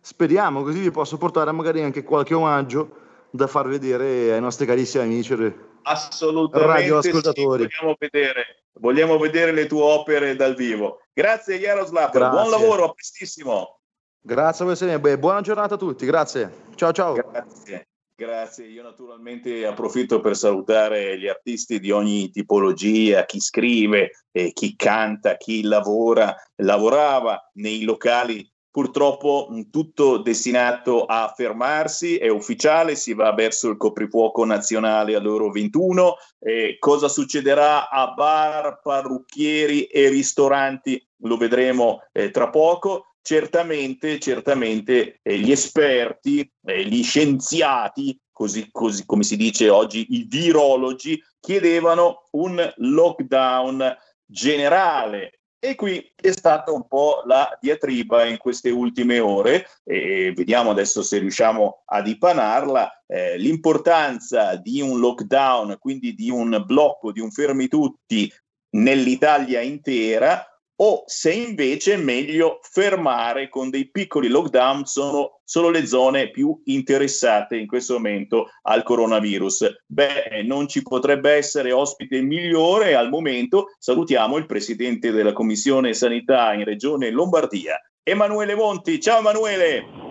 Speriamo, 0.00 0.62
così 0.62 0.80
vi 0.80 0.90
posso 0.90 1.16
portare 1.18 1.52
magari 1.52 1.82
anche 1.82 2.02
qualche 2.02 2.34
omaggio 2.34 2.96
da 3.30 3.46
far 3.46 3.68
vedere 3.68 4.32
ai 4.32 4.40
nostri 4.40 4.66
carissimi 4.66 5.04
amici 5.04 5.34
Assolutamente 5.82 6.72
radioascoltatori. 6.72 7.62
sì, 7.62 7.76
vogliamo, 7.78 7.96
vedere, 7.98 8.64
vogliamo 8.72 9.18
vedere 9.18 9.52
le 9.52 9.66
tue 9.66 9.82
opere 9.82 10.36
dal 10.36 10.54
vivo. 10.54 11.00
Grazie 11.12 11.58
Jaroslav, 11.58 12.10
Grazie. 12.12 12.38
buon 12.38 12.50
lavoro, 12.50 12.84
a 12.84 12.92
prestissimo. 12.92 13.80
Grazie 14.22 14.64
voi 14.64 14.76
sempre, 14.76 15.18
buona 15.18 15.40
giornata 15.40 15.74
a 15.74 15.78
tutti, 15.78 16.04
grazie. 16.06 16.50
Ciao 16.74 16.92
ciao. 16.92 17.14
Grazie. 17.14 17.86
Grazie, 18.20 18.66
io 18.66 18.82
naturalmente 18.82 19.64
approfitto 19.64 20.20
per 20.20 20.36
salutare 20.36 21.18
gli 21.18 21.26
artisti 21.26 21.80
di 21.80 21.90
ogni 21.90 22.30
tipologia, 22.30 23.24
chi 23.24 23.40
scrive, 23.40 24.10
eh, 24.30 24.52
chi 24.52 24.76
canta, 24.76 25.38
chi 25.38 25.62
lavora, 25.62 26.36
lavorava 26.56 27.50
nei 27.54 27.82
locali. 27.84 28.46
Purtroppo 28.70 29.48
mh, 29.50 29.70
tutto 29.70 30.18
destinato 30.18 31.04
a 31.04 31.32
fermarsi, 31.34 32.16
è 32.16 32.28
ufficiale, 32.28 32.94
si 32.94 33.14
va 33.14 33.32
verso 33.32 33.68
il 33.68 33.76
coprifuoco 33.76 34.44
nazionale 34.44 35.16
alle 35.16 35.28
ore 35.28 35.50
21. 35.50 36.14
Eh, 36.38 36.76
cosa 36.78 37.08
succederà 37.08 37.88
a 37.88 38.12
bar, 38.12 38.80
parrucchieri 38.82 39.84
e 39.84 40.08
ristoranti 40.08 41.04
lo 41.22 41.36
vedremo 41.36 42.02
eh, 42.12 42.30
tra 42.30 42.48
poco. 42.48 43.06
Certamente, 43.22 44.18
certamente 44.18 45.20
eh, 45.22 45.38
gli 45.38 45.50
esperti, 45.50 46.50
eh, 46.64 46.84
gli 46.84 47.02
scienziati, 47.02 48.18
così, 48.32 48.68
così 48.70 49.04
come 49.04 49.22
si 49.22 49.36
dice 49.36 49.68
oggi, 49.68 50.06
i 50.10 50.26
virologi, 50.28 51.22
chiedevano 51.38 52.28
un 52.32 52.72
lockdown 52.76 53.96
generale. 54.24 55.39
E 55.62 55.74
qui 55.74 56.10
è 56.16 56.30
stata 56.30 56.72
un 56.72 56.88
po' 56.88 57.22
la 57.26 57.56
diatriba 57.60 58.24
in 58.24 58.38
queste 58.38 58.70
ultime 58.70 59.20
ore, 59.20 59.66
e 59.84 60.32
vediamo 60.34 60.70
adesso 60.70 61.02
se 61.02 61.18
riusciamo 61.18 61.82
a 61.84 62.00
dipanarla, 62.00 63.04
eh, 63.06 63.36
l'importanza 63.36 64.56
di 64.56 64.80
un 64.80 64.98
lockdown, 64.98 65.76
quindi 65.78 66.14
di 66.14 66.30
un 66.30 66.62
blocco, 66.64 67.12
di 67.12 67.20
un 67.20 67.30
fermi 67.30 67.68
tutti 67.68 68.32
nell'Italia 68.76 69.60
intera, 69.60 70.42
o 70.82 71.02
se 71.06 71.32
invece 71.32 71.94
è 71.94 71.96
meglio 71.96 72.58
fermare 72.62 73.48
con 73.48 73.68
dei 73.68 73.90
piccoli 73.90 74.28
lockdown 74.28 74.86
sono 74.86 75.40
solo 75.44 75.68
le 75.68 75.86
zone 75.86 76.30
più 76.30 76.58
interessate 76.64 77.56
in 77.56 77.66
questo 77.66 77.94
momento 77.94 78.48
al 78.62 78.82
coronavirus. 78.82 79.82
Beh, 79.86 80.42
non 80.44 80.68
ci 80.68 80.82
potrebbe 80.82 81.32
essere 81.32 81.72
ospite 81.72 82.22
migliore 82.22 82.94
al 82.94 83.10
momento. 83.10 83.74
Salutiamo 83.78 84.38
il 84.38 84.46
presidente 84.46 85.10
della 85.10 85.32
Commissione 85.32 85.92
Sanità 85.92 86.54
in 86.54 86.64
Regione 86.64 87.10
Lombardia, 87.10 87.78
Emanuele 88.02 88.54
Monti. 88.54 89.00
Ciao 89.00 89.18
Emanuele! 89.18 90.08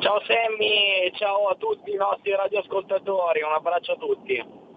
Ciao 0.00 0.20
Sammy, 0.26 1.12
ciao 1.16 1.48
a 1.48 1.56
tutti 1.56 1.90
i 1.90 1.96
nostri 1.96 2.34
radioascoltatori, 2.34 3.42
un 3.42 3.52
abbraccio 3.52 3.92
a 3.92 3.96
tutti. 3.96 4.68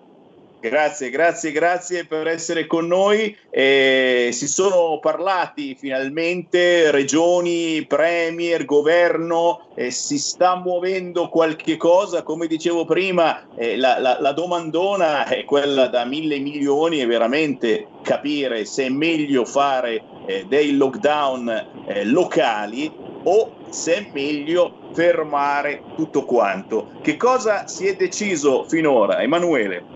Grazie, 0.65 1.09
grazie, 1.09 1.51
grazie 1.51 2.07
per 2.07 2.25
essere 2.27 2.67
con 2.67 2.87
noi. 2.87 3.35
Eh, 3.49 4.29
si 4.31 4.47
sono 4.47 4.97
parlati 4.99 5.75
finalmente 5.75 6.89
regioni, 6.89 7.85
premier, 7.85 8.63
governo, 8.63 9.67
eh, 9.73 9.91
si 9.91 10.17
sta 10.17 10.55
muovendo 10.55 11.27
qualche 11.27 11.75
cosa. 11.75 12.23
Come 12.23 12.47
dicevo 12.47 12.85
prima, 12.85 13.45
eh, 13.53 13.75
la, 13.75 13.99
la- 13.99 14.17
la 14.21 14.31
domandona 14.31 15.25
è 15.27 15.43
quella 15.43 15.87
da 15.87 16.05
mille 16.05 16.39
milioni 16.39 17.01
e 17.01 17.05
veramente 17.07 17.95
capire 17.99 18.63
se 18.63 18.85
è 18.85 18.89
meglio 18.89 19.43
fare 19.43 20.05
eh, 20.23 20.45
dei 20.45 20.77
lockdown 20.77 21.71
eh, 21.83 22.05
locali 22.05 22.97
o 23.23 23.57
se 23.67 23.95
è 23.95 24.09
meglio 24.13 24.83
fermare 24.91 25.89
tutto 25.93 26.23
quanto. 26.23 26.89
Che 27.01 27.17
cosa 27.17 27.67
si 27.67 27.85
è 27.85 27.95
deciso 27.97 28.63
finora, 28.63 29.21
Emanuele? 29.21 29.87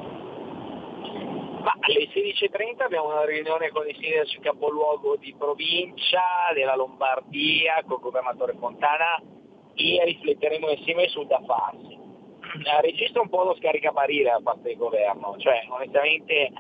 Alle 1.88 2.10
16.30 2.14 2.84
abbiamo 2.84 3.08
una 3.08 3.24
riunione 3.24 3.70
con 3.70 3.88
i 3.88 3.96
sindaci 3.98 4.40
capoluogo 4.40 5.16
di 5.16 5.34
provincia, 5.38 6.22
della 6.54 6.76
Lombardia, 6.76 7.82
col 7.88 8.02
governatore 8.02 8.56
Fontana 8.60 9.16
e 9.74 10.02
rifletteremo 10.04 10.68
insieme 10.68 11.08
sul 11.08 11.28
da 11.28 11.42
farsi. 11.46 11.94
Eh, 11.94 12.82
Registro 12.84 13.22
un 13.22 13.30
po' 13.30 13.44
lo 13.44 13.56
scaricabarile 13.56 14.32
da 14.32 14.42
parte 14.44 14.64
del 14.64 14.76
governo, 14.76 15.38
cioè 15.38 15.66
onestamente 15.70 16.52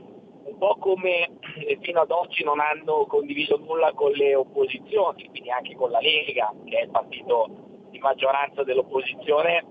un 0.45 0.57
po' 0.57 0.77
come 0.79 1.29
eh, 1.59 1.77
fino 1.81 1.99
ad 1.99 2.11
oggi 2.11 2.45
non 2.45 2.61
hanno 2.61 3.05
condiviso 3.05 3.57
nulla 3.57 3.91
con 3.91 4.13
le 4.13 4.33
opposizioni, 4.33 5.27
quindi 5.27 5.51
anche 5.51 5.75
con 5.75 5.91
la 5.91 5.99
Lega, 5.99 6.53
che 6.63 6.77
è 6.77 6.83
il 6.83 6.89
partito 6.89 7.49
di 7.89 7.99
maggioranza 7.99 8.63
dell'opposizione, 8.63 9.65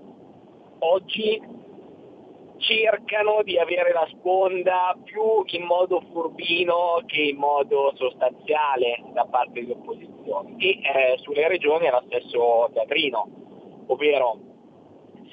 oggi 0.79 1.41
cercano 2.57 3.41
di 3.43 3.57
avere 3.57 3.93
la 3.93 4.07
sponda 4.11 4.95
più 5.03 5.43
in 5.45 5.63
modo 5.63 6.01
furbino 6.11 7.01
che 7.05 7.21
in 7.21 7.37
modo 7.37 7.93
sostanziale 7.95 9.03
da 9.13 9.25
parte 9.25 9.61
delle 9.61 9.73
opposizioni. 9.73 10.55
E 10.57 10.69
eh, 10.81 11.17
sulle 11.17 11.47
regioni 11.47 11.85
è 11.85 11.91
lo 11.91 12.03
stesso 12.05 12.69
teatrino, 12.73 13.29
ovvero 13.87 14.39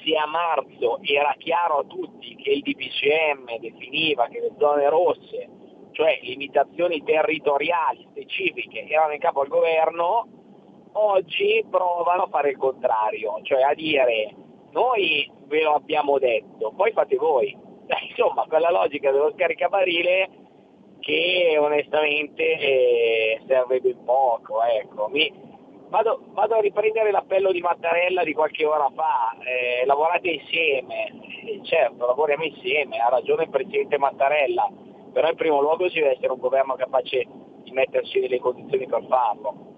se 0.03 0.15
a 0.15 0.27
marzo 0.27 0.99
era 1.01 1.33
chiaro 1.37 1.79
a 1.79 1.83
tutti 1.85 2.35
che 2.35 2.51
il 2.51 2.61
DPCM 2.61 3.57
definiva 3.59 4.27
che 4.27 4.39
le 4.39 4.53
zone 4.57 4.89
rosse, 4.89 5.49
cioè 5.91 6.19
limitazioni 6.21 7.03
territoriali 7.03 8.05
specifiche, 8.11 8.87
erano 8.87 9.13
in 9.13 9.19
capo 9.19 9.41
al 9.41 9.47
governo, 9.47 10.27
oggi 10.93 11.65
provano 11.69 12.23
a 12.23 12.27
fare 12.27 12.51
il 12.51 12.57
contrario, 12.57 13.39
cioè 13.43 13.61
a 13.63 13.73
dire 13.73 14.35
noi 14.75 15.31
ve 15.47 15.63
lo 15.63 15.73
abbiamo 15.75 16.19
detto, 16.19 16.73
poi 16.75 16.91
fate 16.91 17.15
voi. 17.15 17.57
Insomma, 18.09 18.45
quella 18.47 18.69
logica 18.69 19.11
dello 19.11 19.31
scaricabarile 19.31 20.29
che 20.99 21.55
onestamente 21.57 22.43
eh, 22.43 23.41
serve 23.47 23.79
ben 23.79 24.03
poco. 24.03 24.61
Ecco. 24.63 25.07
Mi- 25.07 25.31
vado, 25.87 26.19
vado 26.33 26.55
a 26.55 26.59
riprendere 26.59 27.11
l'appello 27.11 27.51
di 27.51 27.61
Mattarella 27.61 28.23
di 28.23 28.33
qualche 28.33 28.65
ora 28.65 28.89
fa, 28.93 29.35
eh, 29.39 29.85
lavorate 29.85 30.29
insieme, 30.29 31.13
Eh, 31.45 31.61
certo, 31.63 32.05
lavoriamo 32.05 32.43
insieme, 32.43 32.97
ha 32.97 33.09
ragione 33.09 33.43
il 33.43 33.49
Presidente 33.49 33.97
Mattarella, 33.97 34.69
però 35.13 35.29
in 35.29 35.35
primo 35.35 35.61
luogo 35.61 35.87
ci 35.89 35.99
deve 35.99 36.15
essere 36.15 36.33
un 36.33 36.39
governo 36.39 36.75
capace 36.75 37.25
di 37.63 37.71
mettersi 37.71 38.19
nelle 38.19 38.39
condizioni 38.39 38.87
per 38.87 39.05
farlo. 39.07 39.73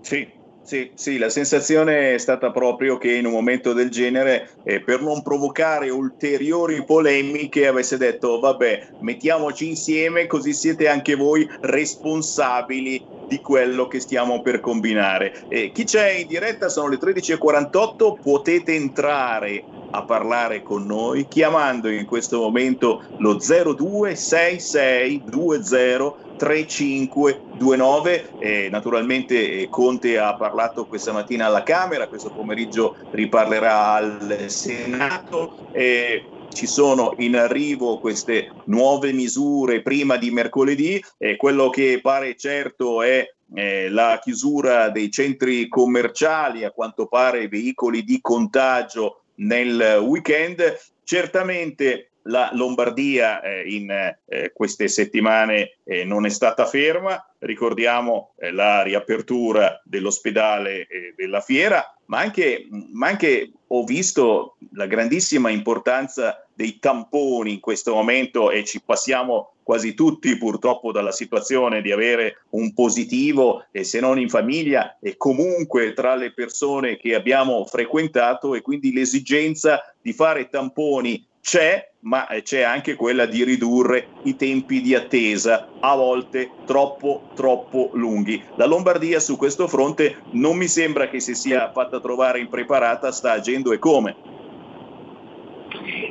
Sì, 0.00 0.37
sì, 0.68 0.92
sì, 0.94 1.16
la 1.16 1.30
sensazione 1.30 2.12
è 2.12 2.18
stata 2.18 2.50
proprio 2.50 2.98
che 2.98 3.14
in 3.14 3.24
un 3.24 3.32
momento 3.32 3.72
del 3.72 3.88
genere, 3.88 4.58
eh, 4.62 4.82
per 4.82 5.00
non 5.00 5.22
provocare 5.22 5.88
ulteriori 5.88 6.84
polemiche, 6.84 7.66
avesse 7.66 7.96
detto 7.96 8.38
vabbè, 8.38 8.96
mettiamoci 8.98 9.66
insieme 9.66 10.26
così 10.26 10.52
siete 10.52 10.86
anche 10.86 11.14
voi 11.14 11.48
responsabili 11.60 13.02
di 13.18 13.40
quello 13.40 13.86
che 13.86 14.00
stiamo 14.00 14.42
per 14.42 14.60
combinare. 14.60 15.32
Eh, 15.48 15.72
chi 15.72 15.84
c'è 15.84 16.10
in 16.10 16.26
diretta 16.26 16.68
sono 16.68 16.88
le 16.88 16.98
13.48, 16.98 18.18
potete 18.20 18.74
entrare 18.74 19.68
a 19.90 20.04
parlare 20.04 20.60
con 20.60 20.84
noi 20.84 21.28
chiamando 21.28 21.88
in 21.88 22.04
questo 22.04 22.40
momento 22.40 23.04
lo 23.16 23.38
026620 23.38 26.12
3529. 26.38 28.30
Eh, 28.38 28.68
naturalmente 28.70 29.68
Conte 29.68 30.18
ha 30.18 30.34
parlato 30.36 30.86
questa 30.86 31.12
mattina 31.12 31.44
alla 31.46 31.62
Camera, 31.62 32.08
questo 32.08 32.30
pomeriggio 32.30 32.96
riparlerà 33.10 33.92
al 33.92 34.46
Senato. 34.48 35.68
Eh, 35.72 36.24
ci 36.54 36.66
sono 36.66 37.14
in 37.18 37.36
arrivo 37.36 37.98
queste 37.98 38.50
nuove 38.64 39.12
misure 39.12 39.82
prima 39.82 40.16
di 40.16 40.30
mercoledì 40.30 41.04
e 41.18 41.36
quello 41.36 41.68
che 41.68 42.00
pare 42.02 42.34
certo 42.36 43.02
è 43.02 43.28
eh, 43.54 43.88
la 43.88 44.18
chiusura 44.22 44.88
dei 44.90 45.10
centri 45.10 45.68
commerciali, 45.68 46.64
a 46.64 46.70
quanto 46.70 47.06
pare 47.06 47.48
veicoli 47.48 48.02
di 48.02 48.20
contagio 48.20 49.22
nel 49.36 50.00
weekend. 50.02 50.78
Certamente 51.04 52.10
la 52.28 52.50
Lombardia 52.52 53.40
eh, 53.40 53.62
in 53.66 53.90
eh, 53.90 54.52
queste 54.52 54.88
settimane 54.88 55.78
eh, 55.84 56.04
non 56.04 56.26
è 56.26 56.28
stata 56.28 56.66
ferma, 56.66 57.22
ricordiamo 57.38 58.34
eh, 58.38 58.50
la 58.50 58.82
riapertura 58.82 59.80
dell'ospedale 59.84 60.86
e 60.86 61.14
della 61.16 61.40
fiera, 61.40 61.94
ma 62.06 62.18
anche, 62.18 62.66
ma 62.92 63.08
anche 63.08 63.50
ho 63.66 63.84
visto 63.84 64.56
la 64.72 64.86
grandissima 64.86 65.50
importanza 65.50 66.46
dei 66.54 66.78
tamponi 66.78 67.52
in 67.52 67.60
questo 67.60 67.94
momento 67.94 68.50
e 68.50 68.64
ci 68.64 68.80
passiamo 68.84 69.52
quasi 69.62 69.92
tutti 69.92 70.38
purtroppo 70.38 70.92
dalla 70.92 71.12
situazione 71.12 71.82
di 71.82 71.92
avere 71.92 72.44
un 72.50 72.72
positivo 72.72 73.66
e 73.70 73.84
se 73.84 74.00
non 74.00 74.18
in 74.18 74.30
famiglia 74.30 74.96
e 74.98 75.18
comunque 75.18 75.92
tra 75.92 76.14
le 76.14 76.32
persone 76.32 76.96
che 76.96 77.14
abbiamo 77.14 77.66
frequentato 77.66 78.54
e 78.54 78.62
quindi 78.62 78.94
l'esigenza 78.94 79.82
di 80.00 80.14
fare 80.14 80.48
tamponi 80.48 81.22
c'è, 81.40 81.90
ma 82.00 82.26
c'è 82.42 82.62
anche 82.62 82.94
quella 82.94 83.26
di 83.26 83.44
ridurre 83.44 84.08
i 84.24 84.36
tempi 84.36 84.80
di 84.80 84.94
attesa, 84.94 85.68
a 85.80 85.94
volte 85.96 86.50
troppo, 86.66 87.30
troppo 87.34 87.90
lunghi. 87.94 88.42
La 88.56 88.66
Lombardia 88.66 89.18
su 89.20 89.36
questo 89.36 89.66
fronte 89.66 90.22
non 90.32 90.56
mi 90.56 90.68
sembra 90.68 91.08
che 91.08 91.20
si 91.20 91.34
sia 91.34 91.72
fatta 91.72 92.00
trovare 92.00 92.40
impreparata, 92.40 93.10
sta 93.12 93.32
agendo 93.32 93.72
e 93.72 93.78
come. 93.78 94.16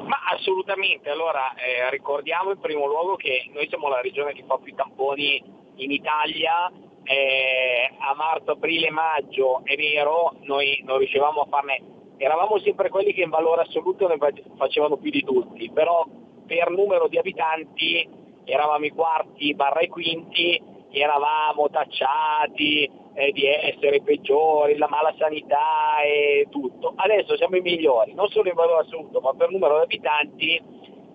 Ma 0.06 0.18
assolutamente, 0.34 1.10
allora 1.10 1.54
eh, 1.56 1.90
ricordiamo 1.90 2.52
in 2.52 2.60
primo 2.60 2.86
luogo 2.86 3.16
che 3.16 3.50
noi 3.54 3.68
siamo 3.68 3.90
la 3.90 4.02
regione 4.02 4.34
che 4.34 4.44
fa 4.48 4.58
più 4.58 4.74
tamponi 4.74 5.44
in 5.76 5.92
Italia, 5.92 6.72
eh, 7.04 7.92
a 8.00 8.14
marzo, 8.16 8.52
aprile, 8.52 8.90
maggio 8.90 9.62
è 9.64 9.76
vero, 9.76 10.36
noi 10.42 10.82
non 10.86 10.98
riuscivamo 10.98 11.42
a 11.42 11.48
farne 11.50 11.82
eravamo 12.18 12.60
sempre 12.60 12.90
quelli 12.90 13.14
che 13.14 13.22
in 13.22 13.30
valore 13.30 13.62
assoluto 13.62 14.08
ne 14.08 14.18
facevano 14.58 14.98
più 14.98 15.12
di 15.12 15.24
tutti, 15.24 15.70
però 15.72 16.06
per 16.46 16.70
numero 16.70 17.08
di 17.08 17.18
abitanti 17.18 18.08
eravamo 18.46 18.86
i 18.86 18.92
quarti 18.92 19.54
barra 19.54 19.82
i 19.82 19.88
quinti, 19.88 20.62
eravamo 20.92 21.70
tacciati 21.70 22.90
eh, 23.14 23.32
di 23.32 23.46
essere 23.46 23.98
i 23.98 24.02
peggiori, 24.02 24.78
la 24.78 24.88
mala 24.88 25.14
sanità 25.18 26.02
e 26.04 26.48
tutto. 26.50 26.94
Adesso 26.96 27.36
siamo 27.36 27.58
i 27.58 27.62
migliori, 27.62 28.14
non 28.14 28.30
solo 28.30 28.50
in 28.50 28.56
valore 28.56 28.84
assoluto, 28.84 29.20
ma 29.20 29.34
per 29.34 29.50
numero 29.50 29.78
di 29.78 29.84
abitanti, 29.84 30.62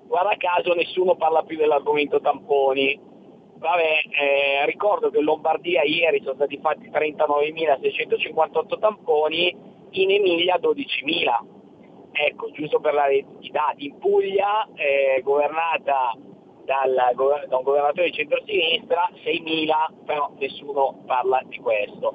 guarda 0.06 0.36
caso 0.36 0.74
nessuno 0.74 1.16
parla 1.16 1.42
più 1.42 1.56
dell'argomento 1.56 2.20
tamponi. 2.20 3.10
Vabbè, 3.56 4.00
eh, 4.10 4.66
ricordo 4.66 5.10
che 5.10 5.18
in 5.18 5.24
Lombardia 5.24 5.84
ieri 5.84 6.20
sono 6.22 6.34
stati 6.34 6.58
fatti 6.58 6.90
39.658 6.90 8.78
tamponi, 8.80 9.71
in 9.92 10.10
Emilia 10.10 10.58
12.000. 10.60 11.60
Ecco, 12.12 12.50
giusto 12.50 12.80
per 12.80 12.94
la, 12.94 13.08
i 13.10 13.24
dati, 13.50 13.86
in 13.86 13.98
Puglia, 13.98 14.68
eh, 14.74 15.22
governata 15.22 16.14
dal, 16.64 16.94
da 17.48 17.56
un 17.56 17.62
governatore 17.62 18.10
di 18.10 18.16
centrosinistra, 18.16 19.10
6.000, 19.24 20.04
però 20.04 20.30
nessuno 20.38 21.02
parla 21.06 21.40
di 21.46 21.58
questo. 21.58 22.14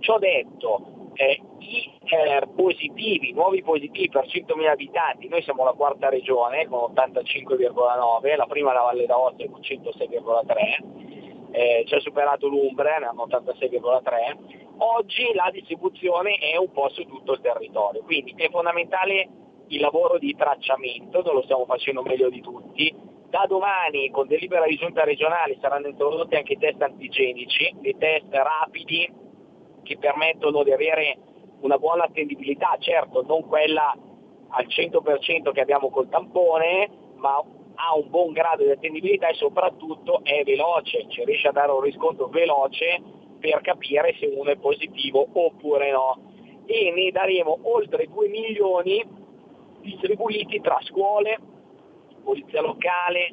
Ciò 0.00 0.18
detto, 0.18 1.10
eh, 1.14 1.40
i 1.58 1.92
eh, 2.04 2.46
positivi, 2.54 3.32
nuovi 3.32 3.62
positivi 3.62 4.08
per 4.08 4.26
100.000 4.26 4.68
abitanti, 4.68 5.28
noi 5.28 5.42
siamo 5.42 5.64
la 5.64 5.72
quarta 5.72 6.08
regione 6.08 6.66
con 6.66 6.92
85,9, 6.92 8.36
la 8.36 8.46
prima 8.46 8.72
la 8.72 8.82
Valle 8.82 9.06
d'Aosta 9.06 9.44
con 9.50 9.60
106,3, 9.60 11.50
eh, 11.50 11.84
ci 11.86 11.94
ha 11.94 12.00
superato 12.00 12.46
l'Umbre, 12.46 12.98
ne 12.98 13.06
hanno 13.06 13.26
86,3, 13.26 14.67
oggi 14.78 15.32
la 15.34 15.50
distribuzione 15.52 16.36
è 16.36 16.56
un 16.56 16.70
po' 16.72 16.88
su 16.90 17.04
tutto 17.04 17.32
il 17.32 17.40
territorio, 17.40 18.02
quindi 18.02 18.34
è 18.36 18.48
fondamentale 18.50 19.28
il 19.68 19.80
lavoro 19.80 20.18
di 20.18 20.34
tracciamento, 20.34 21.22
non 21.22 21.34
lo 21.34 21.42
stiamo 21.42 21.64
facendo 21.66 22.02
meglio 22.02 22.30
di 22.30 22.40
tutti, 22.40 22.94
da 23.28 23.44
domani 23.46 24.10
con 24.10 24.26
delibera 24.26 24.66
di 24.66 24.76
giunta 24.76 25.04
regionale 25.04 25.58
saranno 25.60 25.88
introdotti 25.88 26.36
anche 26.36 26.54
i 26.54 26.58
test 26.58 26.80
antigenici, 26.80 27.74
dei 27.80 27.96
test 27.98 28.32
rapidi 28.32 29.10
che 29.82 29.98
permettono 29.98 30.62
di 30.62 30.72
avere 30.72 31.18
una 31.60 31.76
buona 31.76 32.04
attendibilità, 32.04 32.76
certo 32.78 33.22
non 33.26 33.46
quella 33.46 33.94
al 34.50 34.66
100% 34.66 35.52
che 35.52 35.60
abbiamo 35.60 35.90
col 35.90 36.08
tampone, 36.08 36.88
ma 37.16 37.34
ha 37.80 37.94
un 37.96 38.08
buon 38.08 38.32
grado 38.32 38.64
di 38.64 38.70
attendibilità 38.70 39.28
e 39.28 39.34
soprattutto 39.34 40.20
è 40.24 40.42
veloce, 40.44 41.06
ci 41.08 41.24
riesce 41.24 41.48
a 41.48 41.52
dare 41.52 41.70
un 41.70 41.80
riscontro 41.80 42.28
veloce 42.28 43.00
per 43.38 43.60
capire 43.60 44.14
se 44.18 44.26
uno 44.26 44.50
è 44.50 44.56
positivo 44.56 45.26
oppure 45.32 45.90
no. 45.90 46.32
E 46.66 46.92
ne 46.94 47.10
daremo 47.10 47.58
oltre 47.62 48.06
2 48.06 48.28
milioni 48.28 49.04
distribuiti 49.80 50.60
tra 50.60 50.78
scuole, 50.82 51.38
polizia 52.22 52.60
locale, 52.60 53.32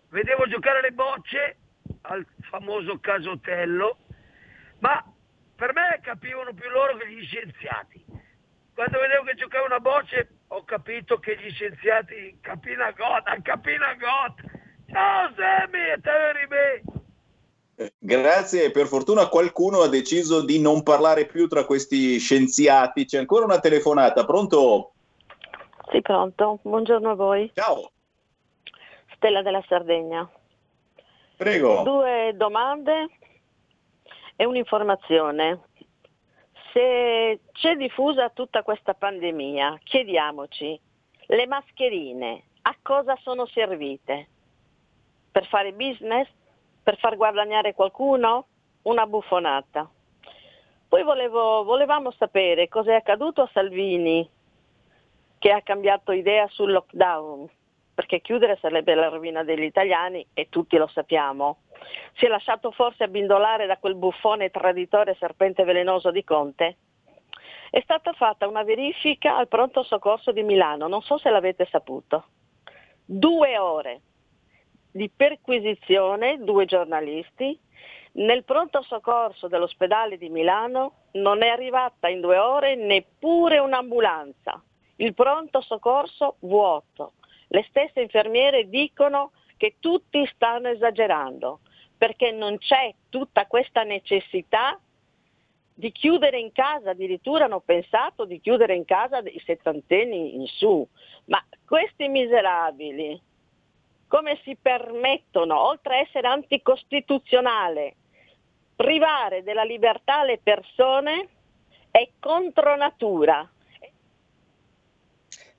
vedevo 0.10 0.48
giocare 0.48 0.82
le 0.82 0.92
bocce 0.92 1.56
al 2.02 2.26
famoso 2.42 3.00
casotello, 3.00 3.98
ma 4.80 5.04
per 5.56 5.74
me 5.74 6.00
capivano 6.02 6.54
più 6.54 6.70
loro 6.70 6.98
che 6.98 7.10
gli 7.10 7.24
scienziati. 7.24 8.04
Quando 8.74 9.00
vedevo 9.00 9.24
che 9.24 9.36
giocavano 9.36 9.76
a 9.76 9.80
bocce 9.80 10.30
ho 10.48 10.64
capito 10.64 11.20
che 11.20 11.38
gli 11.38 11.52
scienziati 11.52 12.38
capina 12.42 12.92
gota, 12.92 13.36
capina 13.42 13.94
gota. 13.94 14.44
Ciao 14.90 15.32
Sammy, 15.36 15.92
e 15.92 16.02
te 16.02 16.12
veri 16.12 16.48
me. 16.50 16.82
Grazie, 17.98 18.72
per 18.72 18.88
fortuna 18.88 19.28
qualcuno 19.28 19.82
ha 19.82 19.88
deciso 19.88 20.44
di 20.44 20.60
non 20.60 20.84
parlare 20.84 21.26
più 21.26 21.48
tra 21.48 21.66
questi 21.66 22.20
scienziati. 22.20 23.06
C'è 23.06 23.18
ancora 23.18 23.46
una 23.46 23.60
telefonata, 23.60 24.26
pronto? 24.26 24.94
Sì, 25.92 26.02
pronto. 26.02 26.60
Buongiorno 26.62 27.12
a 27.12 27.16
voi. 27.16 27.52
Ciao. 27.54 27.92
Stella 29.16 29.42
della 29.42 29.64
Sardegna. 29.68 30.30
Prego. 31.42 31.82
Due 31.82 32.34
domande 32.36 33.08
e 34.36 34.46
un'informazione. 34.46 35.60
Se 36.72 37.40
c'è 37.52 37.76
diffusa 37.78 38.30
tutta 38.30 38.62
questa 38.62 38.94
pandemia, 38.94 39.80
chiediamoci, 39.84 40.80
le 41.26 41.48
mascherine 41.48 42.44
a 42.62 42.76
cosa 42.84 43.18
sono 43.24 43.48
servite? 43.48 44.28
Per 45.32 45.48
fare 45.48 45.74
business? 45.74 46.28
Per 46.84 47.00
far 47.00 47.16
guadagnare 47.16 47.74
qualcuno? 47.74 48.46
una 48.84 49.08
buffonata. 49.08 49.90
Poi 50.88 51.04
volevo- 51.04 51.64
volevamo 51.64 52.12
sapere 52.12 52.68
cosa 52.68 52.92
è 52.92 52.96
accaduto 52.96 53.42
a 53.42 53.50
Salvini 53.52 54.28
che 55.40 55.52
ha 55.52 55.62
cambiato 55.62 56.12
idea 56.12 56.48
sul 56.48 56.72
lockdown, 56.72 57.48
perché 58.02 58.20
chiudere 58.20 58.58
sarebbe 58.60 58.96
la 58.96 59.10
rovina 59.10 59.44
degli 59.44 59.62
italiani 59.62 60.26
e 60.34 60.50
tutti 60.50 60.76
lo 60.76 60.88
sappiamo. 60.88 61.60
Si 62.16 62.26
è 62.26 62.30
lasciato 62.30 62.72
forse 62.72 63.04
abbindolare 63.04 63.68
da 63.68 63.78
quel 63.78 63.94
buffone 63.94 64.50
traditore 64.50 65.16
serpente 65.20 65.64
velenoso 65.64 66.10
di 66.10 66.24
Conte? 66.24 66.78
È 67.70 67.80
stata 67.82 68.12
fatta 68.14 68.48
una 68.48 68.64
verifica 68.64 69.38
al 69.38 69.48
pronto 69.48 69.84
soccorso 69.84 70.32
di 70.32 70.42
Milano, 70.42 70.88
non 70.88 71.04
so 71.04 71.20
se 71.20 71.30
l'avete 71.30 71.68
saputo. 71.70 72.26
Due 73.06 73.58
ore 73.60 74.02
di 74.92 75.08
perquisizione, 75.16 76.40
due 76.40 76.66
giornalisti, 76.66 77.58
nel 78.14 78.44
pronto 78.46 78.82
soccorso 78.82 79.48
dell'ospedale 79.48 80.18
di 80.18 80.30
Milano 80.30 80.94
non 81.14 81.44
è 81.44 81.50
arrivata 81.50 82.10
in 82.10 82.20
due 82.20 82.40
ore 82.40 82.74
neppure 82.74 83.60
un'ambulanza. 83.60 84.60
Il 84.96 85.14
pronto 85.14 85.62
soccorso 85.62 86.38
vuoto. 86.40 87.14
Le 87.54 87.66
stesse 87.68 88.00
infermiere 88.00 88.70
dicono 88.70 89.32
che 89.58 89.76
tutti 89.80 90.26
stanno 90.34 90.70
esagerando 90.70 91.60
perché 91.98 92.32
non 92.32 92.58
c'è 92.58 92.94
tutta 93.10 93.46
questa 93.46 93.84
necessità 93.84 94.80
di 95.74 95.92
chiudere 95.92 96.40
in 96.40 96.54
casa, 96.54 96.92
addirittura 96.92 97.46
hanno 97.46 97.60
pensato 97.60 98.24
di 98.24 98.40
chiudere 98.40 98.74
in 98.74 98.86
casa 98.86 99.20
i 99.20 99.42
settantenni 99.46 100.36
in 100.36 100.48
su. 100.48 100.88
Ma 101.26 101.44
questi 101.66 102.08
miserabili, 102.08 103.20
come 104.08 104.40
si 104.44 104.56
permettono, 104.60 105.60
oltre 105.60 105.96
a 105.96 106.00
essere 106.00 106.28
anticostituzionale, 106.28 107.96
privare 108.78 109.44
della 109.44 109.64
libertà 109.64 110.24
le 110.24 110.40
persone 110.42 111.28
è 111.92 112.10
contro 112.18 112.78
natura. 112.78 113.48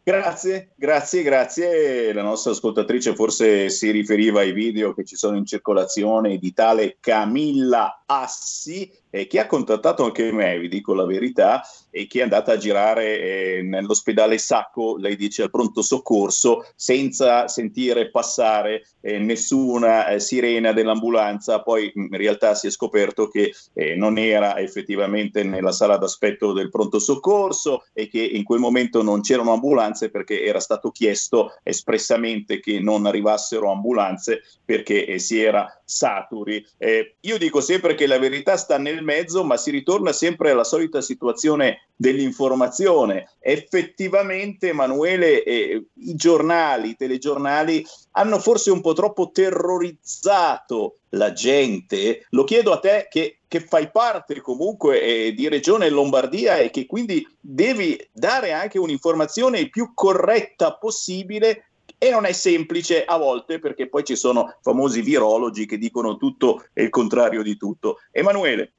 Grazie, 0.04 0.70
grazie, 0.74 1.22
grazie. 1.22 2.12
La 2.12 2.22
nostra 2.22 2.50
ascoltatrice 2.50 3.14
forse 3.14 3.70
si 3.70 3.90
riferiva 3.92 4.40
ai 4.40 4.52
video 4.52 4.94
che 4.94 5.04
ci 5.04 5.14
sono 5.14 5.36
in 5.36 5.46
circolazione 5.46 6.38
di 6.38 6.52
tale 6.52 6.96
Camilla 6.98 8.02
Assi, 8.04 8.92
eh, 9.14 9.26
che 9.26 9.38
ha 9.38 9.46
contattato 9.46 10.04
anche 10.04 10.32
me, 10.32 10.58
vi 10.58 10.68
dico 10.68 10.94
la 10.94 11.04
verità, 11.04 11.62
e 11.90 12.06
che 12.06 12.20
è 12.20 12.22
andata 12.22 12.52
a 12.52 12.56
girare 12.56 13.20
eh, 13.20 13.62
nell'ospedale 13.62 14.38
Sacco, 14.38 14.96
lei 14.96 15.14
dice 15.14 15.42
al 15.42 15.50
pronto 15.50 15.82
soccorso, 15.82 16.64
senza 16.74 17.46
sentire 17.48 18.10
passare 18.10 18.86
eh, 19.02 19.18
nessuna 19.18 20.08
eh, 20.08 20.18
sirena 20.18 20.72
dell'ambulanza. 20.72 21.60
Poi 21.60 21.92
in 21.94 22.08
realtà 22.10 22.54
si 22.54 22.68
è 22.68 22.70
scoperto 22.70 23.28
che 23.28 23.54
eh, 23.74 23.94
non 23.94 24.16
era 24.16 24.56
effettivamente 24.58 25.42
nella 25.42 25.72
sala 25.72 25.98
d'aspetto 25.98 26.54
del 26.54 26.70
pronto 26.70 26.98
soccorso 26.98 27.84
e 27.92 28.08
che 28.08 28.22
in 28.22 28.44
quel 28.44 28.60
momento 28.60 29.02
non 29.02 29.20
c'erano 29.20 29.52
ambulanze 29.52 30.08
perché 30.08 30.42
era 30.42 30.60
stato 30.60 30.90
chiesto 30.90 31.58
espressamente 31.62 32.58
che 32.60 32.80
non 32.80 33.04
arrivassero 33.04 33.70
ambulanze 33.70 34.42
perché 34.64 35.04
eh, 35.04 35.18
si 35.18 35.42
era 35.42 35.81
saturi. 35.92 36.64
Eh, 36.78 37.16
io 37.20 37.38
dico 37.38 37.60
sempre 37.60 37.94
che 37.94 38.06
la 38.06 38.18
verità 38.18 38.56
sta 38.56 38.78
nel 38.78 39.02
mezzo, 39.02 39.44
ma 39.44 39.56
si 39.56 39.70
ritorna 39.70 40.12
sempre 40.12 40.50
alla 40.50 40.64
solita 40.64 41.00
situazione 41.00 41.88
dell'informazione. 41.94 43.30
Effettivamente, 43.38 44.68
Emanuele, 44.68 45.42
eh, 45.44 45.84
i 45.94 46.14
giornali, 46.14 46.90
i 46.90 46.96
telegiornali 46.96 47.84
hanno 48.12 48.38
forse 48.38 48.70
un 48.70 48.80
po' 48.80 48.92
troppo 48.92 49.30
terrorizzato 49.30 50.98
la 51.10 51.32
gente. 51.32 52.26
Lo 52.30 52.44
chiedo 52.44 52.72
a 52.72 52.78
te 52.78 53.06
che, 53.10 53.38
che 53.46 53.60
fai 53.60 53.90
parte 53.90 54.40
comunque 54.40 55.00
eh, 55.00 55.32
di 55.32 55.48
Regione 55.48 55.88
Lombardia 55.90 56.56
e 56.56 56.70
che 56.70 56.86
quindi 56.86 57.26
devi 57.40 57.98
dare 58.12 58.52
anche 58.52 58.78
un'informazione 58.78 59.60
il 59.60 59.70
più 59.70 59.92
corretta 59.94 60.74
possibile 60.74 61.71
e 62.02 62.10
non 62.10 62.24
è 62.24 62.32
semplice 62.32 63.04
a 63.04 63.16
volte 63.16 63.60
perché 63.60 63.88
poi 63.88 64.02
ci 64.02 64.16
sono 64.16 64.56
famosi 64.60 65.02
virologi 65.02 65.66
che 65.66 65.78
dicono 65.78 66.16
tutto 66.16 66.64
e 66.72 66.82
il 66.82 66.90
contrario 66.90 67.44
di 67.44 67.56
tutto. 67.56 67.98
Emanuele. 68.10 68.72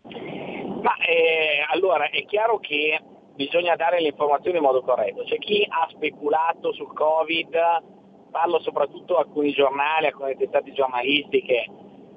Ma 0.00 0.96
eh, 0.96 1.62
allora 1.68 2.08
è 2.08 2.24
chiaro 2.24 2.58
che 2.58 2.98
bisogna 3.34 3.76
dare 3.76 4.00
le 4.00 4.08
informazioni 4.08 4.56
in 4.56 4.62
modo 4.62 4.80
corretto. 4.80 5.24
C'è 5.24 5.36
chi 5.36 5.62
ha 5.68 5.86
speculato 5.90 6.72
sul 6.72 6.90
Covid, 6.94 7.54
parlo 8.30 8.60
soprattutto 8.60 9.16
a 9.16 9.20
alcuni 9.20 9.52
giornali, 9.52 10.06
alcune 10.06 10.38
testate 10.38 10.72
giornalistiche, 10.72 11.66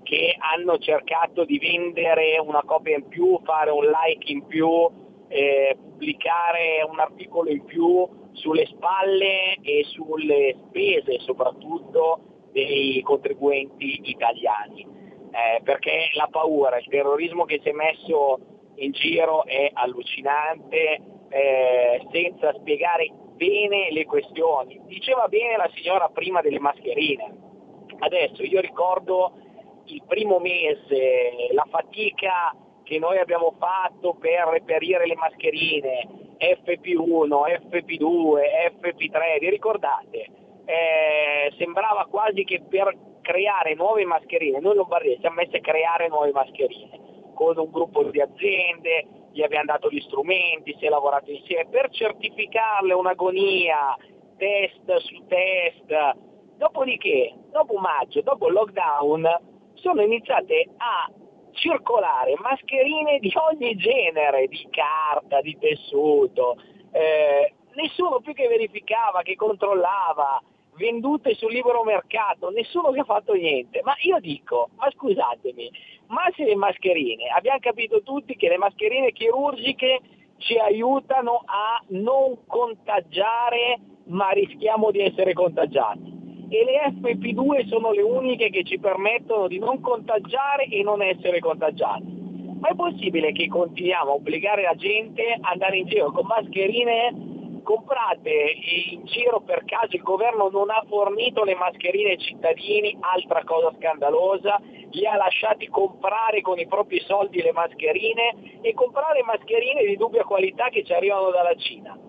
che 0.04 0.34
hanno 0.40 0.78
cercato 0.78 1.44
di 1.44 1.60
vendere 1.60 2.40
una 2.40 2.64
copia 2.64 2.96
in 2.96 3.06
più, 3.10 3.38
fare 3.44 3.70
un 3.70 3.84
like 3.84 4.32
in 4.32 4.46
più, 4.48 4.90
eh, 5.28 5.78
pubblicare 5.78 6.88
un 6.90 7.02
articolo 7.02 7.50
in 7.50 7.66
più 7.66 8.19
sulle 8.40 8.66
spalle 8.66 9.58
e 9.62 9.84
sulle 9.86 10.56
spese 10.68 11.20
soprattutto 11.20 12.48
dei 12.52 13.02
contribuenti 13.02 14.10
italiani. 14.10 14.88
Eh, 15.32 15.62
perché 15.64 16.10
la 16.16 16.28
paura, 16.30 16.80
il 16.80 16.88
terrorismo 16.88 17.46
che 17.46 17.60
si 17.62 17.70
è 17.70 17.72
messo 17.72 18.40
in 18.76 18.92
giro 18.92 19.46
è 19.46 19.70
allucinante, 19.74 21.00
eh, 21.30 22.08
senza 22.12 22.54
spiegare 22.54 23.12
bene 23.36 23.92
le 23.92 24.06
questioni. 24.06 24.82
Diceva 24.86 25.28
bene 25.28 25.56
la 25.56 25.70
signora 25.76 26.10
prima 26.10 26.42
delle 26.42 26.60
mascherine. 26.60 27.38
Adesso 28.00 28.44
io 28.44 28.60
ricordo 28.60 29.34
il 29.86 30.04
primo 30.08 30.40
mese, 30.40 31.50
la 31.52 31.66
fatica 31.70 32.56
che 32.84 32.98
noi 32.98 33.20
abbiamo 33.20 33.54
fatto 33.60 34.16
per 34.16 34.48
reperire 34.48 35.06
le 35.06 35.16
mascherine, 35.16 36.08
FP1, 36.40 37.30
FP2, 37.68 38.40
FP3, 38.80 39.40
vi 39.40 39.50
ricordate? 39.50 40.30
Eh, 40.66 41.54
sembrava 41.58 42.08
quasi 42.10 42.44
che 42.44 42.62
per 42.68 42.96
creare 43.22 43.76
nuove 43.76 44.06
mascherine, 44.06 44.60
noi 44.60 44.76
Lombardia 44.76 45.18
siamo 45.20 45.36
messi 45.36 45.58
a 45.58 45.62
creare 45.62 46.08
nuove 46.08 46.32
mascherine 46.32 47.00
con 47.40 47.58
un 47.58 47.72
gruppo 47.72 48.04
di 48.04 48.20
aziende, 48.20 49.08
gli 49.32 49.42
abbiamo 49.42 49.66
dato 49.66 49.90
gli 49.90 50.02
strumenti, 50.02 50.76
si 50.78 50.86
è 50.86 50.90
lavorato 50.90 51.32
insieme 51.32 51.68
per 51.70 51.90
certificarle 51.90 52.94
un'agonia, 52.94 53.96
test 54.36 54.96
su 54.98 55.26
test. 55.26 56.18
Dopodiché, 56.58 57.34
dopo 57.50 57.78
maggio, 57.78 58.22
dopo 58.22 58.48
il 58.48 58.54
lockdown, 58.54 59.26
sono 59.76 60.02
iniziate 60.02 60.68
a 60.76 61.10
circolare 61.52 62.36
mascherine 62.40 63.20
di 63.20 63.32
ogni 63.36 63.76
genere, 63.76 64.48
di 64.48 64.68
carta, 64.70 65.42
di 65.42 65.58
tessuto, 65.58 66.58
eh, 66.92 67.54
nessuno 67.76 68.20
più 68.20 68.34
che 68.34 68.48
verificava, 68.48 69.22
che 69.22 69.36
controllava, 69.36 70.42
vendute 70.76 71.36
sul 71.36 71.52
libero 71.52 71.84
mercato, 71.84 72.50
nessuno 72.50 72.92
che 72.92 73.02
ha 73.02 73.06
fatto 73.06 73.34
niente. 73.34 73.82
Ma 73.84 73.94
io 74.02 74.20
dico, 74.20 74.70
ma 74.78 74.90
scusatemi, 74.92 75.70
ma 76.08 76.24
se 76.36 76.46
le 76.46 76.56
mascherine, 76.56 77.28
abbiamo 77.28 77.60
capito 77.60 78.02
tutti 78.02 78.36
che 78.36 78.48
le 78.48 78.58
mascherine 78.58 79.12
chirurgiche 79.12 80.00
ci 80.38 80.58
aiutano 80.58 81.44
a 81.46 81.84
non 81.90 82.46
contagiare, 82.48 83.80
ma 84.06 84.30
rischiamo 84.30 84.90
di 84.92 85.02
essere 85.02 85.34
contagiati. 85.34 86.19
E 86.50 86.64
le 86.64 86.82
FP2 87.00 87.68
sono 87.68 87.92
le 87.92 88.02
uniche 88.02 88.50
che 88.50 88.64
ci 88.64 88.80
permettono 88.80 89.48
di 89.48 89.60
non 89.60 89.80
contagiare 89.82 90.66
e 90.66 90.82
non 90.84 91.02
essere 91.02 91.40
contagiati. 91.40 92.18
Ma 92.60 92.70
è 92.70 92.76
possibile 92.76 93.32
che 93.32 93.48
continuiamo 93.48 94.12
a 94.12 94.16
obbligare 94.16 94.64
la 94.64 94.76
gente 94.76 95.34
ad 95.34 95.44
andare 95.44 95.78
in 95.78 95.88
giro 95.88 96.12
con 96.12 96.26
mascherine 96.26 97.38
comprate 97.70 98.56
in 98.90 99.06
giro 99.06 99.42
per 99.42 99.64
caso 99.66 99.96
il 99.96 100.02
governo 100.02 100.50
non 100.50 100.72
ha 100.72 100.84
fornito 100.88 101.44
le 101.44 101.54
mascherine 101.54 102.12
ai 102.12 102.18
cittadini, 102.18 102.98
altra 103.00 103.44
cosa 103.44 103.72
scandalosa, 103.78 104.60
li 104.90 105.06
ha 105.06 105.16
lasciati 105.16 105.68
comprare 105.68 106.42
con 106.42 106.58
i 106.58 106.66
propri 106.66 107.00
soldi 107.02 107.44
le 107.44 107.52
mascherine 107.52 108.60
e 108.62 108.74
comprare 108.74 109.22
mascherine 109.22 109.86
di 109.86 109.98
dubbia 109.98 110.24
qualità 110.24 110.70
che 110.70 110.84
ci 110.84 110.94
arrivano 110.94 111.30
dalla 111.30 111.54
Cina. 111.54 112.09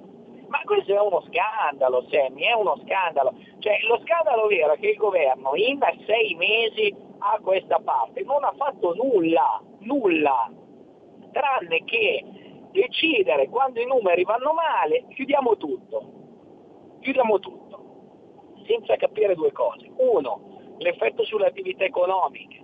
Ma 0.51 0.61
questo 0.65 0.93
è 0.93 1.01
uno 1.01 1.23
scandalo, 1.29 2.05
Sammy, 2.11 2.43
è 2.43 2.53
uno 2.55 2.77
scandalo. 2.85 3.35
Cioè, 3.61 3.79
lo 3.87 4.01
scandalo 4.03 4.49
vero 4.49 4.73
è 4.73 4.79
che 4.81 4.89
il 4.89 4.97
governo 4.97 5.55
in 5.55 5.79
sei 6.07 6.35
mesi 6.35 6.93
a 7.19 7.39
questa 7.41 7.79
parte 7.79 8.23
non 8.25 8.43
ha 8.43 8.53
fatto 8.57 8.93
nulla, 8.95 9.63
nulla, 9.79 10.51
tranne 11.31 11.85
che 11.85 12.25
decidere 12.73 13.49
quando 13.49 13.81
i 13.81 13.87
numeri 13.87 14.25
vanno 14.25 14.53
male, 14.53 15.07
chiudiamo 15.11 15.57
tutto, 15.57 16.03
chiudiamo 17.01 17.39
tutto, 17.39 17.85
senza 18.67 18.97
capire 18.97 19.37
due 19.37 19.53
cose. 19.53 19.89
Uno, 19.99 20.75
l'effetto 20.79 21.23
sulle 21.25 21.47
attività 21.47 21.85
economiche, 21.85 22.61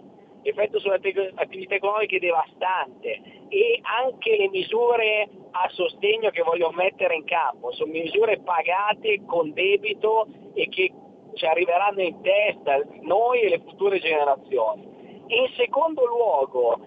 l'effetto 0.47 0.79
sulle 0.79 1.01
attività 1.35 1.75
economiche 1.75 2.17
è 2.17 2.21
devastante 2.21 3.21
e 3.49 3.81
anche 3.83 4.37
le 4.37 4.49
misure 4.49 5.29
a 5.51 5.69
sostegno 5.71 6.31
che 6.31 6.43
voglio 6.43 6.71
mettere 6.71 7.17
in 7.17 7.25
campo, 7.25 7.73
sono 7.73 7.91
misure 7.91 8.39
pagate 8.39 9.23
con 9.27 9.53
debito 9.53 10.29
e 10.55 10.69
che 10.69 10.93
ci 11.35 11.47
arriveranno 11.47 12.01
in 12.01 12.21
testa 12.23 12.81
noi 13.03 13.41
e 13.41 13.49
le 13.49 13.61
future 13.61 13.99
generazioni. 13.99 14.95
e 15.27 15.37
in 15.37 15.49
secondo 15.57 16.07
luogo 16.07 16.79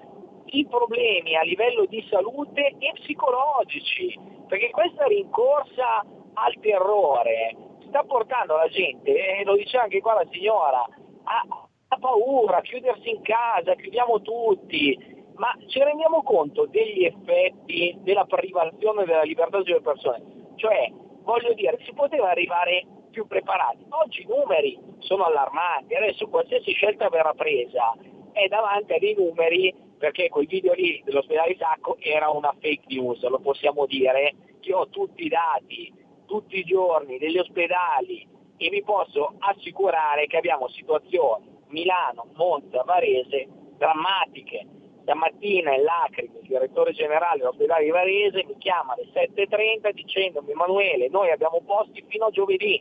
i 0.52 0.66
problemi 0.66 1.36
a 1.36 1.42
livello 1.42 1.86
di 1.86 2.02
salute 2.10 2.76
e 2.80 2.92
psicologici, 2.94 4.18
perché 4.48 4.70
questa 4.70 5.06
rincorsa 5.06 6.06
al 6.34 6.54
terrore 6.62 7.56
sta 7.88 8.04
portando 8.04 8.56
la 8.56 8.68
gente, 8.70 9.12
e 9.12 9.44
lo 9.44 9.56
dice 9.56 9.78
anche 9.78 10.00
qua 10.00 10.14
la 10.14 10.28
signora, 10.32 10.88
a, 11.24 11.69
a 11.92 11.98
paura, 11.98 12.62
chiudersi 12.62 13.10
in 13.10 13.22
casa, 13.22 13.74
chiudiamo 13.74 14.22
tutti, 14.22 14.96
ma 15.38 15.56
ci 15.68 15.80
rendiamo 15.84 16.22
conto 16.22 16.68
degli 16.68 17.04
effetti 17.04 17.98
della 18.02 18.26
privazione 18.26 19.06
della 19.06 19.24
libertà 19.24 19.64
delle 19.64 19.82
persone? 19.82 20.22
Cioè, 20.56 20.92
voglio 21.24 21.54
dire, 21.54 21.80
si 21.86 21.94
poteva 21.94 22.30
arrivare 22.30 22.86
più 23.10 23.26
preparati. 23.26 23.88
Oggi 23.90 24.22
i 24.22 24.28
numeri 24.28 24.80
sono 25.00 25.24
allarmanti, 25.24 25.96
adesso 25.96 26.28
qualsiasi 26.28 26.74
scelta 26.74 27.10
verrà 27.10 27.34
presa 27.34 27.96
è 28.34 28.48
davanti 28.48 28.94
a 28.94 29.00
dei 29.00 29.16
numeri, 29.16 29.74
perché 29.98 30.30
quei 30.30 30.46
video 30.46 30.74
lì 30.74 31.02
dell'ospedale 31.04 31.56
Sacco 31.58 31.98
era 32.00 32.30
una 32.30 32.54
fake 32.60 32.86
news, 32.88 33.24
lo 33.28 33.40
possiamo 33.40 33.88
dire, 33.88 34.36
che 34.60 34.74
ho 34.74 34.88
tutti 34.90 35.26
i 35.26 35.30
dati, 35.30 35.92
tutti 36.28 36.60
i 36.60 36.64
giorni 36.64 37.18
degli 37.18 37.40
ospedali 37.40 38.28
e 38.58 38.70
vi 38.70 38.84
posso 38.84 39.34
assicurare 39.40 40.28
che 40.28 40.38
abbiamo 40.38 40.68
situazioni, 40.68 41.58
Milano, 41.70 42.28
Monza, 42.36 42.84
Varese, 42.84 43.48
drammatiche. 43.78 44.68
Stamattina 45.02 45.74
in 45.74 45.84
lacrime 45.84 46.38
il 46.40 46.48
direttore 46.48 46.92
generale 46.94 47.40
dell'ospedale 47.40 47.84
di 47.84 47.90
Varese 47.90 48.44
mi 48.46 48.56
chiama 48.58 48.94
alle 48.94 49.08
7.30 49.12 49.92
dicendomi 49.92 50.52
Emanuele 50.52 51.10
noi 51.10 51.32
abbiamo 51.32 51.62
posti 51.66 52.04
fino 52.08 52.26
a 52.26 52.30
giovedì, 52.30 52.80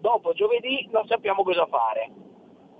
dopo 0.00 0.34
giovedì 0.34 0.86
non 0.90 1.06
sappiamo 1.06 1.42
cosa 1.42 1.64
fare. 1.66 2.10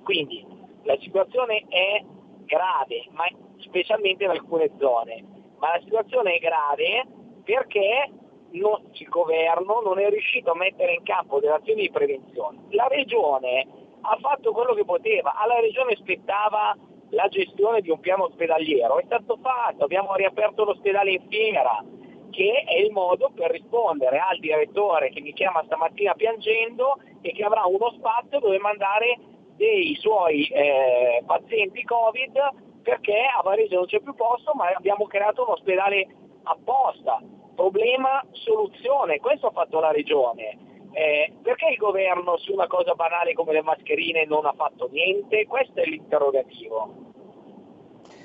Quindi 0.03 0.45
la 0.83 0.97
situazione 1.01 1.65
è 1.69 2.05
grave, 2.45 3.07
ma 3.13 3.25
specialmente 3.59 4.25
in 4.25 4.31
alcune 4.31 4.71
zone, 4.79 5.25
ma 5.59 5.73
la 5.73 5.81
situazione 5.83 6.35
è 6.35 6.39
grave 6.39 7.07
perché 7.45 8.11
non- 8.51 8.89
il 8.93 9.09
governo 9.09 9.81
non 9.81 9.99
è 9.99 10.09
riuscito 10.11 10.51
a 10.51 10.57
mettere 10.57 10.95
in 10.95 11.03
campo 11.03 11.41
delle 11.41 11.55
azioni 11.55 11.83
di 11.83 11.91
prevenzione. 11.91 12.59
La 12.71 12.87
regione 12.89 13.67
ha 14.09 14.19
fatto 14.21 14.53
quello 14.53 14.75
che 14.75 14.85
poteva, 14.85 15.35
alla 15.35 15.61
regione 15.61 15.97
spettava 15.97 16.77
la 17.11 17.29
gestione 17.29 17.81
di 17.81 17.91
un 17.91 18.01
piano 18.01 18.25
ospedaliero, 18.25 18.99
è 18.99 19.05
stato 19.05 19.39
fatto, 19.41 19.85
abbiamo 19.85 20.15
riaperto 20.15 20.65
l'ospedale 20.65 21.13
in 21.13 21.23
fiera, 21.29 21.85
che 22.31 22.65
è 22.67 22.79
il 22.79 22.93
modo 22.93 23.31
per 23.35 23.51
rispondere 23.51 24.19
al 24.19 24.39
direttore 24.39 25.11
che 25.11 25.21
mi 25.21 25.33
chiama 25.33 25.63
stamattina 25.65 26.15
piangendo 26.15 26.99
e 27.23 27.33
che 27.33 27.45
avrà 27.45 27.65
uno 27.65 27.91
spazio 27.93 28.41
dove 28.41 28.59
mandare 28.59 29.19
dei 29.57 29.97
suoi 29.97 30.47
eh, 30.49 31.23
pazienti 31.25 31.83
Covid 31.83 32.65
perché 32.83 33.27
a 33.37 33.43
Varese 33.43 33.75
non 33.75 33.87
c'è 33.87 34.01
più 34.01 34.15
posto, 34.15 34.53
ma 34.55 34.69
abbiamo 34.69 35.07
creato 35.07 35.43
un 35.43 35.55
ospedale 35.55 36.07
apposta. 36.45 37.21
Problema, 37.57 38.25
soluzione, 38.31 39.19
questo 39.19 39.49
ha 39.49 39.51
fatto 39.51 39.81
la 39.81 39.91
regione. 39.91 40.57
Eh, 40.97 41.31
perché 41.43 41.67
il 41.69 41.77
governo 41.77 42.39
su 42.39 42.55
una 42.55 42.67
cosa 42.67 42.95
banale 42.95 43.35
come 43.35 43.53
le 43.53 43.61
mascherine 43.61 44.25
non 44.25 44.47
ha 44.47 44.55
fatto 44.57 44.89
niente? 44.91 45.45
Questo 45.47 45.83
è 45.83 45.85
l'interrogativo. 45.85 47.13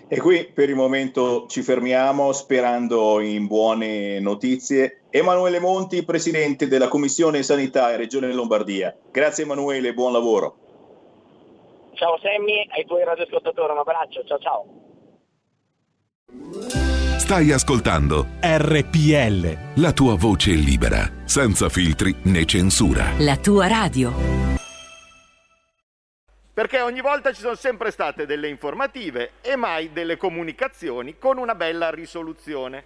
E 0.07 0.17
qui 0.21 0.45
per 0.45 0.69
il 0.69 0.75
momento 0.75 1.47
ci 1.47 1.63
fermiamo 1.63 2.31
sperando 2.31 3.19
in 3.19 3.47
buone 3.47 4.21
notizie. 4.21 5.01
Emanuele 5.09 5.59
Monti, 5.59 6.05
presidente 6.05 6.69
della 6.69 6.87
Commissione 6.87 7.43
Sanità 7.43 7.91
e 7.91 7.97
Regione 7.97 8.31
Lombardia. 8.31 8.97
Grazie 9.11 9.43
Emanuele, 9.43 9.93
buon 9.93 10.13
lavoro. 10.13 10.55
Ciao 11.95 12.17
Sammy, 12.19 12.65
ai 12.69 12.85
tuoi 12.85 13.03
radioascoltatori 13.03 13.73
un 13.73 13.79
abbraccio, 13.79 14.23
ciao 14.23 14.39
ciao. 14.39 14.65
Stai 17.31 17.53
ascoltando 17.53 18.27
RPL. 18.41 19.79
la 19.81 19.93
tua 19.93 20.17
voce 20.17 20.51
libera, 20.51 21.09
senza 21.23 21.69
filtri 21.69 22.13
né 22.23 22.43
censura. 22.43 23.13
La 23.19 23.37
tua 23.37 23.67
radio. 23.67 24.11
Perché 26.53 26.81
ogni 26.81 26.99
volta 26.99 27.31
ci 27.31 27.39
sono 27.39 27.55
sempre 27.55 27.89
state 27.91 28.25
delle 28.25 28.49
informative 28.49 29.35
e 29.39 29.55
mai 29.55 29.93
delle 29.93 30.17
comunicazioni 30.17 31.17
con 31.17 31.37
una 31.37 31.55
bella 31.55 31.89
risoluzione. 31.89 32.83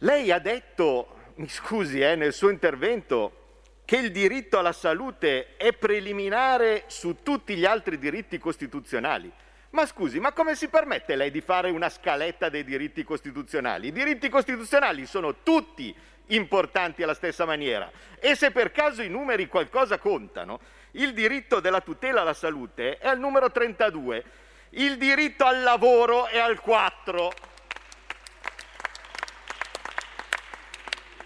Lei 0.00 0.30
ha 0.30 0.38
detto, 0.38 1.32
mi 1.36 1.48
scusi, 1.48 2.00
eh, 2.00 2.16
nel 2.16 2.34
suo 2.34 2.50
intervento, 2.50 3.62
che 3.86 3.96
il 3.96 4.12
diritto 4.12 4.58
alla 4.58 4.72
salute 4.72 5.56
è 5.56 5.72
preliminare 5.72 6.84
su 6.88 7.22
tutti 7.22 7.56
gli 7.56 7.64
altri 7.64 7.98
diritti 7.98 8.36
costituzionali. 8.36 9.32
Ma 9.70 9.84
scusi, 9.84 10.20
ma 10.20 10.32
come 10.32 10.54
si 10.54 10.68
permette 10.68 11.16
lei 11.16 11.30
di 11.30 11.40
fare 11.40 11.70
una 11.70 11.88
scaletta 11.88 12.48
dei 12.48 12.64
diritti 12.64 13.04
costituzionali? 13.04 13.88
I 13.88 13.92
diritti 13.92 14.28
costituzionali 14.28 15.06
sono 15.06 15.42
tutti 15.42 15.94
importanti 16.28 17.02
alla 17.02 17.14
stessa 17.14 17.44
maniera 17.44 17.90
e 18.18 18.34
se 18.34 18.50
per 18.50 18.72
caso 18.72 19.02
i 19.02 19.08
numeri 19.08 19.46
qualcosa 19.46 19.98
contano, 19.98 20.60
il 20.92 21.12
diritto 21.12 21.60
della 21.60 21.80
tutela 21.80 22.22
alla 22.22 22.32
salute 22.32 22.98
è 22.98 23.08
al 23.08 23.18
numero 23.18 23.50
32, 23.50 24.24
il 24.70 24.96
diritto 24.96 25.44
al 25.44 25.62
lavoro 25.62 26.26
è 26.26 26.38
al 26.38 26.60
4. 26.60 27.32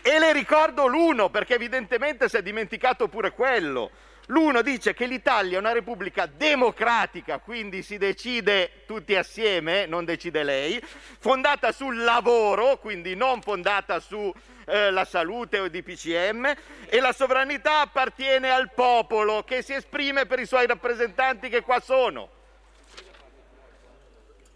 E 0.02 0.18
le 0.18 0.32
ricordo 0.32 0.86
l'uno, 0.86 1.28
perché 1.28 1.54
evidentemente 1.54 2.28
si 2.28 2.36
è 2.36 2.42
dimenticato 2.42 3.08
pure 3.08 3.32
quello. 3.32 3.90
L'uno 4.30 4.62
dice 4.62 4.94
che 4.94 5.06
l'Italia 5.06 5.56
è 5.56 5.60
una 5.60 5.72
repubblica 5.72 6.26
democratica, 6.26 7.38
quindi 7.40 7.82
si 7.82 7.98
decide 7.98 8.84
tutti 8.86 9.16
assieme, 9.16 9.86
non 9.86 10.04
decide 10.04 10.44
lei, 10.44 10.80
fondata 11.18 11.72
sul 11.72 12.04
lavoro, 12.04 12.78
quindi 12.78 13.16
non 13.16 13.42
fondata 13.42 13.98
sulla 13.98 15.04
salute 15.04 15.58
o 15.58 15.64
i 15.64 15.70
DPCM, 15.70 16.54
e 16.86 17.00
la 17.00 17.12
sovranità 17.12 17.80
appartiene 17.80 18.52
al 18.52 18.70
popolo 18.72 19.42
che 19.42 19.62
si 19.62 19.74
esprime 19.74 20.26
per 20.26 20.38
i 20.38 20.46
suoi 20.46 20.68
rappresentanti 20.68 21.48
che 21.48 21.62
qua 21.62 21.80
sono. 21.80 22.30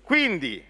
Quindi 0.02 0.64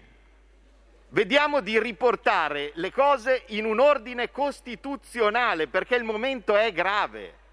vediamo 1.09 1.59
di 1.59 1.79
riportare 1.79 2.71
le 2.73 2.91
cose 2.91 3.43
in 3.49 3.65
un 3.65 3.79
ordine 3.79 4.31
costituzionale 4.31 5.67
perché 5.67 5.95
il 5.95 6.03
momento 6.03 6.55
è 6.55 6.71
grave. 6.71 7.43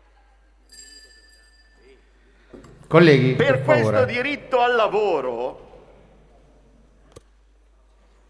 Colleghi, 2.93 3.33
Per 3.37 3.63
per 3.63 3.63
questo 3.63 4.05
diritto 4.05 4.61
al 4.61 4.75
lavoro 4.75 5.71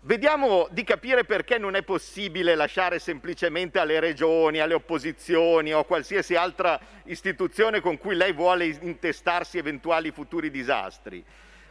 vediamo 0.02 0.68
di 0.70 0.84
capire 0.84 1.24
perché 1.24 1.58
non 1.58 1.74
è 1.74 1.82
possibile 1.82 2.54
lasciare 2.54 3.00
semplicemente 3.00 3.80
alle 3.80 3.98
regioni, 3.98 4.60
alle 4.60 4.74
opposizioni 4.74 5.74
o 5.74 5.80
a 5.80 5.84
qualsiasi 5.84 6.36
altra 6.36 6.78
istituzione 7.06 7.80
con 7.80 7.98
cui 7.98 8.14
lei 8.14 8.32
vuole 8.32 8.66
intestarsi 8.66 9.58
eventuali 9.58 10.12
futuri 10.12 10.48
disastri. 10.48 11.24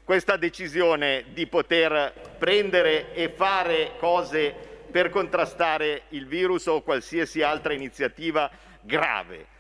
Questa 0.04 0.36
decisione 0.36 1.28
di 1.32 1.48
poter 1.48 2.12
prendere 2.38 3.14
e 3.14 3.30
fare 3.30 3.94
cose 4.00 4.54
per 4.92 5.10
contrastare 5.10 6.02
il 6.10 6.28
virus 6.28 6.66
o 6.66 6.82
qualsiasi 6.82 7.42
altra 7.42 7.72
iniziativa 7.72 8.52
grave 8.82 9.51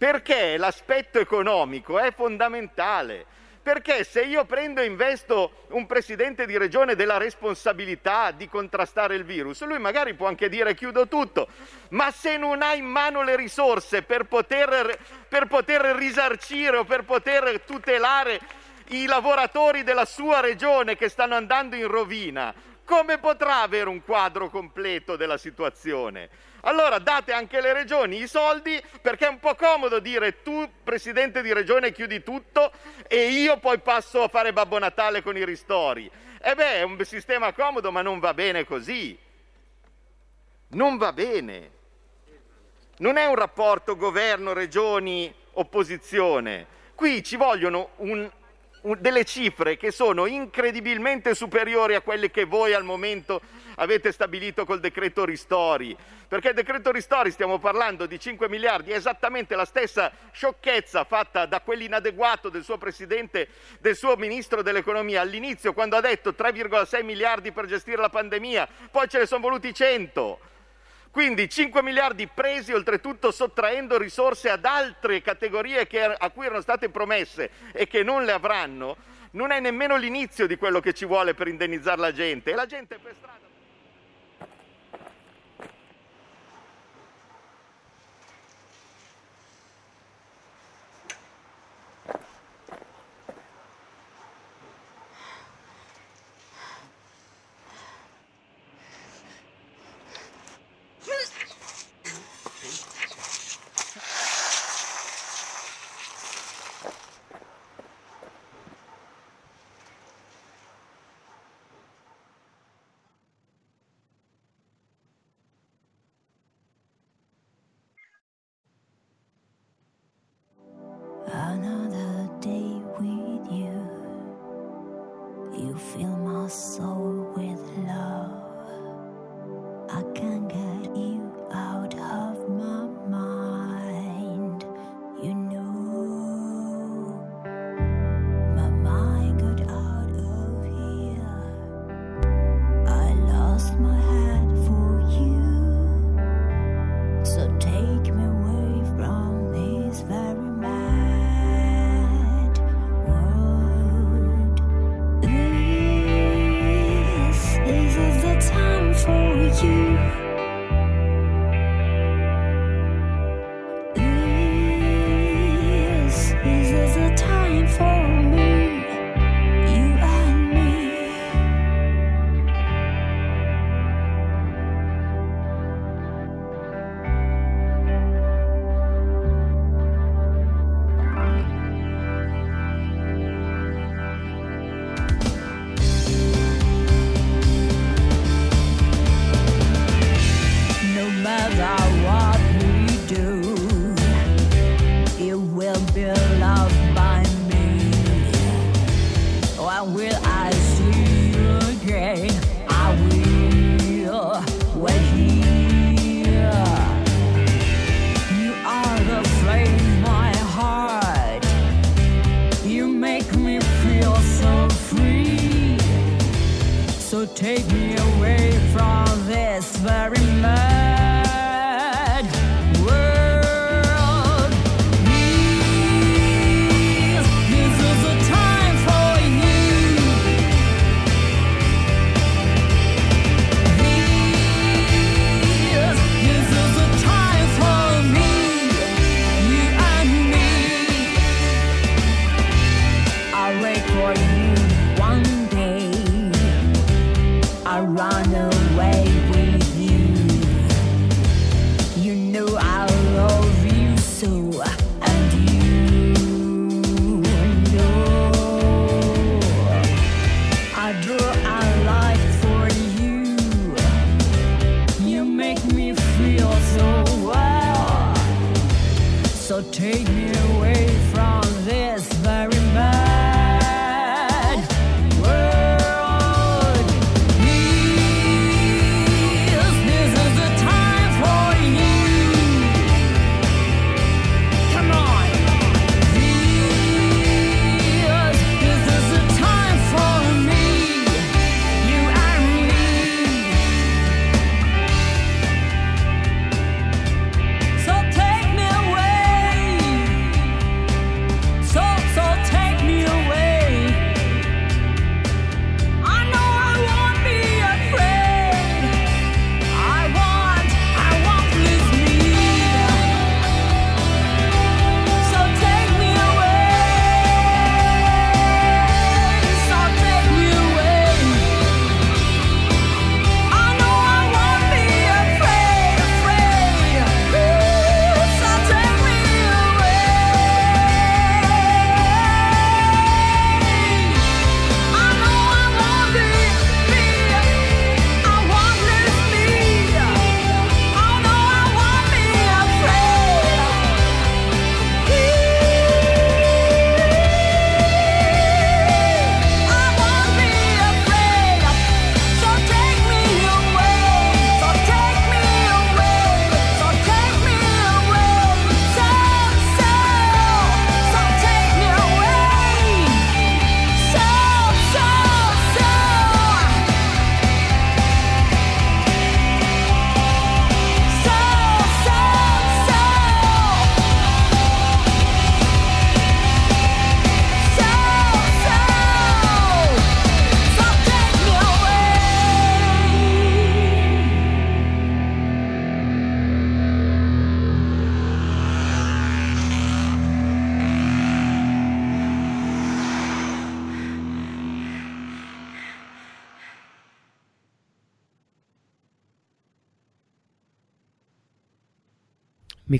perché 0.00 0.56
l'aspetto 0.56 1.18
economico 1.18 1.98
è 1.98 2.10
fondamentale. 2.10 3.26
Perché 3.62 4.02
se 4.02 4.22
io 4.22 4.46
prendo 4.46 4.80
e 4.80 4.86
investo 4.86 5.66
un 5.72 5.84
presidente 5.84 6.46
di 6.46 6.56
regione 6.56 6.94
della 6.94 7.18
responsabilità 7.18 8.30
di 8.30 8.48
contrastare 8.48 9.14
il 9.14 9.24
virus, 9.24 9.62
lui 9.66 9.78
magari 9.78 10.14
può 10.14 10.26
anche 10.26 10.48
dire 10.48 10.74
chiudo 10.74 11.06
tutto, 11.06 11.48
ma 11.90 12.10
se 12.10 12.38
non 12.38 12.62
ha 12.62 12.72
in 12.72 12.86
mano 12.86 13.22
le 13.22 13.36
risorse 13.36 14.00
per 14.00 14.24
poter, 14.24 14.98
per 15.28 15.48
poter 15.48 15.82
risarcire 15.94 16.78
o 16.78 16.84
per 16.84 17.04
poter 17.04 17.60
tutelare 17.60 18.40
i 18.92 19.04
lavoratori 19.04 19.82
della 19.82 20.06
sua 20.06 20.40
regione 20.40 20.96
che 20.96 21.10
stanno 21.10 21.34
andando 21.34 21.76
in 21.76 21.86
rovina, 21.86 22.54
come 22.86 23.18
potrà 23.18 23.60
avere 23.60 23.90
un 23.90 24.02
quadro 24.02 24.48
completo 24.48 25.16
della 25.16 25.36
situazione? 25.36 26.30
Allora 26.62 26.98
date 26.98 27.32
anche 27.32 27.58
alle 27.58 27.72
regioni 27.72 28.20
i 28.20 28.28
soldi 28.28 28.82
perché 29.00 29.26
è 29.26 29.30
un 29.30 29.38
po' 29.38 29.54
comodo 29.54 29.98
dire 29.98 30.42
tu 30.42 30.68
presidente 30.84 31.42
di 31.42 31.52
regione 31.52 31.92
chiudi 31.92 32.22
tutto 32.22 32.72
e 33.06 33.28
io 33.28 33.58
poi 33.58 33.78
passo 33.78 34.22
a 34.22 34.28
fare 34.28 34.52
Babbo 34.52 34.78
Natale 34.78 35.22
con 35.22 35.36
i 35.36 35.44
ristori. 35.44 36.10
E 36.42 36.54
beh, 36.54 36.74
è 36.76 36.82
un 36.82 37.02
sistema 37.04 37.52
comodo 37.52 37.90
ma 37.90 38.02
non 38.02 38.18
va 38.18 38.34
bene 38.34 38.64
così. 38.64 39.18
Non 40.68 40.96
va 40.98 41.12
bene. 41.12 41.70
Non 42.98 43.16
è 43.16 43.24
un 43.26 43.34
rapporto 43.34 43.96
governo, 43.96 44.52
regioni, 44.52 45.34
opposizione. 45.52 46.66
Qui 46.94 47.22
ci 47.24 47.36
vogliono 47.36 47.90
un- 47.96 48.30
delle 48.98 49.24
cifre 49.24 49.76
che 49.76 49.90
sono 49.90 50.26
incredibilmente 50.26 51.34
superiori 51.34 51.94
a 51.94 52.00
quelle 52.00 52.30
che 52.30 52.44
voi 52.44 52.72
al 52.72 52.84
momento 52.84 53.40
avete 53.76 54.12
stabilito 54.12 54.64
col 54.64 54.80
decreto 54.80 55.24
ristori. 55.24 55.96
Perché 56.28 56.48
il 56.48 56.54
decreto 56.54 56.92
ristori 56.92 57.30
stiamo 57.30 57.58
parlando 57.58 58.06
di 58.06 58.18
5 58.18 58.48
miliardi, 58.48 58.92
è 58.92 58.96
esattamente 58.96 59.56
la 59.56 59.64
stessa 59.64 60.12
sciocchezza 60.30 61.04
fatta 61.04 61.46
da 61.46 61.60
quell'inadeguato 61.60 62.48
del 62.48 62.62
suo 62.62 62.78
presidente, 62.78 63.48
del 63.80 63.96
suo 63.96 64.16
ministro 64.16 64.62
dell'economia 64.62 65.22
all'inizio 65.22 65.72
quando 65.72 65.96
ha 65.96 66.00
detto 66.00 66.30
3,6 66.30 67.04
miliardi 67.04 67.50
per 67.50 67.66
gestire 67.66 68.00
la 68.00 68.10
pandemia, 68.10 68.68
poi 68.90 69.08
ce 69.08 69.18
ne 69.18 69.26
sono 69.26 69.40
voluti 69.40 69.74
100. 69.74 70.49
Quindi 71.10 71.48
5 71.48 71.82
miliardi 71.82 72.28
presi 72.28 72.72
oltretutto 72.72 73.32
sottraendo 73.32 73.98
risorse 73.98 74.48
ad 74.48 74.64
altre 74.64 75.20
categorie 75.22 75.86
che- 75.88 76.04
a 76.04 76.30
cui 76.30 76.46
erano 76.46 76.60
state 76.60 76.88
promesse 76.88 77.50
e 77.72 77.88
che 77.88 78.04
non 78.04 78.24
le 78.24 78.32
avranno, 78.32 78.96
non 79.32 79.50
è 79.50 79.58
nemmeno 79.58 79.96
l'inizio 79.96 80.46
di 80.46 80.56
quello 80.56 80.78
che 80.78 80.92
ci 80.92 81.04
vuole 81.06 81.34
per 81.34 81.48
indennizzare 81.48 82.00
la 82.00 82.12
gente. 82.12 82.52
E 82.52 82.54
la 82.54 82.66
gente 82.66 82.98
per 82.98 83.14
strada... 83.18 83.49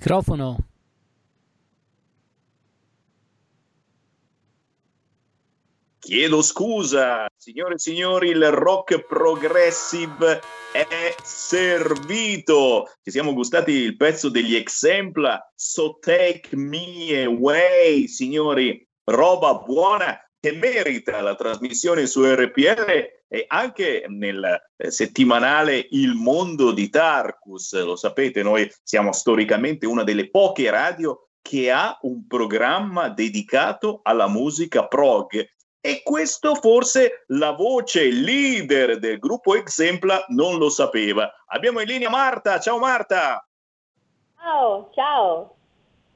Microfono. 0.01 0.57
Chiedo 5.99 6.41
scusa, 6.41 7.27
signore 7.37 7.75
e 7.75 7.79
signori, 7.79 8.31
il 8.31 8.51
rock 8.51 9.05
progressive 9.05 10.41
è 10.73 11.15
servito. 11.23 12.91
Ci 13.03 13.11
siamo 13.11 13.35
gustati 13.35 13.73
il 13.73 13.97
pezzo 13.99 14.31
degli 14.31 14.57
Exempla, 14.57 15.53
So 15.55 15.99
Take 16.01 16.57
Me 16.57 17.25
Away, 17.25 18.09
signori, 18.09 18.89
roba 19.05 19.53
buona 19.57 20.19
che 20.41 20.53
merita 20.53 21.21
la 21.21 21.35
trasmissione 21.35 22.07
su 22.07 22.25
RPL 22.25 23.20
e 23.33 23.45
anche 23.47 24.07
nel 24.09 24.61
eh, 24.77 24.91
settimanale 24.91 25.87
Il 25.91 26.15
Mondo 26.15 26.73
di 26.73 26.91
Tarkus. 26.91 27.81
Lo 27.85 27.95
sapete, 27.95 28.43
noi 28.43 28.69
siamo 28.83 29.13
storicamente 29.13 29.87
una 29.87 30.03
delle 30.03 30.29
poche 30.31 30.69
radio 30.69 31.29
che 31.41 31.71
ha 31.71 31.97
un 32.03 32.27
programma 32.27 33.09
dedicato 33.09 34.01
alla 34.03 34.27
musica 34.27 34.87
prog 34.89 35.49
e 35.81 36.03
questo 36.03 36.57
forse 36.57 37.25
la 37.29 37.53
voce 37.53 38.11
leader 38.11 38.99
del 38.99 39.19
gruppo 39.19 39.55
Exempla 39.55 40.25
non 40.29 40.59
lo 40.59 40.69
sapeva. 40.69 41.33
Abbiamo 41.47 41.81
in 41.81 41.87
linea 41.87 42.11
Marta. 42.11 42.59
Ciao 42.59 42.79
Marta. 42.79 43.47
Ciao, 44.37 44.91
ciao. 44.93 45.57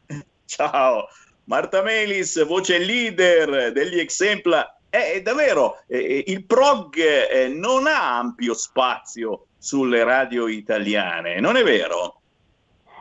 Ciao. 0.44 1.08
Marta 1.44 1.82
Melis, 1.82 2.44
voce 2.44 2.78
leader 2.78 3.70
degli 3.72 3.98
Exempla. 4.00 4.68
Eh, 4.94 5.14
È, 5.14 5.22
davvero, 5.22 5.82
eh, 5.88 6.24
il 6.28 6.46
prog 6.46 6.96
eh, 6.98 7.48
non 7.48 7.86
ha 7.88 8.16
ampio 8.18 8.54
spazio 8.54 9.48
sulle 9.58 10.04
radio 10.04 10.46
italiane, 10.46 11.40
non 11.40 11.56
è 11.56 11.64
vero? 11.64 12.22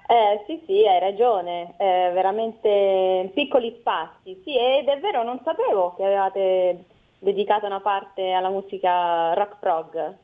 Eh, 0.08 0.44
sì, 0.48 0.62
sì, 0.66 0.86
hai 0.88 1.00
ragione, 1.00 1.76
eh, 1.78 2.12
veramente 2.14 3.32
piccoli 3.34 3.76
spazi. 3.80 4.42
Sì, 4.44 4.58
ed 4.58 4.88
è 4.88 5.00
vero, 5.00 5.24
non 5.24 5.42
sapevo 5.44 5.96
che 5.96 6.04
avevate 6.06 6.86
dedicato 7.20 7.66
una 7.66 7.80
parte 7.82 8.32
alla 8.32 8.50
musica 8.50 9.34
rock 9.34 9.60
prog. 9.60 10.18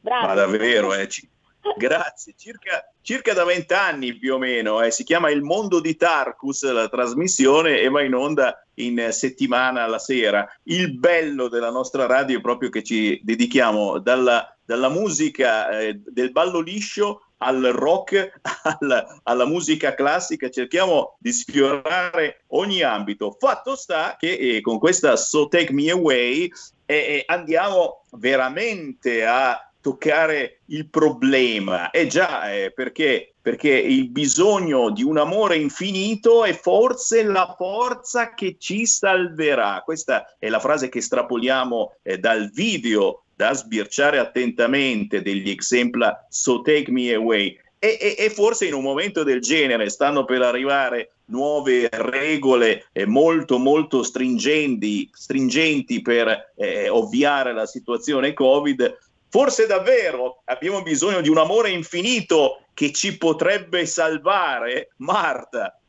Bravi. 0.00 0.26
Ma 0.26 0.34
davvero, 0.34 0.94
eh, 0.94 1.08
ci- 1.08 1.31
grazie. 1.76 2.34
Circa, 2.36 2.92
circa 3.00 3.32
da 3.32 3.44
vent'anni 3.44 4.16
più 4.18 4.34
o 4.34 4.38
meno, 4.38 4.82
eh, 4.82 4.90
si 4.90 5.04
chiama 5.04 5.30
Il 5.30 5.42
Mondo 5.42 5.80
di 5.80 5.96
Tarkus, 5.96 6.70
la 6.70 6.88
trasmissione, 6.88 7.80
e 7.80 7.88
va 7.88 8.02
in 8.02 8.14
onda 8.14 8.64
in 8.74 9.08
settimana 9.10 9.82
alla 9.82 9.98
sera. 9.98 10.46
Il 10.64 10.98
bello 10.98 11.48
della 11.48 11.70
nostra 11.70 12.06
radio 12.06 12.38
è 12.38 12.40
proprio 12.40 12.70
che 12.70 12.82
ci 12.82 13.20
dedichiamo 13.22 13.98
dalla, 13.98 14.56
dalla 14.64 14.88
musica 14.88 15.78
eh, 15.78 16.00
del 16.04 16.32
ballo 16.32 16.60
liscio 16.60 17.26
al 17.38 17.60
rock, 17.60 18.40
al- 18.80 19.20
alla 19.24 19.46
musica 19.46 19.94
classica, 19.94 20.48
cerchiamo 20.48 21.16
di 21.18 21.32
sfiorare 21.32 22.44
ogni 22.48 22.82
ambito. 22.82 23.36
Fatto 23.38 23.76
sta 23.76 24.16
che 24.18 24.32
eh, 24.32 24.60
con 24.60 24.78
questa 24.78 25.16
So 25.16 25.48
Take 25.48 25.72
Me 25.72 25.90
Away 25.90 26.50
eh, 26.86 26.94
eh, 26.94 27.22
andiamo 27.26 28.04
veramente 28.12 29.24
a 29.24 29.71
toccare 29.82 30.60
il 30.66 30.88
problema. 30.88 31.90
E 31.90 32.06
già, 32.06 32.50
eh, 32.50 32.70
perché? 32.70 33.34
Perché 33.42 33.70
il 33.70 34.08
bisogno 34.08 34.90
di 34.90 35.02
un 35.02 35.18
amore 35.18 35.56
infinito 35.56 36.44
è 36.44 36.54
forse 36.54 37.24
la 37.24 37.54
forza 37.58 38.32
che 38.32 38.56
ci 38.58 38.86
salverà. 38.86 39.82
Questa 39.84 40.36
è 40.38 40.48
la 40.48 40.60
frase 40.60 40.88
che 40.88 40.98
estrapoliamo 40.98 41.96
eh, 42.02 42.18
dal 42.18 42.50
video 42.50 43.24
da 43.34 43.52
sbirciare 43.52 44.18
attentamente 44.18 45.20
degli 45.20 45.50
exempla 45.50 46.26
So 46.30 46.62
Take 46.62 46.90
Me 46.92 47.12
Away. 47.12 47.58
E, 47.80 47.98
e- 48.00 48.14
e 48.16 48.30
forse 48.30 48.66
in 48.66 48.74
un 48.74 48.84
momento 48.84 49.24
del 49.24 49.40
genere 49.40 49.90
stanno 49.90 50.24
per 50.24 50.42
arrivare 50.42 51.14
nuove 51.24 51.88
regole 51.90 52.86
eh, 52.92 53.06
molto 53.06 53.58
molto 53.58 54.04
stringenti, 54.04 55.10
stringenti 55.12 56.00
per 56.00 56.52
eh, 56.54 56.88
ovviare 56.88 57.52
la 57.52 57.66
situazione 57.66 58.34
Covid. 58.34 58.98
Forse 59.32 59.66
davvero 59.66 60.42
abbiamo 60.44 60.82
bisogno 60.82 61.22
di 61.22 61.30
un 61.30 61.38
amore 61.38 61.70
infinito 61.70 62.64
che 62.74 62.92
ci 62.92 63.16
potrebbe 63.16 63.86
salvare, 63.86 64.90
Marta. 64.96 65.80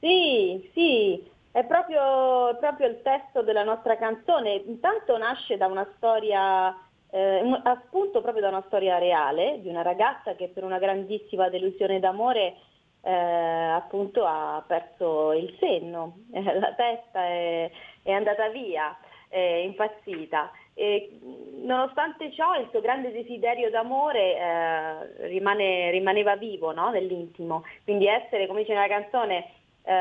Sì, 0.00 0.66
sì, 0.72 1.22
è 1.52 1.62
proprio, 1.64 2.56
proprio 2.58 2.88
il 2.88 3.02
testo 3.02 3.42
della 3.42 3.62
nostra 3.62 3.98
canzone. 3.98 4.54
Intanto 4.54 5.18
nasce 5.18 5.58
da 5.58 5.66
una 5.66 5.86
storia, 5.98 6.74
eh, 7.10 7.42
un- 7.42 7.60
a 7.62 7.82
spunto 7.88 8.22
proprio 8.22 8.40
da 8.40 8.48
una 8.48 8.64
storia 8.68 8.96
reale 8.96 9.60
di 9.60 9.68
una 9.68 9.82
ragazza 9.82 10.34
che 10.34 10.48
per 10.48 10.64
una 10.64 10.78
grandissima 10.78 11.50
delusione 11.50 12.00
d'amore 12.00 12.54
eh, 13.02 13.12
appunto 13.12 14.24
ha 14.24 14.64
perso 14.66 15.32
il 15.32 15.54
senno, 15.60 16.20
la 16.32 16.72
testa 16.72 17.22
è, 17.22 17.70
è 18.02 18.12
andata 18.12 18.48
via, 18.48 18.96
è 19.28 19.38
impazzita. 19.38 20.50
E, 20.78 21.18
nonostante 21.62 22.30
ciò 22.32 22.54
il 22.56 22.68
suo 22.70 22.82
grande 22.82 23.10
desiderio 23.10 23.70
d'amore 23.70 24.36
eh, 24.36 25.26
rimane- 25.28 25.90
rimaneva 25.90 26.36
vivo 26.36 26.72
no? 26.72 26.90
nell'intimo, 26.90 27.64
quindi 27.84 28.06
essere, 28.06 28.46
come 28.46 28.60
dice 28.60 28.74
nella 28.74 28.86
canzone, 28.86 29.50
eh, 29.82 29.92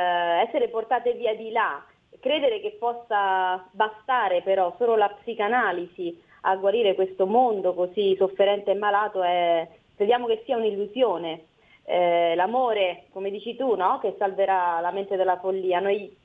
essere 0.46 0.68
portate 0.68 1.14
via 1.14 1.34
di 1.34 1.52
là, 1.52 1.82
credere 2.20 2.60
che 2.60 2.76
possa 2.80 3.66
bastare 3.72 4.42
però 4.42 4.74
solo 4.78 4.96
la 4.96 5.10
psicanalisi 5.10 6.22
a 6.42 6.56
guarire 6.56 6.96
questo 6.96 7.26
mondo 7.26 7.74
così 7.74 8.16
sofferente 8.18 8.72
e 8.72 8.76
malato, 8.76 9.24
è, 9.24 9.68
crediamo 9.96 10.28
che 10.28 10.42
sia 10.46 10.58
un'illusione. 10.58 11.46
Eh, 11.88 12.34
l'amore, 12.36 13.06
come 13.12 13.30
dici 13.30 13.56
tu, 13.56 13.76
no? 13.76 14.00
che 14.00 14.16
salverà 14.18 14.80
la 14.80 14.92
mente 14.92 15.16
dalla 15.16 15.40
follia. 15.40 15.80
Noi 15.80 16.16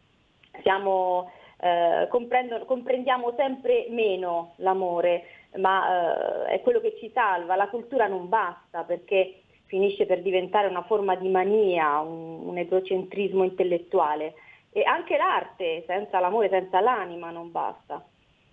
siamo, 0.62 1.30
eh, 1.60 2.08
comprendiamo 2.08 3.34
sempre 3.36 3.86
meno 3.90 4.54
l'amore, 4.56 5.24
ma 5.56 6.46
eh, 6.46 6.54
è 6.54 6.60
quello 6.62 6.80
che 6.80 6.96
ci 6.98 7.10
salva. 7.12 7.56
La 7.56 7.68
cultura 7.68 8.06
non 8.06 8.28
basta 8.28 8.84
perché 8.84 9.42
finisce 9.66 10.06
per 10.06 10.22
diventare 10.22 10.66
una 10.66 10.82
forma 10.82 11.14
di 11.14 11.28
mania, 11.28 12.00
un, 12.00 12.46
un 12.46 12.58
egocentrismo 12.58 13.44
intellettuale. 13.44 14.34
E 14.72 14.82
anche 14.84 15.16
l'arte, 15.16 15.84
senza 15.86 16.20
l'amore, 16.20 16.48
senza 16.48 16.80
l'anima, 16.80 17.30
non 17.30 17.50
basta. 17.50 18.04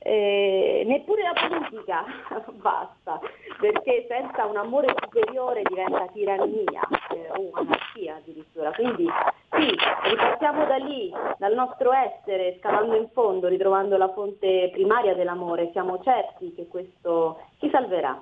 Eh, 0.10 0.84
neppure 0.86 1.22
la 1.22 1.34
politica 1.34 2.06
basta, 2.62 3.20
perché 3.60 4.06
senza 4.08 4.46
un 4.46 4.56
amore 4.56 4.96
superiore 5.04 5.64
diventa 5.64 6.08
tirannia 6.14 6.80
eh, 7.10 7.30
o 7.36 7.50
anarchia 7.52 8.16
addirittura. 8.16 8.72
Quindi 8.72 9.06
sì, 9.52 9.76
ripartiamo 10.10 10.66
da 10.66 10.78
lì, 10.78 11.12
dal 11.38 11.54
nostro 11.54 11.92
essere, 11.92 12.56
scavando 12.60 12.96
in 12.96 13.10
fondo, 13.10 13.50
ritrovando 13.50 13.98
la 13.98 14.08
fonte 14.14 14.70
primaria 14.72 15.14
dell'amore. 15.14 15.72
Siamo 15.74 16.02
certi 16.02 16.54
che 16.56 16.68
questo 16.68 17.42
ci 17.60 17.70
salverà. 17.70 18.18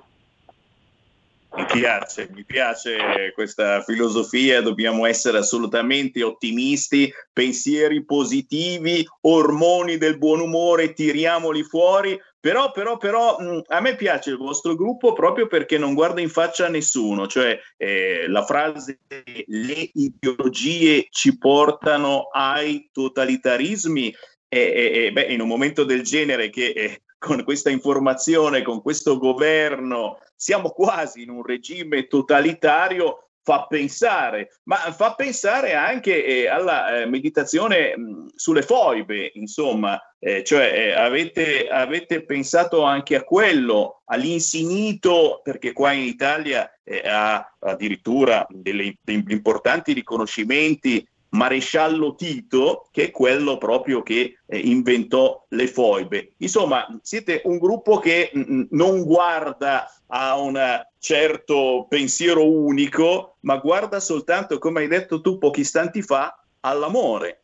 Mi 1.54 1.64
piace, 1.72 2.28
mi 2.32 2.44
piace 2.44 3.32
questa 3.34 3.80
filosofia, 3.82 4.60
dobbiamo 4.60 5.06
essere 5.06 5.38
assolutamente 5.38 6.22
ottimisti, 6.22 7.10
pensieri 7.32 8.04
positivi, 8.04 9.06
ormoni 9.22 9.96
del 9.96 10.18
buon 10.18 10.40
umore, 10.40 10.92
tiriamoli 10.92 11.62
fuori, 11.62 12.18
però, 12.38 12.70
però, 12.70 12.96
però 12.96 13.38
mh, 13.38 13.62
a 13.68 13.80
me 13.80 13.96
piace 13.96 14.30
il 14.30 14.36
vostro 14.36 14.74
gruppo 14.74 15.12
proprio 15.12 15.46
perché 15.46 15.78
non 15.78 15.94
guarda 15.94 16.20
in 16.20 16.28
faccia 16.28 16.66
a 16.66 16.68
nessuno, 16.68 17.26
cioè 17.26 17.58
eh, 17.76 18.26
la 18.28 18.44
frase 18.44 19.00
le 19.46 19.90
ideologie 19.94 21.06
ci 21.10 21.38
portano 21.38 22.28
ai 22.32 22.88
totalitarismi 22.92 24.14
e, 24.48 24.58
e- 24.58 25.04
e, 25.06 25.12
beh, 25.12 25.24
in 25.24 25.40
un 25.40 25.48
momento 25.48 25.84
del 25.84 26.02
genere 26.02 26.50
che 26.50 26.68
eh, 26.68 27.00
con 27.18 27.44
questa 27.44 27.70
informazione, 27.70 28.62
con 28.62 28.82
questo 28.82 29.18
governo, 29.18 30.18
siamo 30.34 30.70
quasi 30.70 31.22
in 31.22 31.30
un 31.30 31.42
regime 31.42 32.06
totalitario, 32.06 33.26
fa 33.46 33.66
pensare, 33.68 34.58
ma 34.64 34.74
fa 34.90 35.14
pensare 35.14 35.74
anche 35.74 36.24
eh, 36.24 36.48
alla 36.48 37.02
eh, 37.02 37.06
meditazione 37.06 37.96
mh, 37.96 38.26
sulle 38.34 38.62
foibe, 38.62 39.30
insomma, 39.34 40.00
eh, 40.18 40.42
cioè 40.42 40.64
eh, 40.72 40.92
avete, 40.94 41.68
avete 41.68 42.24
pensato 42.24 42.82
anche 42.82 43.14
a 43.14 43.22
quello, 43.22 44.02
all'insinito, 44.06 45.42
perché 45.44 45.72
qua 45.72 45.92
in 45.92 46.02
Italia 46.02 46.68
eh, 46.82 47.02
ha 47.06 47.54
addirittura 47.60 48.44
delle, 48.50 48.96
dei 49.00 49.22
importanti 49.28 49.92
riconoscimenti 49.92 51.06
maresciallo 51.36 52.14
Tito, 52.14 52.88
che 52.90 53.04
è 53.04 53.10
quello 53.10 53.58
proprio 53.58 54.02
che 54.02 54.38
eh, 54.46 54.58
inventò 54.58 55.44
le 55.50 55.66
foibe. 55.66 56.32
Insomma, 56.38 56.86
siete 57.02 57.42
un 57.44 57.58
gruppo 57.58 57.98
che 57.98 58.30
mh, 58.32 58.62
non 58.70 59.04
guarda 59.04 59.90
a 60.08 60.38
un 60.38 60.58
certo 60.98 61.86
pensiero 61.88 62.48
unico, 62.48 63.36
ma 63.40 63.56
guarda 63.58 64.00
soltanto, 64.00 64.58
come 64.58 64.80
hai 64.80 64.88
detto 64.88 65.20
tu 65.20 65.38
pochi 65.38 65.60
istanti 65.60 66.02
fa, 66.02 66.42
all'amore. 66.60 67.42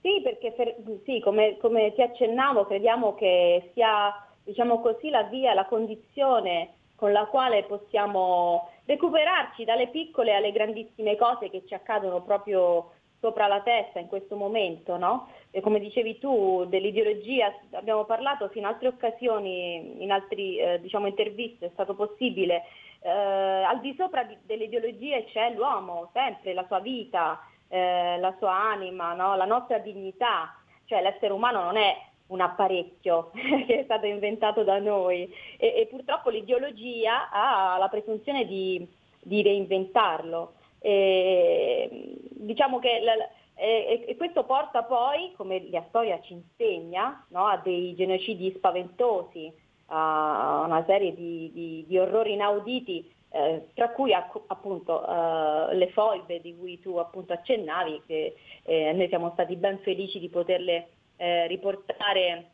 Sì, 0.00 0.20
perché 0.22 0.52
per- 0.52 0.76
sì, 1.04 1.20
come, 1.20 1.56
come 1.58 1.92
ti 1.94 2.02
accennavo, 2.02 2.66
crediamo 2.66 3.14
che 3.14 3.70
sia, 3.74 4.12
diciamo 4.42 4.80
così, 4.80 5.08
la 5.08 5.22
via, 5.24 5.54
la 5.54 5.64
condizione 5.66 6.74
con 6.94 7.12
la 7.12 7.24
quale 7.24 7.64
possiamo 7.64 8.70
recuperarci 8.86 9.64
dalle 9.64 9.88
piccole 9.88 10.34
alle 10.34 10.52
grandissime 10.52 11.16
cose 11.16 11.50
che 11.50 11.64
ci 11.66 11.74
accadono 11.74 12.22
proprio 12.22 12.92
sopra 13.24 13.46
la 13.46 13.62
testa 13.62 13.98
in 14.00 14.06
questo 14.06 14.36
momento, 14.36 14.98
no? 14.98 15.28
E 15.50 15.62
come 15.62 15.80
dicevi 15.80 16.18
tu, 16.18 16.66
dell'ideologia 16.68 17.54
abbiamo 17.72 18.04
parlato 18.04 18.48
fino 18.48 18.66
in 18.66 18.74
altre 18.74 18.88
occasioni, 18.88 20.02
in 20.02 20.10
altre 20.10 20.36
eh, 20.36 20.80
diciamo, 20.82 21.06
interviste, 21.06 21.66
è 21.66 21.70
stato 21.72 21.94
possibile. 21.94 22.64
Eh, 23.00 23.10
al 23.10 23.80
di 23.80 23.94
sopra 23.96 24.24
di, 24.24 24.36
delle 24.42 24.64
ideologie 24.64 25.24
c'è 25.26 25.54
l'uomo, 25.54 26.10
sempre 26.12 26.52
la 26.52 26.66
sua 26.66 26.80
vita, 26.80 27.40
eh, 27.68 28.18
la 28.18 28.34
sua 28.38 28.52
anima, 28.52 29.14
no? 29.14 29.36
la 29.36 29.46
nostra 29.46 29.78
dignità, 29.78 30.54
cioè 30.84 31.00
l'essere 31.00 31.32
umano 31.32 31.62
non 31.62 31.76
è 31.78 31.96
un 32.28 32.40
apparecchio 32.40 33.30
che 33.66 33.80
è 33.80 33.84
stato 33.84 34.06
inventato 34.06 34.64
da 34.64 34.78
noi 34.78 35.32
e, 35.58 35.74
e 35.76 35.86
purtroppo 35.90 36.30
l'ideologia 36.30 37.30
ha 37.30 37.76
la 37.78 37.88
presunzione 37.88 38.46
di, 38.46 38.86
di 39.20 39.42
reinventarlo. 39.42 40.54
E, 40.78 42.18
diciamo 42.30 42.78
che 42.78 43.00
la, 43.00 43.14
e, 43.54 44.04
e, 44.06 44.16
questo 44.16 44.44
porta 44.44 44.82
poi, 44.82 45.32
come 45.36 45.68
la 45.70 45.84
storia 45.88 46.20
ci 46.20 46.32
insegna, 46.32 47.24
no, 47.28 47.46
a 47.46 47.58
dei 47.58 47.94
genocidi 47.94 48.52
spaventosi, 48.56 49.52
a 49.86 50.62
una 50.64 50.84
serie 50.86 51.14
di, 51.14 51.50
di, 51.52 51.84
di 51.86 51.98
orrori 51.98 52.32
inauditi, 52.32 53.12
eh, 53.30 53.66
tra 53.74 53.90
cui 53.90 54.12
appunto 54.12 55.06
eh, 55.06 55.74
le 55.74 55.88
foibe 55.90 56.40
di 56.40 56.56
cui 56.56 56.80
tu 56.80 56.96
appunto 56.96 57.32
accennavi, 57.32 58.02
che 58.06 58.34
eh, 58.64 58.92
noi 58.92 59.08
siamo 59.08 59.30
stati 59.32 59.56
ben 59.56 59.78
felici 59.78 60.18
di 60.18 60.28
poterle 60.28 60.88
eh, 61.16 61.46
riportare 61.46 62.50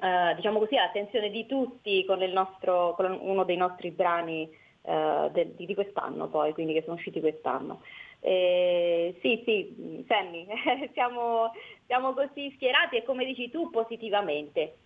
eh, 0.00 0.34
diciamo 0.36 0.58
così, 0.58 0.76
all'attenzione 0.76 1.30
di 1.30 1.46
tutti 1.46 2.04
con, 2.04 2.18
nostro, 2.18 2.94
con 2.94 3.18
uno 3.20 3.44
dei 3.44 3.56
nostri 3.56 3.90
brani 3.90 4.48
eh, 4.82 5.28
de, 5.32 5.54
di 5.56 5.74
quest'anno 5.74 6.28
poi, 6.28 6.52
quindi 6.52 6.72
che 6.72 6.82
sono 6.82 6.94
usciti 6.94 7.20
quest'anno. 7.20 7.82
Eh, 8.20 9.16
sì, 9.20 9.42
sì, 9.44 10.04
Sammy, 10.08 10.46
siamo, 10.94 11.52
siamo 11.86 12.14
così 12.14 12.52
schierati 12.54 12.96
e 12.96 13.04
come 13.04 13.24
dici 13.24 13.50
tu 13.50 13.70
positivamente. 13.70 14.76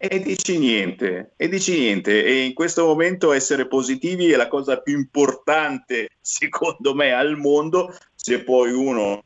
E 0.00 0.20
dici 0.20 0.58
niente, 0.58 1.32
e 1.36 1.48
dici 1.48 1.76
niente, 1.76 2.24
e 2.24 2.44
in 2.44 2.54
questo 2.54 2.86
momento 2.86 3.32
essere 3.32 3.66
positivi 3.66 4.30
è 4.30 4.36
la 4.36 4.46
cosa 4.46 4.80
più 4.80 4.96
importante, 4.96 6.10
secondo 6.20 6.94
me, 6.94 7.12
al 7.12 7.36
mondo, 7.36 7.92
se 8.14 8.44
poi 8.44 8.70
uno 8.70 9.24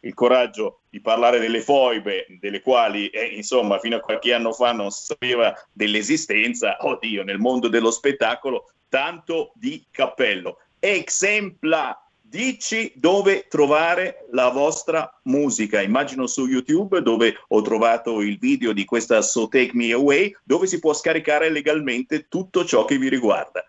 il 0.00 0.14
coraggio 0.14 0.80
di 0.88 1.00
parlare 1.00 1.38
delle 1.38 1.60
foibe, 1.60 2.26
delle 2.40 2.60
quali, 2.60 3.08
eh, 3.08 3.24
insomma, 3.34 3.78
fino 3.78 3.96
a 3.96 4.00
qualche 4.00 4.32
anno 4.32 4.52
fa 4.52 4.72
non 4.72 4.90
sapeva 4.90 5.54
dell'esistenza, 5.72 6.76
oddio, 6.86 7.22
nel 7.24 7.38
mondo 7.38 7.68
dello 7.68 7.90
spettacolo, 7.90 8.70
tanto 8.88 9.52
di 9.54 9.84
cappello. 9.90 10.58
Exempla, 10.78 11.96
dici 12.30 12.92
dove 12.94 13.46
trovare 13.48 14.26
la 14.30 14.50
vostra 14.50 15.20
musica. 15.24 15.80
Immagino 15.80 16.26
su 16.26 16.46
YouTube 16.46 17.02
dove 17.02 17.36
ho 17.48 17.60
trovato 17.60 18.20
il 18.20 18.38
video 18.38 18.72
di 18.72 18.84
questa 18.84 19.20
So 19.20 19.48
Take 19.48 19.72
Me 19.74 19.92
Away, 19.92 20.34
dove 20.44 20.66
si 20.66 20.78
può 20.78 20.92
scaricare 20.94 21.50
legalmente 21.50 22.28
tutto 22.28 22.64
ciò 22.64 22.84
che 22.84 22.98
vi 22.98 23.08
riguarda. 23.08 23.64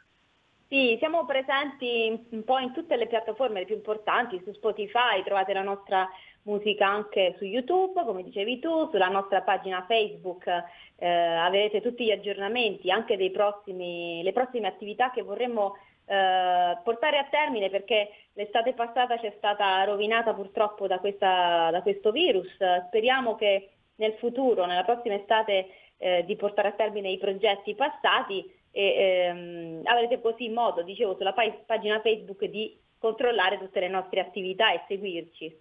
Sì, 0.71 0.95
siamo 0.99 1.25
presenti 1.25 2.27
un 2.29 2.45
po' 2.45 2.57
in 2.57 2.71
tutte 2.71 2.95
le 2.95 3.07
piattaforme 3.07 3.65
più 3.65 3.75
importanti, 3.75 4.41
su 4.45 4.53
Spotify 4.53 5.21
trovate 5.21 5.51
la 5.51 5.63
nostra 5.63 6.09
musica 6.43 6.87
anche 6.87 7.35
su 7.37 7.43
YouTube, 7.43 8.05
come 8.05 8.23
dicevi 8.23 8.59
tu, 8.59 8.89
sulla 8.89 9.09
nostra 9.09 9.41
pagina 9.41 9.83
Facebook 9.85 10.47
eh, 10.95 11.05
avrete 11.05 11.81
tutti 11.81 12.05
gli 12.05 12.11
aggiornamenti, 12.11 12.89
anche 12.89 13.17
prossimi, 13.31 14.21
le 14.23 14.31
prossime 14.31 14.69
attività 14.69 15.11
che 15.11 15.23
vorremmo 15.23 15.75
eh, 16.05 16.77
portare 16.81 17.17
a 17.17 17.27
termine 17.29 17.69
perché 17.69 18.07
l'estate 18.31 18.71
passata 18.71 19.19
ci 19.19 19.25
è 19.25 19.33
stata 19.35 19.83
rovinata 19.83 20.33
purtroppo 20.33 20.87
da, 20.87 20.99
questa, 20.99 21.69
da 21.69 21.81
questo 21.81 22.11
virus. 22.11 22.47
Speriamo 22.87 23.35
che 23.35 23.71
nel 23.95 24.13
futuro, 24.13 24.65
nella 24.65 24.85
prossima 24.85 25.15
estate, 25.15 25.67
eh, 25.97 26.23
di 26.25 26.37
portare 26.37 26.69
a 26.69 26.73
termine 26.73 27.09
i 27.09 27.17
progetti 27.17 27.75
passati 27.75 28.59
e 28.71 28.83
ehm, 28.83 29.81
avrete 29.83 30.21
così 30.21 30.49
modo, 30.49 30.81
dicevo, 30.81 31.15
sulla 31.15 31.33
pagina 31.33 32.01
Facebook 32.01 32.45
di 32.45 32.79
controllare 32.97 33.57
tutte 33.57 33.79
le 33.79 33.89
nostre 33.89 34.21
attività 34.21 34.71
e 34.73 34.83
seguirci. 34.87 35.59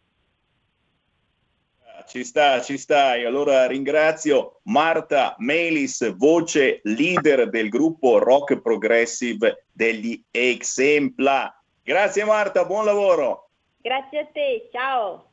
Ci 2.06 2.24
sta, 2.24 2.60
ci 2.60 2.78
stai. 2.78 3.24
Allora 3.24 3.66
ringrazio 3.66 4.60
Marta 4.64 5.34
Melis, 5.38 6.16
voce 6.16 6.80
leader 6.84 7.50
del 7.50 7.68
gruppo 7.68 8.18
rock 8.18 8.60
progressive 8.60 9.66
degli 9.72 10.22
Exempla. 10.30 11.52
Grazie 11.82 12.24
Marta, 12.24 12.64
buon 12.64 12.84
lavoro. 12.84 13.50
Grazie 13.80 14.18
a 14.20 14.26
te, 14.26 14.68
ciao. 14.72 15.29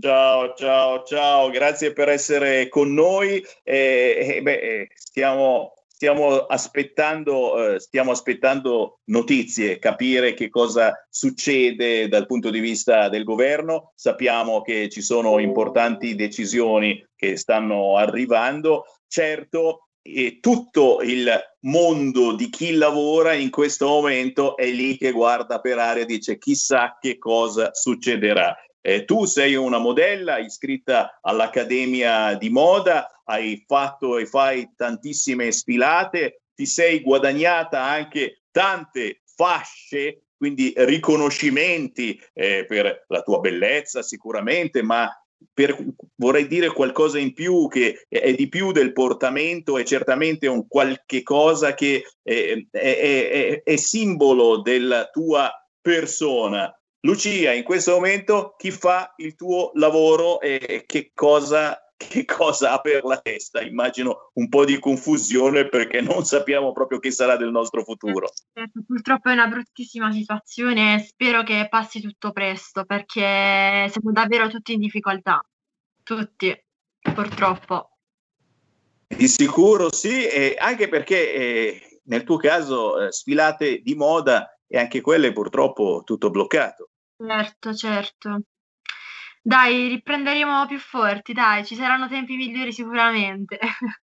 Ciao, 0.00 0.54
ciao, 0.54 1.02
ciao, 1.02 1.50
grazie 1.50 1.92
per 1.92 2.08
essere 2.08 2.70
con 2.70 2.94
noi. 2.94 3.44
Eh, 3.62 4.36
eh, 4.36 4.40
beh, 4.40 4.88
stiamo, 4.94 5.74
stiamo, 5.86 6.38
aspettando, 6.46 7.74
eh, 7.74 7.80
stiamo 7.80 8.12
aspettando 8.12 9.00
notizie, 9.10 9.78
capire 9.78 10.32
che 10.32 10.48
cosa 10.48 11.06
succede 11.10 12.08
dal 12.08 12.24
punto 12.24 12.48
di 12.48 12.60
vista 12.60 13.10
del 13.10 13.24
governo. 13.24 13.92
Sappiamo 13.94 14.62
che 14.62 14.88
ci 14.88 15.02
sono 15.02 15.38
importanti 15.40 16.14
decisioni 16.14 17.06
che 17.14 17.36
stanno 17.36 17.98
arrivando. 17.98 18.84
Certo, 19.06 19.83
e 20.06 20.38
tutto 20.38 21.00
il 21.00 21.32
mondo 21.60 22.34
di 22.34 22.50
chi 22.50 22.72
lavora 22.72 23.32
in 23.32 23.48
questo 23.48 23.86
momento 23.86 24.54
è 24.54 24.66
lì 24.66 24.98
che 24.98 25.12
guarda 25.12 25.60
per 25.60 25.78
aria 25.78 26.02
e 26.02 26.06
dice 26.06 26.36
chissà 26.36 26.98
che 27.00 27.16
cosa 27.16 27.72
succederà. 27.72 28.54
Eh, 28.82 29.06
tu 29.06 29.24
sei 29.24 29.54
una 29.54 29.78
modella 29.78 30.36
iscritta 30.36 31.18
all'Accademia 31.22 32.34
di 32.34 32.50
Moda, 32.50 33.22
hai 33.24 33.64
fatto 33.66 34.18
e 34.18 34.26
fai 34.26 34.74
tantissime 34.76 35.50
sfilate, 35.50 36.42
ti 36.54 36.66
sei 36.66 37.00
guadagnata 37.00 37.82
anche 37.82 38.42
tante 38.50 39.22
fasce, 39.24 40.26
quindi 40.36 40.74
riconoscimenti 40.76 42.20
eh, 42.34 42.66
per 42.66 43.06
la 43.08 43.22
tua 43.22 43.40
bellezza 43.40 44.02
sicuramente, 44.02 44.82
ma 44.82 45.10
per, 45.52 45.76
vorrei 46.16 46.46
dire 46.46 46.68
qualcosa 46.72 47.18
in 47.18 47.32
più 47.32 47.68
che 47.68 48.06
è 48.08 48.34
di 48.34 48.48
più 48.48 48.72
del 48.72 48.92
portamento, 48.92 49.78
è 49.78 49.84
certamente 49.84 50.46
un 50.46 50.66
qualche 50.66 51.22
cosa 51.22 51.74
che 51.74 52.04
è, 52.22 52.66
è, 52.70 52.98
è, 52.98 53.62
è 53.62 53.76
simbolo 53.76 54.60
della 54.60 55.08
tua 55.10 55.50
persona. 55.80 56.72
Lucia, 57.00 57.52
in 57.52 57.64
questo 57.64 57.92
momento 57.92 58.54
chi 58.56 58.70
fa 58.70 59.12
il 59.18 59.34
tuo 59.34 59.70
lavoro 59.74 60.40
e 60.40 60.84
che 60.86 61.10
cosa, 61.14 61.78
che 62.08 62.24
cosa 62.24 62.72
ha 62.72 62.80
per 62.80 63.04
la 63.04 63.18
testa? 63.18 63.60
Immagino 63.62 64.30
un 64.34 64.48
po' 64.48 64.64
di 64.64 64.78
confusione 64.78 65.68
perché 65.68 66.00
non 66.00 66.24
sappiamo 66.24 66.72
proprio 66.72 66.98
che 66.98 67.10
sarà 67.10 67.36
del 67.36 67.50
nostro 67.50 67.82
futuro. 67.82 68.30
Certo, 68.52 68.82
purtroppo 68.86 69.28
è 69.28 69.32
una 69.32 69.46
bruttissima 69.46 70.12
situazione, 70.12 71.04
spero 71.06 71.42
che 71.42 71.66
passi 71.68 72.00
tutto 72.00 72.32
presto 72.32 72.84
perché 72.84 73.88
siamo 73.90 74.12
davvero 74.12 74.48
tutti 74.48 74.72
in 74.72 74.80
difficoltà, 74.80 75.44
tutti, 76.02 76.56
purtroppo. 77.00 77.90
Di 79.06 79.28
sicuro 79.28 79.92
sì, 79.92 80.26
e 80.26 80.56
anche 80.58 80.88
perché 80.88 81.32
eh, 81.34 82.00
nel 82.04 82.24
tuo 82.24 82.36
caso 82.36 83.00
eh, 83.00 83.12
sfilate 83.12 83.80
di 83.80 83.94
moda 83.94 84.58
e 84.66 84.78
anche 84.78 85.00
quelle 85.00 85.32
purtroppo 85.32 86.02
tutto 86.04 86.30
bloccato. 86.30 86.90
Certo, 87.16 87.74
certo. 87.74 88.40
Dai, 89.46 89.88
riprenderemo 89.88 90.64
più 90.66 90.78
forti, 90.78 91.34
dai, 91.34 91.66
ci 91.66 91.74
saranno 91.74 92.08
tempi 92.08 92.34
migliori 92.34 92.72
sicuramente. 92.72 93.58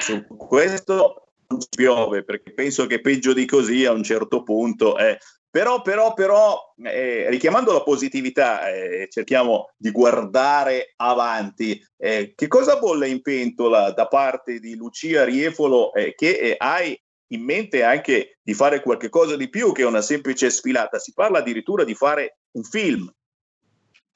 Su 0.00 0.26
questo 0.26 1.28
non 1.48 1.60
piove 1.74 2.24
perché 2.24 2.52
penso 2.52 2.84
che 2.86 3.00
peggio 3.00 3.32
di 3.32 3.46
così 3.46 3.86
a 3.86 3.92
un 3.92 4.02
certo 4.02 4.42
punto 4.42 4.98
è. 4.98 5.16
Però, 5.48 5.80
però, 5.80 6.12
però, 6.12 6.74
eh, 6.84 7.30
richiamando 7.30 7.72
la 7.72 7.82
positività, 7.82 8.68
eh, 8.68 9.08
cerchiamo 9.10 9.70
di 9.78 9.90
guardare 9.90 10.92
avanti. 10.96 11.82
Eh, 11.96 12.34
che 12.36 12.46
cosa 12.46 12.78
bolle 12.78 13.08
in 13.08 13.22
pentola 13.22 13.92
da 13.92 14.06
parte 14.08 14.58
di 14.58 14.76
Lucia 14.76 15.24
Riefolo 15.24 15.94
eh, 15.94 16.14
che 16.14 16.36
eh, 16.36 16.54
hai 16.58 17.00
in 17.28 17.42
mente 17.42 17.82
anche 17.82 18.40
di 18.42 18.52
fare 18.52 18.82
qualche 18.82 19.08
cosa 19.08 19.36
di 19.36 19.48
più 19.48 19.72
che 19.72 19.84
una 19.84 20.02
semplice 20.02 20.50
sfilata, 20.50 20.98
si 20.98 21.14
parla 21.14 21.38
addirittura 21.38 21.82
di 21.82 21.94
fare 21.94 22.40
un 22.50 22.62
film. 22.62 23.10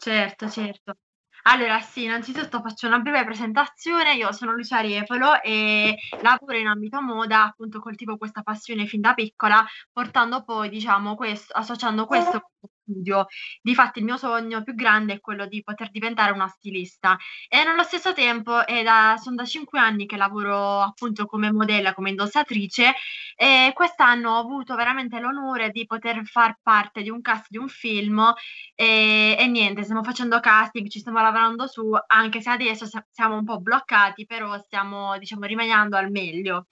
Certo, 0.02 0.48
certo. 0.48 0.94
Allora, 1.42 1.78
sì, 1.80 2.04
innanzitutto 2.04 2.62
faccio 2.62 2.86
una 2.86 3.00
breve 3.00 3.24
presentazione. 3.24 4.14
Io 4.14 4.32
sono 4.32 4.52
Lucia 4.52 4.80
Rievolo 4.80 5.42
e 5.42 5.94
lavoro 6.22 6.56
in 6.56 6.66
ambito 6.68 7.02
moda, 7.02 7.44
appunto 7.44 7.80
coltivo 7.80 8.16
questa 8.16 8.40
passione 8.42 8.86
fin 8.86 9.00
da 9.02 9.12
piccola, 9.12 9.62
portando 9.92 10.42
poi, 10.42 10.70
diciamo, 10.70 11.16
questo, 11.16 11.52
associando 11.54 12.06
questo 12.06 12.32
lo 12.60 12.68
studio. 12.90 13.26
Difatti 13.62 14.00
il 14.00 14.04
mio 14.04 14.16
sogno 14.16 14.62
più 14.62 14.74
grande 14.74 15.14
è 15.14 15.20
quello 15.20 15.46
di 15.46 15.62
poter 15.62 15.90
diventare 15.90 16.32
una 16.32 16.48
stilista 16.48 17.16
e 17.48 17.64
nello 17.64 17.82
stesso 17.84 18.12
tempo 18.12 18.52
da, 18.52 19.16
sono 19.20 19.36
da 19.36 19.44
cinque 19.44 19.78
anni 19.78 20.06
che 20.06 20.16
lavoro 20.16 20.80
appunto 20.80 21.26
come 21.26 21.52
modella, 21.52 21.94
come 21.94 22.10
indossatrice 22.10 22.94
e 23.36 23.72
quest'anno 23.74 24.32
ho 24.32 24.38
avuto 24.38 24.74
veramente 24.74 25.18
l'onore 25.20 25.70
di 25.70 25.86
poter 25.86 26.24
far 26.24 26.58
parte 26.62 27.02
di 27.02 27.10
un 27.10 27.20
cast 27.20 27.46
di 27.48 27.58
un 27.58 27.68
film 27.68 28.32
e, 28.74 29.36
e 29.38 29.46
niente, 29.46 29.82
stiamo 29.82 30.02
facendo 30.02 30.40
casting, 30.40 30.88
ci 30.88 30.98
stiamo 31.00 31.20
lavorando 31.20 31.66
su, 31.66 31.90
anche 32.06 32.40
se 32.40 32.50
adesso 32.50 32.86
si- 32.86 32.98
siamo 33.10 33.36
un 33.36 33.44
po' 33.44 33.60
bloccati, 33.60 34.26
però 34.26 34.58
stiamo 34.58 35.16
diciamo 35.18 35.44
rimanendo 35.46 35.96
al 35.96 36.10
meglio. 36.10 36.66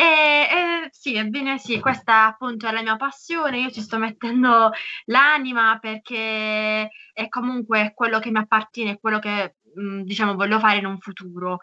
E, 0.00 0.02
e 0.02 0.88
sì, 0.92 1.14
ebbene 1.16 1.58
sì, 1.58 1.78
questa 1.78 2.24
appunto 2.24 2.66
è 2.66 2.72
la 2.72 2.80
mia 2.80 2.96
passione, 2.96 3.58
io 3.58 3.70
ci 3.70 3.82
sto 3.82 3.98
mettendo 3.98 4.70
l'anima 5.04 5.78
perché 5.78 6.88
è 7.12 7.28
comunque 7.28 7.92
quello 7.94 8.18
che 8.18 8.30
mi 8.30 8.38
appartiene, 8.38 8.98
quello 8.98 9.18
che 9.18 9.56
mh, 9.74 10.00
diciamo 10.04 10.36
voglio 10.36 10.58
fare 10.58 10.78
in 10.78 10.86
un 10.86 10.98
futuro. 11.00 11.58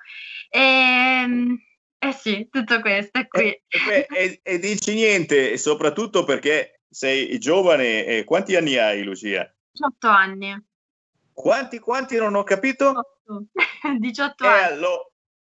E, 0.50 1.26
eh 1.98 2.12
sì, 2.12 2.48
tutto 2.52 2.80
questo 2.80 3.18
è 3.18 3.28
qui. 3.28 3.48
E, 3.48 3.64
beh, 3.88 4.06
e- 4.12 4.40
e 4.44 4.60
dici 4.60 4.94
niente, 4.94 5.54
e 5.54 5.58
soprattutto 5.58 6.24
perché 6.24 6.82
sei 6.88 7.40
giovane. 7.40 8.06
e 8.06 8.24
quanti 8.24 8.56
anni 8.56 8.78
hai, 8.78 9.02
Lucia? 9.02 9.52
18 9.72 10.08
anni. 10.10 10.64
Quanti, 11.34 11.80
quanti 11.80 12.18
non 12.18 12.36
ho 12.36 12.44
capito? 12.44 13.20
18 13.98 14.44
E, 14.44 14.48
anni. 14.48 14.74
allo- 14.74 15.07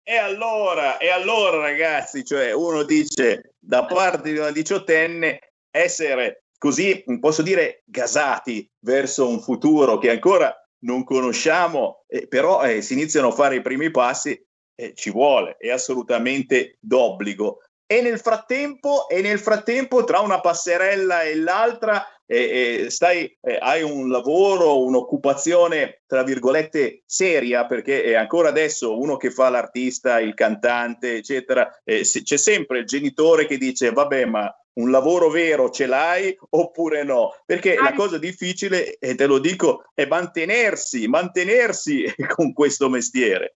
e 0.04 0.16
allora, 0.16 0.98
e 0.98 1.08
allora, 1.08 1.58
ragazzi, 1.58 2.24
cioè 2.24 2.52
uno 2.52 2.82
dice 2.82 3.54
da 3.58 3.86
parte 3.86 4.32
di 4.32 4.38
una 4.38 4.50
diciottenne 4.50 5.54
essere 5.70 6.44
così, 6.58 7.02
posso 7.18 7.42
dire, 7.42 7.82
gasati 7.86 8.70
verso 8.80 9.26
un 9.26 9.40
futuro 9.40 9.98
che 9.98 10.10
ancora 10.10 10.54
non 10.80 11.04
conosciamo, 11.04 12.04
eh, 12.06 12.28
però 12.28 12.62
eh, 12.62 12.82
si 12.82 12.92
iniziano 12.92 13.28
a 13.28 13.32
fare 13.32 13.56
i 13.56 13.62
primi 13.62 13.90
passi, 13.90 14.38
eh, 14.74 14.92
ci 14.94 15.10
vuole, 15.10 15.56
è 15.58 15.70
assolutamente 15.70 16.76
d'obbligo. 16.80 17.60
E 17.86 18.02
nel 18.02 18.18
frattempo, 18.18 19.08
e 19.08 19.20
nel 19.22 19.38
frattempo 19.38 20.04
tra 20.04 20.20
una 20.20 20.40
passerella 20.40 21.22
e 21.22 21.36
l'altra, 21.36 22.04
eh, 22.26 22.86
stai, 22.88 23.24
eh, 23.40 23.58
hai 23.60 23.82
un 23.82 24.08
lavoro, 24.08 24.84
un'occupazione, 24.84 26.02
tra 26.06 26.22
virgolette, 26.22 27.02
seria, 27.04 27.66
perché 27.66 28.02
eh, 28.02 28.14
ancora 28.14 28.48
adesso 28.48 28.98
uno 28.98 29.16
che 29.16 29.30
fa 29.30 29.48
l'artista, 29.48 30.20
il 30.20 30.34
cantante, 30.34 31.16
eccetera, 31.16 31.80
eh, 31.84 32.04
se- 32.04 32.22
c'è 32.22 32.36
sempre 32.36 32.80
il 32.80 32.86
genitore 32.86 33.46
che 33.46 33.58
dice, 33.58 33.90
vabbè, 33.90 34.24
ma 34.24 34.54
un 34.74 34.90
lavoro 34.90 35.28
vero 35.28 35.70
ce 35.70 35.86
l'hai 35.86 36.36
oppure 36.50 37.04
no? 37.04 37.30
Perché 37.44 37.76
la 37.76 37.92
cosa 37.92 38.18
difficile, 38.18 38.96
e 38.98 39.14
te 39.14 39.26
lo 39.26 39.38
dico, 39.38 39.84
è 39.94 40.06
mantenersi, 40.06 41.06
mantenersi 41.06 42.04
con 42.34 42.52
questo 42.52 42.88
mestiere. 42.88 43.56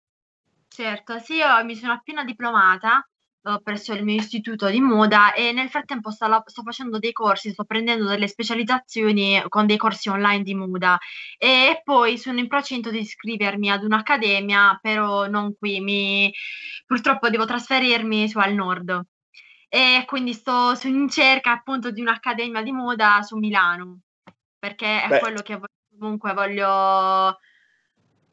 Certo, 0.67 1.17
sì, 1.19 1.35
io 1.35 1.63
mi 1.63 1.75
sono 1.75 1.93
appena 1.93 2.23
diplomata 2.23 3.07
eh, 3.47 3.61
presso 3.63 3.93
il 3.93 4.03
mio 4.03 4.15
istituto 4.15 4.67
di 4.69 4.81
moda 4.81 5.33
e 5.33 5.51
nel 5.53 5.69
frattempo 5.69 6.11
sto, 6.11 6.27
la- 6.27 6.43
sto 6.45 6.63
facendo 6.63 6.99
dei 6.99 7.13
corsi, 7.13 7.51
sto 7.51 7.63
prendendo 7.63 8.07
delle 8.07 8.27
specializzazioni 8.27 9.41
con 9.47 9.65
dei 9.65 9.77
corsi 9.77 10.09
online 10.09 10.43
di 10.43 10.53
moda 10.53 10.97
e 11.37 11.81
poi 11.83 12.17
sono 12.17 12.39
in 12.39 12.47
procinto 12.47 12.89
di 12.91 12.99
iscrivermi 12.99 13.71
ad 13.71 13.83
un'accademia, 13.83 14.79
però 14.81 15.27
non 15.27 15.55
qui, 15.57 15.79
mi... 15.79 16.33
purtroppo 16.85 17.29
devo 17.29 17.45
trasferirmi 17.45 18.27
su 18.27 18.39
al 18.39 18.53
nord 18.53 19.01
e 19.69 20.03
quindi 20.05 20.33
sto, 20.33 20.75
sono 20.75 20.95
in 20.95 21.09
cerca 21.09 21.51
appunto 21.51 21.91
di 21.91 22.01
un'accademia 22.01 22.61
di 22.61 22.71
moda 22.71 23.21
su 23.21 23.37
Milano 23.37 24.01
perché 24.59 25.03
è 25.03 25.07
Beh. 25.07 25.19
quello 25.19 25.41
che 25.41 25.59
comunque 25.97 26.33
voglio, 26.33 27.39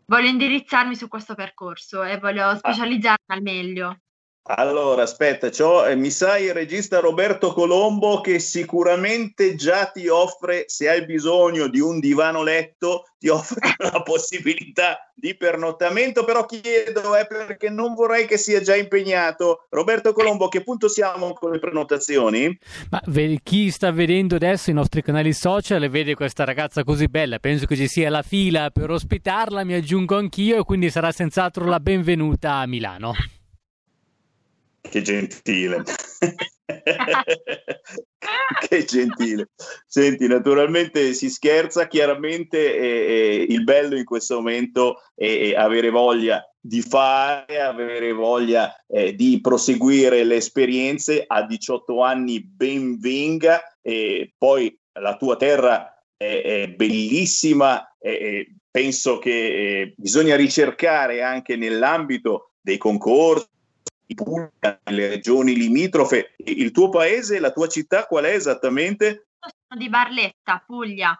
voglio 0.06 0.28
indirizzarmi 0.28 0.96
su 0.96 1.08
questo 1.08 1.34
percorso 1.34 2.02
e 2.02 2.18
voglio 2.18 2.54
specializzarmi 2.56 3.24
al 3.26 3.42
meglio. 3.42 3.98
Allora, 4.46 5.04
aspetta, 5.04 5.48
eh, 5.88 5.96
mi 5.96 6.10
sa 6.10 6.36
il 6.36 6.52
regista 6.52 7.00
Roberto 7.00 7.54
Colombo 7.54 8.20
che 8.20 8.38
sicuramente 8.38 9.54
già 9.54 9.86
ti 9.86 10.06
offre, 10.08 10.64
se 10.66 10.86
hai 10.86 11.06
bisogno 11.06 11.66
di 11.68 11.80
un 11.80 11.98
divano 11.98 12.42
letto, 12.42 13.06
ti 13.18 13.28
offre 13.28 13.60
la 13.78 14.02
possibilità 14.02 15.10
di 15.14 15.34
pernottamento, 15.34 16.24
però 16.24 16.44
chiedo 16.44 17.16
eh, 17.16 17.26
perché 17.26 17.70
non 17.70 17.94
vorrei 17.94 18.26
che 18.26 18.36
sia 18.36 18.60
già 18.60 18.76
impegnato. 18.76 19.64
Roberto 19.70 20.12
Colombo, 20.12 20.44
a 20.44 20.48
che 20.50 20.62
punto 20.62 20.88
siamo 20.88 21.32
con 21.32 21.50
le 21.50 21.58
prenotazioni? 21.58 22.58
Ma 22.90 23.00
chi 23.42 23.70
sta 23.70 23.92
vedendo 23.92 24.34
adesso 24.34 24.68
i 24.68 24.74
nostri 24.74 25.00
canali 25.00 25.32
social 25.32 25.82
e 25.82 25.88
vede 25.88 26.14
questa 26.14 26.44
ragazza 26.44 26.84
così 26.84 27.06
bella, 27.06 27.38
penso 27.38 27.64
che 27.64 27.76
ci 27.76 27.88
sia 27.88 28.10
la 28.10 28.20
fila 28.20 28.68
per 28.68 28.90
ospitarla, 28.90 29.64
mi 29.64 29.72
aggiungo 29.72 30.18
anch'io 30.18 30.60
e 30.60 30.64
quindi 30.64 30.90
sarà 30.90 31.12
senz'altro 31.12 31.64
la 31.64 31.80
benvenuta 31.80 32.56
a 32.56 32.66
Milano. 32.66 33.14
Che 34.88 35.02
gentile. 35.02 35.82
che 38.68 38.84
gentile. 38.84 39.50
Senti, 39.86 40.26
naturalmente 40.26 41.14
si 41.14 41.30
scherza, 41.30 41.88
chiaramente 41.88 42.76
eh, 42.76 43.46
il 43.48 43.64
bello 43.64 43.96
in 43.96 44.04
questo 44.04 44.36
momento 44.36 45.02
è, 45.14 45.50
è 45.50 45.54
avere 45.54 45.90
voglia 45.90 46.42
di 46.60 46.80
fare, 46.80 47.60
avere 47.60 48.12
voglia 48.12 48.74
eh, 48.86 49.14
di 49.14 49.40
proseguire 49.40 50.24
le 50.24 50.36
esperienze. 50.36 51.24
A 51.26 51.44
18 51.44 52.02
anni 52.02 52.42
ben 52.42 52.98
venga, 52.98 53.62
e 53.82 54.32
poi 54.36 54.76
la 55.00 55.16
tua 55.16 55.36
terra 55.36 55.90
è, 56.16 56.42
è 56.42 56.68
bellissima, 56.68 57.96
e- 57.98 58.54
penso 58.70 59.18
che 59.18 59.30
eh, 59.30 59.94
bisogna 59.96 60.36
ricercare 60.36 61.22
anche 61.22 61.56
nell'ambito 61.56 62.52
dei 62.60 62.78
concorsi 62.78 63.52
Puglia, 64.06 64.80
nelle 64.84 65.08
regioni 65.08 65.54
limitrofe. 65.54 66.34
Il 66.36 66.70
tuo 66.70 66.88
paese, 66.88 67.38
la 67.40 67.52
tua 67.52 67.68
città, 67.68 68.06
qual 68.06 68.24
è 68.24 68.34
esattamente? 68.34 69.28
Sono 69.38 69.80
di 69.80 69.88
Barletta, 69.88 70.62
Puglia. 70.66 71.18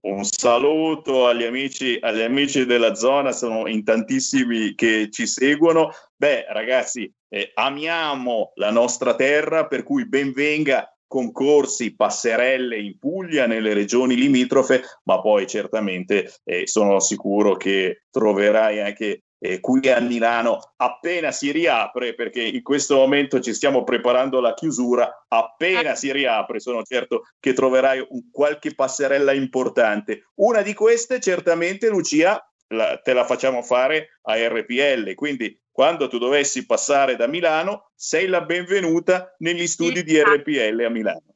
Un 0.00 0.22
saluto 0.24 1.26
agli 1.26 1.44
amici, 1.44 1.96
agli 1.98 2.20
amici 2.20 2.66
della 2.66 2.94
zona, 2.94 3.32
sono 3.32 3.66
in 3.68 3.84
tantissimi 3.84 4.74
che 4.74 5.08
ci 5.10 5.26
seguono. 5.26 5.92
Beh, 6.14 6.44
ragazzi, 6.50 7.10
eh, 7.28 7.52
amiamo 7.54 8.52
la 8.56 8.70
nostra 8.70 9.14
terra, 9.14 9.66
per 9.66 9.82
cui 9.82 10.06
benvenga 10.06 10.94
concorsi, 11.06 11.94
passerelle 11.94 12.76
in 12.76 12.98
Puglia, 12.98 13.46
nelle 13.46 13.72
regioni 13.72 14.14
limitrofe, 14.16 14.82
ma 15.04 15.20
poi 15.20 15.46
certamente 15.46 16.34
eh, 16.44 16.66
sono 16.66 17.00
sicuro 17.00 17.56
che 17.56 18.02
troverai 18.10 18.80
anche 18.80 19.22
eh, 19.44 19.60
qui 19.60 19.90
a 19.90 20.00
Milano 20.00 20.72
appena 20.76 21.30
si 21.30 21.50
riapre, 21.50 22.14
perché 22.14 22.42
in 22.42 22.62
questo 22.62 22.96
momento 22.96 23.40
ci 23.40 23.52
stiamo 23.52 23.84
preparando 23.84 24.38
alla 24.38 24.54
chiusura, 24.54 25.26
appena 25.28 25.94
si 25.94 26.10
riapre 26.10 26.60
sono 26.60 26.82
certo 26.82 27.24
che 27.38 27.52
troverai 27.52 28.06
un, 28.08 28.30
qualche 28.30 28.74
passerella 28.74 29.32
importante. 29.32 30.28
Una 30.36 30.62
di 30.62 30.72
queste 30.72 31.20
certamente, 31.20 31.90
Lucia, 31.90 32.42
la- 32.68 32.98
te 33.02 33.12
la 33.12 33.26
facciamo 33.26 33.62
fare 33.62 34.18
a 34.22 34.34
RPL, 34.48 35.12
quindi 35.12 35.60
quando 35.70 36.08
tu 36.08 36.16
dovessi 36.16 36.64
passare 36.64 37.14
da 37.16 37.26
Milano, 37.26 37.90
sei 37.94 38.28
la 38.28 38.40
benvenuta 38.40 39.34
negli 39.40 39.66
studi 39.66 40.02
di 40.04 40.22
RPL 40.22 40.84
a 40.86 40.88
Milano. 40.88 41.34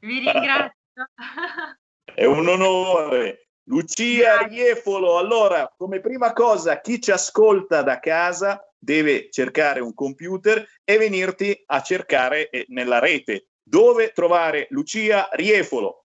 Vi 0.00 0.18
ringrazio. 0.18 0.72
È 2.02 2.24
un 2.24 2.48
onore. 2.48 3.43
Lucia 3.66 4.46
Riefolo, 4.46 5.16
allora, 5.16 5.72
come 5.74 6.00
prima 6.00 6.34
cosa, 6.34 6.80
chi 6.80 7.00
ci 7.00 7.10
ascolta 7.10 7.82
da 7.82 7.98
casa 7.98 8.60
deve 8.78 9.30
cercare 9.30 9.80
un 9.80 9.94
computer 9.94 10.62
e 10.84 10.98
venirti 10.98 11.62
a 11.66 11.80
cercare 11.80 12.50
eh, 12.50 12.66
nella 12.68 12.98
rete. 12.98 13.48
Dove 13.62 14.12
trovare 14.12 14.66
Lucia 14.70 15.28
Riefolo? 15.32 16.04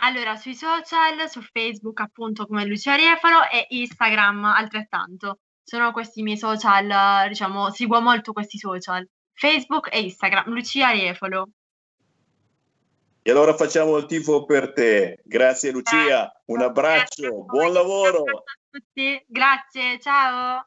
Allora, 0.00 0.36
sui 0.36 0.54
social, 0.54 1.30
su 1.30 1.40
Facebook 1.40 2.00
appunto 2.00 2.46
come 2.46 2.66
Lucia 2.66 2.94
Riefalo 2.94 3.48
e 3.50 3.64
Instagram 3.70 4.44
altrettanto. 4.44 5.38
Sono 5.62 5.92
questi 5.92 6.20
i 6.20 6.24
miei 6.24 6.36
social, 6.36 7.26
diciamo, 7.28 7.70
seguo 7.70 8.02
molto 8.02 8.32
questi 8.34 8.58
social. 8.58 9.08
Facebook 9.32 9.88
e 9.90 10.02
Instagram, 10.02 10.52
Lucia 10.52 10.90
Riefalo. 10.90 11.48
E 13.26 13.30
allora 13.30 13.54
facciamo 13.54 13.96
il 13.96 14.04
tifo 14.04 14.44
per 14.44 14.74
te. 14.74 15.22
Grazie 15.24 15.70
Lucia, 15.70 16.30
un 16.44 16.60
abbraccio, 16.60 17.44
buon 17.44 17.72
lavoro. 17.72 18.22
Tutti, 18.68 19.24
grazie, 19.26 19.98
ciao. 19.98 20.66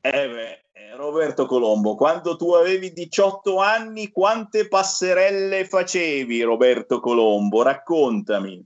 Eh 0.00 0.28
beh, 0.28 0.64
eh, 0.70 0.94
Roberto 0.94 1.46
Colombo, 1.46 1.96
quando 1.96 2.36
tu 2.36 2.52
avevi 2.52 2.92
18 2.92 3.58
anni, 3.58 4.12
quante 4.12 4.68
passerelle 4.68 5.64
facevi, 5.64 6.42
Roberto 6.42 7.00
Colombo? 7.00 7.62
Raccontami. 7.62 8.64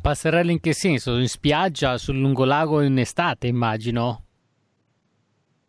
Passerelle 0.00 0.52
in 0.52 0.60
che 0.60 0.74
senso? 0.74 1.16
In 1.16 1.28
spiaggia, 1.28 1.98
sul 1.98 2.20
lungolago 2.20 2.82
in 2.82 2.98
estate, 3.00 3.48
immagino. 3.48 4.26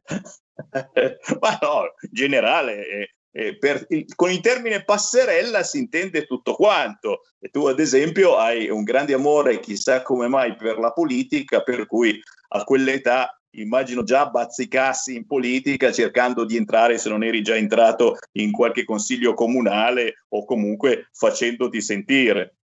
Ma 1.42 1.58
no, 1.62 1.82
in 2.02 2.10
generale, 2.12 2.88
eh, 2.88 3.17
eh, 3.38 3.56
per 3.56 3.86
con 4.16 4.32
il 4.32 4.40
termine 4.40 4.84
passerella 4.84 5.62
si 5.62 5.78
intende 5.78 6.26
tutto 6.26 6.56
quanto. 6.56 7.22
E 7.38 7.50
tu, 7.50 7.68
ad 7.68 7.80
esempio, 7.80 8.36
hai 8.36 8.68
un 8.68 8.84
grande 8.84 9.14
amore, 9.14 9.60
chissà 9.60 10.02
come 10.02 10.28
mai, 10.28 10.56
per 10.56 10.80
la 10.80 10.92
politica, 10.92 11.62
per 11.62 11.86
cui 11.86 12.20
a 12.50 12.64
quell'età 12.64 13.40
immagino 13.52 14.02
già 14.04 14.26
bazzicassi 14.28 15.16
in 15.16 15.28
politica 15.28 15.92
cercando 15.92 16.46
di 16.46 16.58
entrare, 16.58 16.98
se 16.98 17.10
non 17.10 17.24
eri 17.24 17.44
già 17.44 17.56
entrato, 17.56 18.18
in 18.34 18.52
qualche 18.52 18.84
consiglio 18.84 19.36
comunale 19.36 20.26
o 20.30 20.44
comunque 20.44 21.10
facendoti 21.14 21.80
sentire. 21.80 22.56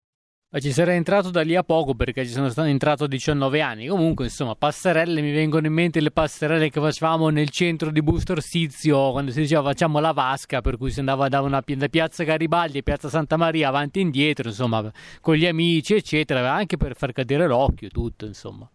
Ci 0.56 0.70
sarei 0.70 0.96
entrato 0.96 1.30
da 1.30 1.42
lì 1.42 1.56
a 1.56 1.64
poco 1.64 1.94
perché 1.94 2.24
ci 2.24 2.30
sono 2.30 2.48
stato 2.48 2.68
entrato 2.68 3.04
a 3.04 3.08
19 3.08 3.60
anni. 3.60 3.88
Comunque, 3.88 4.26
insomma, 4.26 4.54
passerelle 4.54 5.20
mi 5.20 5.32
vengono 5.32 5.66
in 5.66 5.72
mente 5.72 6.00
le 6.00 6.12
passerelle 6.12 6.70
che 6.70 6.80
facevamo 6.80 7.28
nel 7.28 7.50
centro 7.50 7.90
di 7.90 8.00
Busto 8.02 8.32
Orsizio 8.32 9.10
quando 9.10 9.32
si 9.32 9.40
diceva 9.40 9.62
facciamo 9.64 9.98
la 9.98 10.12
vasca, 10.12 10.60
per 10.60 10.76
cui 10.76 10.92
si 10.92 11.00
andava 11.00 11.28
da, 11.28 11.40
una, 11.40 11.60
da 11.66 11.88
piazza 11.88 12.22
Garibaldi 12.22 12.78
a 12.78 12.82
piazza 12.82 13.08
Santa 13.08 13.36
Maria 13.36 13.66
avanti 13.66 13.98
e 13.98 14.02
indietro, 14.02 14.48
insomma, 14.48 14.92
con 15.20 15.34
gli 15.34 15.44
amici, 15.44 15.94
eccetera, 15.94 16.52
anche 16.52 16.76
per 16.76 16.94
far 16.94 17.12
cadere 17.12 17.48
l'occhio, 17.48 17.88
tutto, 17.88 18.24
insomma. 18.24 18.70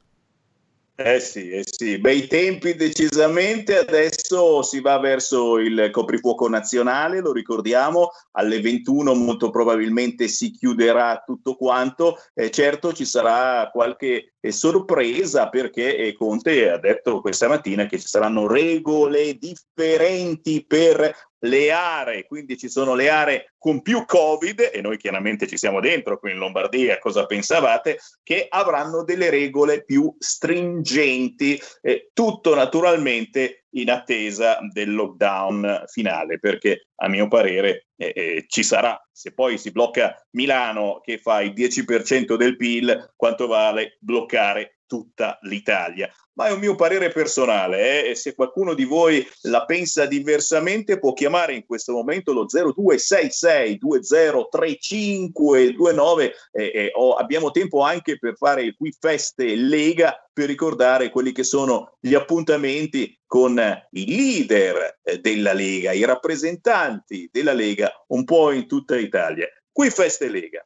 Eh 1.02 1.22
sì, 1.22 1.50
eh 1.52 1.64
sì, 1.66 1.98
bei 1.98 2.28
tempi 2.28 2.76
decisamente, 2.76 3.78
adesso 3.78 4.62
si 4.64 4.82
va 4.82 5.00
verso 5.00 5.58
il 5.58 5.92
coprifuoco 5.94 6.50
nazionale, 6.50 7.22
lo 7.22 7.32
ricordiamo, 7.32 8.10
alle 8.32 8.60
21 8.60 9.14
molto 9.14 9.50
probabilmente 9.50 10.28
si 10.28 10.52
chiuderà 10.52 11.24
tutto 11.26 11.56
quanto, 11.56 12.18
eh, 12.34 12.52
certo 12.52 12.92
ci 12.92 13.06
sarà 13.06 13.70
qualche 13.72 14.34
eh, 14.42 14.52
sorpresa 14.52 15.48
perché 15.48 15.96
eh, 15.96 16.14
Conte 16.16 16.70
ha 16.70 16.78
detto 16.78 17.22
questa 17.22 17.48
mattina 17.48 17.86
che 17.86 17.98
ci 17.98 18.08
saranno 18.08 18.46
regole 18.46 19.38
differenti 19.38 20.66
per 20.66 21.29
le 21.40 21.72
aree, 21.72 22.26
quindi 22.26 22.58
ci 22.58 22.70
sono 22.70 22.96
le 22.96 23.10
aree 23.10 23.54
con 23.58 23.82
più 23.82 24.06
Covid, 24.06 24.72
e 24.74 24.82
noi 24.82 24.98
chiaramente 24.98 25.48
ci 25.48 25.58
siamo 25.58 25.80
dentro 25.80 26.20
qui 26.20 26.32
in 26.32 26.38
Lombardia, 26.38 27.00
cosa 27.00 27.26
pensavate, 27.26 28.00
che 28.24 28.48
avranno 28.50 29.04
delle 29.04 29.30
regole 29.30 29.84
più 29.84 30.14
stringenti, 30.18 31.60
eh, 31.82 32.10
tutto 32.14 32.56
naturalmente 32.56 33.66
in 33.74 33.92
attesa 33.92 34.58
del 34.72 34.94
lockdown 34.94 35.84
finale, 35.88 36.40
perché 36.40 36.88
a 36.96 37.08
mio 37.08 37.28
parere 37.28 37.88
eh, 37.96 38.14
eh, 38.16 38.46
ci 38.48 38.64
sarà. 38.64 39.00
Se 39.12 39.34
poi 39.34 39.58
si 39.58 39.72
blocca 39.72 40.16
Milano 40.32 41.02
che 41.04 41.18
fa 41.20 41.42
il 41.42 41.54
10% 41.54 42.36
del 42.36 42.56
PIL, 42.56 43.14
quanto 43.16 43.48
vale 43.48 43.98
bloccare 44.00 44.79
tutta 44.90 45.38
l'Italia? 45.44 46.12
Ma 46.34 46.48
è 46.48 46.52
un 46.52 46.60
mio 46.60 46.76
parere 46.76 47.12
personale, 47.12 48.06
eh, 48.06 48.10
e 48.12 48.16
se 48.16 48.34
qualcuno 48.34 48.74
di 48.74 48.86
voi 48.86 49.28
la 49.42 49.66
pensa 49.66 50.06
diversamente 50.06 50.98
può 50.98 51.12
chiamare 51.14 51.54
in 51.54 51.66
questo 51.66 51.92
momento 51.92 52.32
lo 52.34 52.46
0266 52.46 53.78
203529 53.78 56.34
eh, 56.52 56.64
eh, 56.64 56.92
o 56.96 57.16
abbiamo 57.16 57.52
tempo 57.52 57.82
anche 57.82 58.18
per 58.18 58.38
fare 58.38 58.64
il 58.64 58.74
Qui 58.76 58.96
Feste 58.98 59.54
Lega 59.56 60.16
per 60.32 60.48
ricordare 60.48 61.10
quelli 61.10 61.34
che 61.34 61.44
sono 61.44 61.98
gli 62.00 62.16
appuntamenti 62.16 63.20
con 63.26 63.62
i 63.92 64.16
leader 64.16 65.00
eh, 65.04 65.20
della 65.20 65.52
Lega, 65.54 65.92
i 65.92 66.06
rappresentanti 66.06 67.30
della 67.32 67.54
Lega 67.54 67.92
un 68.08 68.24
po' 68.24 68.52
in 68.52 68.66
tutta 68.66 68.98
Italia. 68.98 69.48
Qui 69.72 69.92
Feste 69.92 70.30
Lega. 70.30 70.66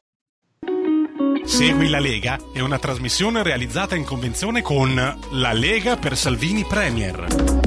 Segui 1.44 1.90
la 1.90 2.00
Lega 2.00 2.38
è 2.52 2.60
una 2.60 2.78
trasmissione 2.78 3.42
realizzata 3.42 3.94
in 3.94 4.04
convenzione 4.04 4.62
con 4.62 4.94
La 4.94 5.52
Lega 5.52 5.96
per 5.96 6.16
Salvini 6.16 6.64
Premier. 6.64 7.62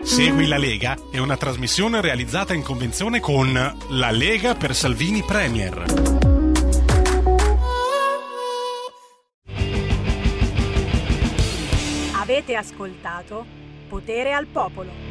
Segui 0.04 0.46
la 0.46 0.58
Lega 0.58 0.96
è 1.10 1.18
una 1.18 1.38
trasmissione 1.38 2.02
realizzata 2.02 2.52
in 2.52 2.62
convenzione 2.62 3.20
con 3.20 3.52
La 3.88 4.10
Lega 4.10 4.54
per 4.54 4.74
Salvini 4.74 5.22
Premier. 5.22 5.84
Avete 12.12 12.54
ascoltato 12.54 13.46
Potere 13.88 14.32
al 14.34 14.46
Popolo. 14.46 15.03